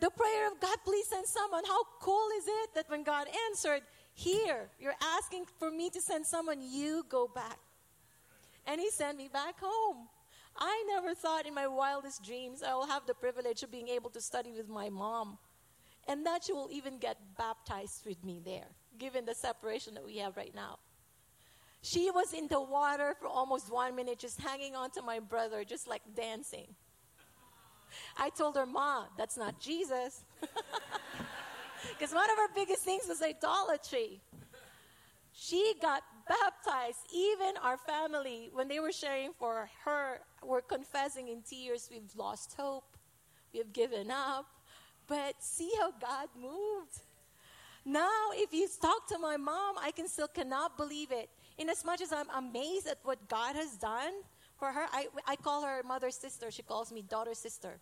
the 0.00 0.10
prayer 0.10 0.46
of 0.46 0.60
God, 0.60 0.78
please 0.84 1.06
send 1.08 1.26
someone. 1.26 1.64
How 1.66 1.82
cool 2.00 2.28
is 2.38 2.44
it 2.46 2.74
that 2.76 2.88
when 2.88 3.02
God 3.02 3.26
answered, 3.50 3.82
here, 4.18 4.68
you're 4.80 4.96
asking 5.16 5.44
for 5.58 5.70
me 5.70 5.90
to 5.90 6.00
send 6.00 6.26
someone, 6.26 6.58
you 6.60 7.04
go 7.08 7.28
back. 7.32 7.58
And 8.66 8.80
he 8.80 8.90
sent 8.90 9.16
me 9.16 9.28
back 9.32 9.54
home. 9.60 10.08
I 10.56 10.84
never 10.88 11.14
thought 11.14 11.46
in 11.46 11.54
my 11.54 11.68
wildest 11.68 12.24
dreams 12.24 12.64
I 12.64 12.74
will 12.74 12.86
have 12.86 13.06
the 13.06 13.14
privilege 13.14 13.62
of 13.62 13.70
being 13.70 13.88
able 13.88 14.10
to 14.10 14.20
study 14.20 14.50
with 14.50 14.68
my 14.68 14.88
mom 14.88 15.38
and 16.08 16.26
that 16.26 16.44
she 16.44 16.52
will 16.52 16.68
even 16.72 16.98
get 16.98 17.16
baptized 17.36 18.06
with 18.06 18.24
me 18.24 18.40
there, 18.44 18.66
given 18.98 19.24
the 19.24 19.34
separation 19.34 19.94
that 19.94 20.04
we 20.04 20.16
have 20.16 20.36
right 20.36 20.54
now. 20.54 20.78
She 21.82 22.10
was 22.10 22.32
in 22.32 22.48
the 22.48 22.60
water 22.60 23.14
for 23.20 23.28
almost 23.28 23.72
one 23.72 23.94
minute, 23.94 24.18
just 24.18 24.40
hanging 24.40 24.74
on 24.74 24.90
to 24.92 25.02
my 25.02 25.20
brother, 25.20 25.62
just 25.62 25.86
like 25.86 26.02
dancing. 26.16 26.74
I 28.18 28.30
told 28.30 28.56
her, 28.56 28.66
Ma, 28.66 29.04
that's 29.16 29.36
not 29.36 29.60
Jesus. 29.60 30.24
Because 31.98 32.14
one 32.14 32.30
of 32.30 32.36
her 32.36 32.48
biggest 32.54 32.82
things 32.82 33.04
was 33.08 33.22
idolatry. 33.22 34.20
She 35.32 35.74
got 35.80 36.02
baptized. 36.28 36.98
Even 37.14 37.56
our 37.62 37.76
family, 37.76 38.50
when 38.52 38.68
they 38.68 38.80
were 38.80 38.92
sharing 38.92 39.32
for 39.32 39.70
her, 39.84 40.20
were 40.42 40.62
confessing 40.62 41.28
in 41.28 41.42
tears, 41.42 41.88
we've 41.90 42.14
lost 42.16 42.54
hope, 42.56 42.96
we 43.52 43.58
have 43.58 43.72
given 43.72 44.10
up. 44.10 44.46
But 45.06 45.34
see 45.38 45.70
how 45.80 45.92
God 45.92 46.28
moved. 46.38 47.00
Now, 47.84 48.32
if 48.34 48.52
you 48.52 48.68
talk 48.82 49.08
to 49.08 49.18
my 49.18 49.38
mom, 49.38 49.76
I 49.80 49.92
can 49.92 50.08
still 50.08 50.28
cannot 50.28 50.76
believe 50.76 51.10
it. 51.10 51.30
In 51.56 51.70
as 51.70 51.84
much 51.84 52.02
as 52.02 52.12
I'm 52.12 52.28
amazed 52.36 52.86
at 52.86 52.98
what 53.02 53.28
God 53.28 53.56
has 53.56 53.76
done 53.76 54.12
for 54.56 54.70
her, 54.70 54.86
I, 54.92 55.06
I 55.26 55.36
call 55.36 55.62
her 55.62 55.82
mother 55.82 56.10
sister. 56.10 56.50
She 56.50 56.62
calls 56.62 56.92
me 56.92 57.02
daughter 57.02 57.34
sister. 57.34 57.78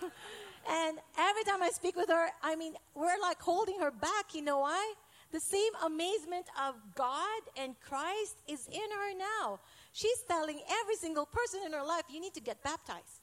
And 0.66 0.98
every 1.18 1.44
time 1.44 1.62
I 1.62 1.70
speak 1.70 1.96
with 1.96 2.08
her, 2.08 2.28
I 2.42 2.56
mean, 2.56 2.74
we're 2.94 3.20
like 3.20 3.40
holding 3.40 3.80
her 3.80 3.90
back. 3.90 4.34
You 4.34 4.42
know 4.42 4.60
why? 4.60 4.94
The 5.30 5.40
same 5.40 5.72
amazement 5.84 6.46
of 6.66 6.74
God 6.94 7.42
and 7.56 7.78
Christ 7.80 8.36
is 8.48 8.66
in 8.68 8.80
her 8.80 9.18
now. 9.18 9.60
She's 9.92 10.20
telling 10.26 10.60
every 10.80 10.96
single 10.96 11.26
person 11.26 11.60
in 11.66 11.72
her 11.72 11.84
life, 11.84 12.04
you 12.10 12.20
need 12.20 12.34
to 12.34 12.40
get 12.40 12.62
baptized. 12.62 13.20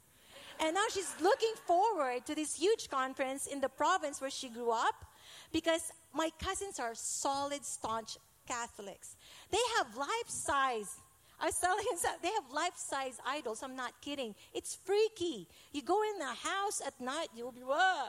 And 0.60 0.76
now 0.76 0.86
she's 0.94 1.14
looking 1.22 1.54
forward 1.66 2.26
to 2.28 2.36
this 2.36 2.56
huge 2.56 2.90
conference 2.90 3.48
in 3.48 3.60
the 3.60 3.70
province 3.70 4.22
where 4.22 4.30
she 4.30 4.50
grew 4.50 4.72
up 4.72 5.06
because 5.52 5.92
my 6.14 6.30
cousins 6.40 6.80
are 6.80 6.94
solid, 6.94 7.66
staunch 7.66 8.18
Catholics. 8.48 9.16
They 9.52 9.58
have 9.78 9.98
life 9.98 10.28
size 10.28 10.96
I 11.40 11.46
was 11.46 11.58
telling 11.60 11.86
him 11.92 11.98
they 12.22 12.30
have 12.30 12.52
life 12.52 12.76
size 12.76 13.18
idols. 13.28 13.62
I'm 13.64 13.76
not 13.76 13.94
kidding. 14.02 14.36
It's 14.54 14.76
freaky. 14.76 15.48
You 15.72 15.82
go 15.82 16.02
in 16.04 16.20
the 16.20 16.26
house 16.26 16.82
at 16.86 17.00
night, 17.00 17.28
you'll 17.36 17.52
be, 17.52 17.62
whoa. 17.62 18.08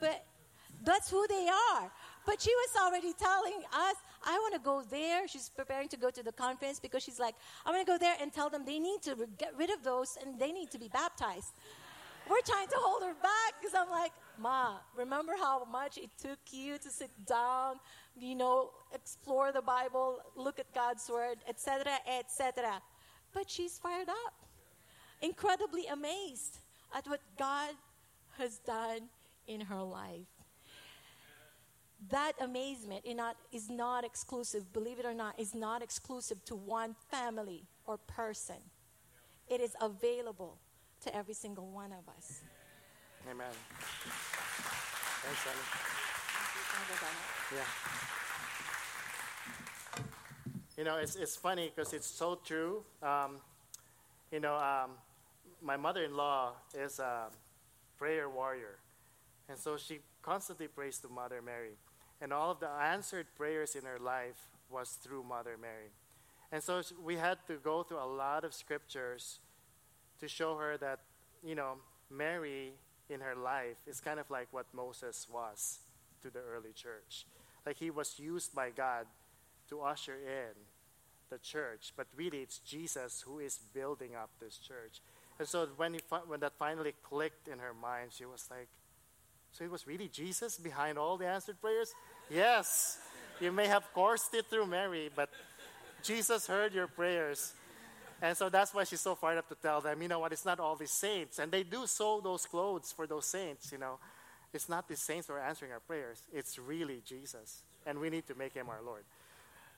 But 0.00 0.24
that's 0.84 1.10
who 1.10 1.26
they 1.28 1.48
are. 1.48 1.90
But 2.24 2.40
she 2.40 2.50
was 2.50 2.82
already 2.82 3.12
telling 3.12 3.62
us, 3.72 3.96
I 4.24 4.38
want 4.38 4.54
to 4.54 4.60
go 4.60 4.82
there. 4.88 5.26
She's 5.28 5.48
preparing 5.48 5.88
to 5.88 5.96
go 5.96 6.10
to 6.10 6.22
the 6.22 6.32
conference 6.32 6.80
because 6.80 7.02
she's 7.02 7.18
like, 7.18 7.34
I 7.66 7.70
want 7.70 7.86
to 7.86 7.92
go 7.92 7.98
there 7.98 8.14
and 8.20 8.32
tell 8.32 8.48
them 8.48 8.64
they 8.64 8.78
need 8.78 9.02
to 9.02 9.16
get 9.38 9.52
rid 9.58 9.70
of 9.70 9.82
those 9.82 10.16
and 10.24 10.38
they 10.38 10.52
need 10.52 10.70
to 10.70 10.78
be 10.78 10.88
baptized. 10.88 11.52
We're 12.30 12.40
trying 12.46 12.68
to 12.68 12.76
hold 12.78 13.02
her 13.02 13.14
back 13.20 13.60
because 13.60 13.74
I'm 13.74 13.90
like, 13.90 14.12
Ma, 14.38 14.76
remember 14.96 15.32
how 15.38 15.64
much 15.64 15.98
it 15.98 16.10
took 16.20 16.38
you 16.50 16.78
to 16.78 16.90
sit 16.90 17.10
down, 17.26 17.76
you 18.16 18.36
know, 18.36 18.70
explore 18.94 19.52
the 19.52 19.62
Bible, 19.62 20.20
look 20.36 20.58
at 20.58 20.72
God's 20.74 21.08
word, 21.08 21.38
etc., 21.48 21.92
etc. 22.18 22.80
But 23.32 23.50
she's 23.50 23.78
fired 23.78 24.08
up, 24.08 24.34
incredibly 25.20 25.86
amazed. 25.86 26.58
at 26.94 27.06
what 27.06 27.20
God 27.38 27.70
has 28.38 28.58
done 28.58 29.08
in 29.46 29.60
her 29.62 29.82
life. 29.82 30.26
That 32.10 32.32
amazement 32.40 33.04
is 33.04 33.14
not, 33.14 33.36
is 33.52 33.70
not 33.70 34.04
exclusive, 34.04 34.72
believe 34.72 34.98
it 34.98 35.04
or 35.04 35.14
not, 35.14 35.38
is 35.38 35.54
not 35.54 35.82
exclusive 35.82 36.44
to 36.46 36.56
one 36.56 36.94
family 37.10 37.64
or 37.86 37.96
person. 37.96 38.56
It 39.48 39.60
is 39.60 39.76
available 39.80 40.58
to 41.02 41.14
every 41.14 41.34
single 41.34 41.70
one 41.70 41.92
of 41.92 42.08
us. 42.16 42.42
Amen. 43.30 43.46
Thanks, 45.22 45.46
Annie. 45.46 45.58
Yeah. 47.54 48.21
You 50.76 50.84
know, 50.84 50.96
it's, 50.96 51.16
it's 51.16 51.36
funny 51.36 51.70
because 51.74 51.92
it's 51.92 52.06
so 52.06 52.38
true. 52.42 52.82
Um, 53.02 53.36
you 54.30 54.40
know, 54.40 54.54
um, 54.54 54.92
my 55.60 55.76
mother 55.76 56.02
in 56.02 56.16
law 56.16 56.52
is 56.74 56.98
a 56.98 57.26
prayer 57.98 58.30
warrior. 58.30 58.78
And 59.50 59.58
so 59.58 59.76
she 59.76 59.98
constantly 60.22 60.68
prays 60.68 60.98
to 61.00 61.08
Mother 61.08 61.42
Mary. 61.42 61.76
And 62.22 62.32
all 62.32 62.50
of 62.50 62.60
the 62.60 62.70
answered 62.70 63.26
prayers 63.36 63.74
in 63.74 63.84
her 63.84 63.98
life 63.98 64.48
was 64.70 64.90
through 65.02 65.24
Mother 65.24 65.56
Mary. 65.60 65.90
And 66.50 66.62
so 66.62 66.80
we 67.04 67.16
had 67.16 67.38
to 67.48 67.56
go 67.56 67.82
through 67.82 68.02
a 68.02 68.08
lot 68.08 68.44
of 68.44 68.54
scriptures 68.54 69.40
to 70.20 70.28
show 70.28 70.56
her 70.56 70.78
that, 70.78 71.00
you 71.44 71.54
know, 71.54 71.74
Mary 72.10 72.72
in 73.10 73.20
her 73.20 73.34
life 73.34 73.76
is 73.86 74.00
kind 74.00 74.18
of 74.18 74.30
like 74.30 74.48
what 74.52 74.66
Moses 74.72 75.26
was 75.30 75.80
to 76.22 76.30
the 76.30 76.40
early 76.40 76.72
church. 76.72 77.26
Like 77.66 77.76
he 77.76 77.90
was 77.90 78.18
used 78.18 78.54
by 78.54 78.70
God 78.70 79.06
to 79.72 79.80
usher 79.80 80.14
in 80.14 80.54
the 81.30 81.38
church, 81.38 81.92
but 81.96 82.06
really 82.14 82.38
it's 82.38 82.58
Jesus 82.58 83.24
who 83.26 83.38
is 83.38 83.58
building 83.72 84.10
up 84.14 84.28
this 84.38 84.58
church. 84.58 85.00
And 85.38 85.48
so 85.48 85.66
when, 85.76 85.94
he, 85.94 86.00
when 86.26 86.40
that 86.40 86.52
finally 86.58 86.92
clicked 87.02 87.48
in 87.48 87.58
her 87.58 87.72
mind, 87.72 88.10
she 88.12 88.26
was 88.26 88.46
like, 88.50 88.68
So 89.52 89.64
it 89.64 89.70
was 89.70 89.86
really 89.86 90.08
Jesus 90.08 90.58
behind 90.58 90.98
all 90.98 91.16
the 91.16 91.26
answered 91.26 91.60
prayers? 91.60 91.94
yes. 92.30 92.98
You 93.40 93.50
may 93.50 93.66
have 93.66 93.82
coursed 93.92 94.34
it 94.34 94.46
through 94.46 94.66
Mary, 94.66 95.10
but 95.16 95.28
Jesus 96.04 96.46
heard 96.46 96.74
your 96.74 96.86
prayers. 96.86 97.52
And 98.20 98.36
so 98.36 98.48
that's 98.48 98.72
why 98.72 98.84
she's 98.84 99.00
so 99.00 99.16
fired 99.16 99.38
up 99.38 99.48
to 99.48 99.56
tell 99.56 99.80
them, 99.80 100.00
you 100.00 100.06
know 100.06 100.20
what, 100.20 100.32
it's 100.32 100.44
not 100.44 100.60
all 100.60 100.76
these 100.76 100.92
saints. 100.92 101.40
And 101.40 101.50
they 101.50 101.64
do 101.64 101.86
sew 101.86 102.20
those 102.22 102.46
clothes 102.46 102.92
for 102.92 103.06
those 103.06 103.26
saints, 103.26 103.72
you 103.72 103.78
know. 103.78 103.98
It's 104.52 104.68
not 104.68 104.86
the 104.86 104.96
saints 104.96 105.26
who 105.26 105.32
are 105.32 105.40
answering 105.40 105.72
our 105.72 105.80
prayers, 105.80 106.22
it's 106.32 106.58
really 106.58 107.02
Jesus. 107.04 107.62
And 107.84 107.98
we 107.98 108.10
need 108.10 108.26
to 108.28 108.36
make 108.36 108.52
him 108.52 108.68
our 108.68 108.80
Lord. 108.84 109.02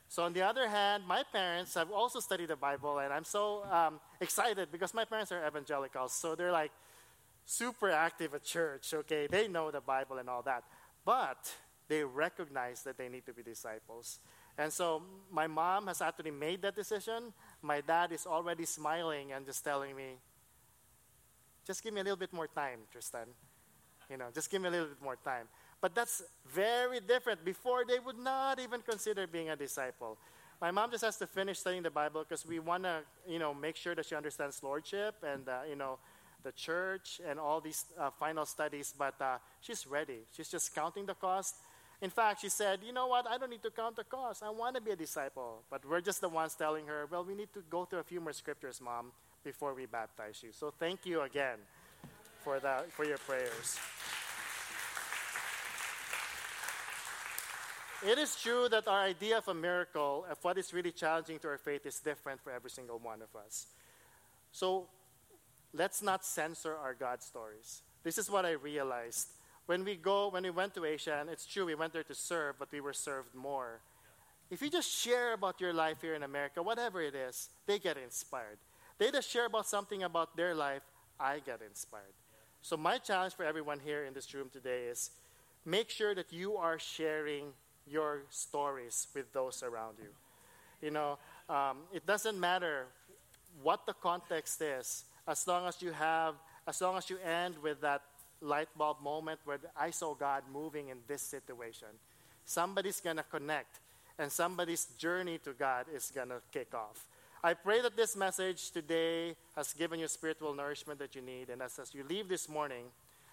So, 0.08 0.22
on 0.22 0.32
the 0.32 0.42
other 0.42 0.68
hand, 0.68 1.04
my 1.06 1.24
parents 1.32 1.74
have 1.74 1.90
also 1.90 2.20
studied 2.20 2.48
the 2.48 2.56
Bible, 2.56 2.98
and 2.98 3.12
I'm 3.12 3.24
so 3.24 3.64
um, 3.64 4.00
excited 4.20 4.70
because 4.70 4.94
my 4.94 5.04
parents 5.04 5.32
are 5.32 5.44
evangelicals. 5.46 6.12
So, 6.12 6.34
they're 6.34 6.52
like 6.52 6.70
super 7.44 7.90
active 7.90 8.34
at 8.34 8.44
church, 8.44 8.94
okay? 8.94 9.26
They 9.26 9.48
know 9.48 9.70
the 9.70 9.80
Bible 9.80 10.18
and 10.18 10.28
all 10.28 10.42
that. 10.42 10.64
But 11.04 11.52
they 11.88 12.02
recognize 12.02 12.82
that 12.82 12.96
they 12.96 13.08
need 13.08 13.26
to 13.26 13.32
be 13.32 13.42
disciples. 13.42 14.20
And 14.56 14.72
so 14.72 15.02
my 15.30 15.46
mom 15.46 15.88
has 15.88 16.00
actually 16.00 16.30
made 16.30 16.62
that 16.62 16.74
decision. 16.74 17.32
My 17.60 17.80
dad 17.80 18.12
is 18.12 18.26
already 18.26 18.64
smiling 18.64 19.32
and 19.32 19.44
just 19.44 19.64
telling 19.64 19.94
me, 19.94 20.16
just 21.66 21.82
give 21.82 21.92
me 21.92 22.00
a 22.00 22.04
little 22.04 22.16
bit 22.16 22.32
more 22.32 22.46
time, 22.46 22.80
Tristan. 22.90 23.26
You 24.08 24.16
know, 24.16 24.26
just 24.34 24.50
give 24.50 24.62
me 24.62 24.68
a 24.68 24.70
little 24.70 24.88
bit 24.88 25.02
more 25.02 25.16
time. 25.16 25.48
But 25.84 25.94
that's 25.94 26.22
very 26.46 27.00
different. 27.00 27.44
Before, 27.44 27.84
they 27.86 27.98
would 27.98 28.16
not 28.16 28.58
even 28.58 28.80
consider 28.80 29.26
being 29.26 29.50
a 29.50 29.56
disciple. 29.56 30.16
My 30.58 30.70
mom 30.70 30.90
just 30.90 31.04
has 31.04 31.18
to 31.18 31.26
finish 31.26 31.58
studying 31.58 31.82
the 31.82 31.90
Bible 31.90 32.24
because 32.26 32.46
we 32.46 32.58
want 32.58 32.84
to, 32.84 33.00
you 33.28 33.38
know, 33.38 33.52
make 33.52 33.76
sure 33.76 33.94
that 33.94 34.06
she 34.06 34.14
understands 34.14 34.62
lordship 34.62 35.16
and, 35.22 35.46
uh, 35.46 35.58
you 35.68 35.76
know, 35.76 35.98
the 36.42 36.52
church 36.52 37.20
and 37.28 37.38
all 37.38 37.60
these 37.60 37.84
uh, 38.00 38.08
final 38.18 38.46
studies. 38.46 38.94
But 38.96 39.20
uh, 39.20 39.36
she's 39.60 39.86
ready. 39.86 40.20
She's 40.34 40.48
just 40.48 40.74
counting 40.74 41.04
the 41.04 41.14
cost 41.14 41.56
in 42.02 42.10
fact, 42.10 42.40
she 42.40 42.48
said, 42.48 42.80
You 42.84 42.92
know 42.92 43.06
what? 43.06 43.26
I 43.26 43.38
don't 43.38 43.50
need 43.50 43.62
to 43.62 43.70
count 43.70 43.96
the 43.96 44.04
cost. 44.04 44.42
I 44.42 44.50
want 44.50 44.74
to 44.76 44.82
be 44.82 44.90
a 44.90 44.96
disciple. 44.96 45.62
But 45.70 45.88
we're 45.88 46.00
just 46.00 46.20
the 46.20 46.28
ones 46.28 46.54
telling 46.54 46.86
her, 46.86 47.06
Well, 47.10 47.24
we 47.24 47.34
need 47.34 47.52
to 47.54 47.62
go 47.70 47.84
through 47.84 48.00
a 48.00 48.04
few 48.04 48.20
more 48.20 48.32
scriptures, 48.32 48.80
Mom, 48.80 49.12
before 49.42 49.74
we 49.74 49.86
baptize 49.86 50.42
you. 50.42 50.50
So 50.52 50.72
thank 50.78 51.06
you 51.06 51.22
again 51.22 51.58
for, 52.42 52.58
that, 52.60 52.90
for 52.92 53.04
your 53.04 53.18
prayers. 53.18 53.78
It 58.06 58.18
is 58.18 58.36
true 58.36 58.68
that 58.68 58.86
our 58.86 59.00
idea 59.00 59.38
of 59.38 59.48
a 59.48 59.54
miracle, 59.54 60.26
of 60.30 60.36
what 60.42 60.58
is 60.58 60.74
really 60.74 60.92
challenging 60.92 61.38
to 61.38 61.48
our 61.48 61.56
faith, 61.56 61.86
is 61.86 62.00
different 62.00 62.38
for 62.42 62.52
every 62.52 62.68
single 62.68 62.98
one 62.98 63.22
of 63.22 63.34
us. 63.34 63.66
So 64.52 64.88
let's 65.72 66.02
not 66.02 66.22
censor 66.22 66.76
our 66.76 66.92
God 66.92 67.22
stories. 67.22 67.80
This 68.02 68.18
is 68.18 68.30
what 68.30 68.44
I 68.44 68.52
realized 68.52 69.28
when 69.64 69.84
we 69.86 69.96
go, 69.96 70.28
when 70.28 70.42
we 70.42 70.50
went 70.50 70.74
to 70.74 70.84
Asia, 70.84 71.16
and 71.18 71.30
it's 71.30 71.46
true, 71.46 71.64
we 71.64 71.74
went 71.74 71.94
there 71.94 72.02
to 72.04 72.14
serve, 72.14 72.56
but 72.58 72.70
we 72.70 72.82
were 72.82 72.92
served 72.92 73.34
more. 73.34 73.80
If 74.50 74.60
you 74.60 74.68
just 74.68 74.90
share 74.90 75.32
about 75.32 75.58
your 75.58 75.72
life 75.72 76.02
here 76.02 76.14
in 76.14 76.22
America, 76.22 76.62
whatever 76.62 77.00
it 77.00 77.14
is, 77.14 77.48
they 77.66 77.78
get 77.78 77.96
inspired. 77.96 78.58
They 78.98 79.10
just 79.10 79.30
share 79.30 79.46
about 79.46 79.66
something 79.66 80.02
about 80.02 80.36
their 80.36 80.54
life, 80.54 80.82
I 81.18 81.38
get 81.38 81.62
inspired. 81.66 82.12
So, 82.60 82.76
my 82.76 82.98
challenge 82.98 83.32
for 83.32 83.44
everyone 83.44 83.80
here 83.80 84.04
in 84.04 84.12
this 84.12 84.34
room 84.34 84.50
today 84.52 84.84
is 84.84 85.10
make 85.64 85.88
sure 85.88 86.14
that 86.14 86.32
you 86.34 86.56
are 86.56 86.78
sharing 86.78 87.54
your 87.90 88.22
stories 88.30 89.08
with 89.14 89.32
those 89.32 89.62
around 89.62 89.96
you. 89.98 90.10
You 90.82 90.90
know, 90.90 91.18
um, 91.48 91.78
it 91.92 92.06
doesn't 92.06 92.38
matter 92.38 92.86
what 93.62 93.86
the 93.86 93.94
context 93.94 94.60
is, 94.60 95.04
as 95.26 95.46
long 95.46 95.66
as 95.66 95.80
you 95.80 95.92
have, 95.92 96.34
as 96.66 96.80
long 96.80 96.96
as 96.96 97.08
you 97.08 97.18
end 97.18 97.56
with 97.62 97.80
that 97.80 98.02
light 98.40 98.68
bulb 98.76 99.00
moment 99.02 99.40
where 99.44 99.58
I 99.76 99.90
saw 99.90 100.14
God 100.14 100.42
moving 100.52 100.88
in 100.88 100.98
this 101.06 101.22
situation. 101.22 101.88
Somebody's 102.44 103.00
going 103.00 103.16
to 103.16 103.22
connect, 103.22 103.80
and 104.18 104.30
somebody's 104.30 104.86
journey 104.98 105.38
to 105.44 105.52
God 105.52 105.86
is 105.94 106.12
going 106.14 106.28
to 106.28 106.40
kick 106.52 106.74
off. 106.74 107.06
I 107.42 107.54
pray 107.54 107.82
that 107.82 107.96
this 107.96 108.16
message 108.16 108.70
today 108.70 109.36
has 109.56 109.72
given 109.72 110.00
you 110.00 110.08
spiritual 110.08 110.54
nourishment 110.54 110.98
that 110.98 111.14
you 111.14 111.22
need, 111.22 111.50
and 111.50 111.62
as, 111.62 111.78
as 111.78 111.94
you 111.94 112.04
leave 112.08 112.28
this 112.28 112.48
morning, 112.48 112.86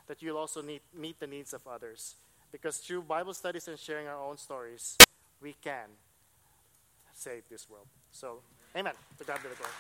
that 0.08 0.22
you'll 0.22 0.38
also 0.38 0.62
need, 0.62 0.82
meet 0.94 1.20
the 1.20 1.28
needs 1.28 1.54
of 1.54 1.66
others. 1.68 2.16
Because 2.52 2.78
through 2.78 3.04
Bible 3.04 3.34
studies 3.34 3.68
and 3.68 3.80
sharing 3.80 4.08
our 4.08 4.22
own 4.22 4.38
stories, 4.38 4.98
we 5.42 5.56
can 5.62 5.90
save 7.14 7.44
this 7.50 7.70
world. 7.70 7.88
So, 8.12 8.40
amen. 8.76 8.94
To 9.20 9.24
God 9.24 9.42
be 9.42 9.50
the 9.50 9.56
glory. 9.56 9.72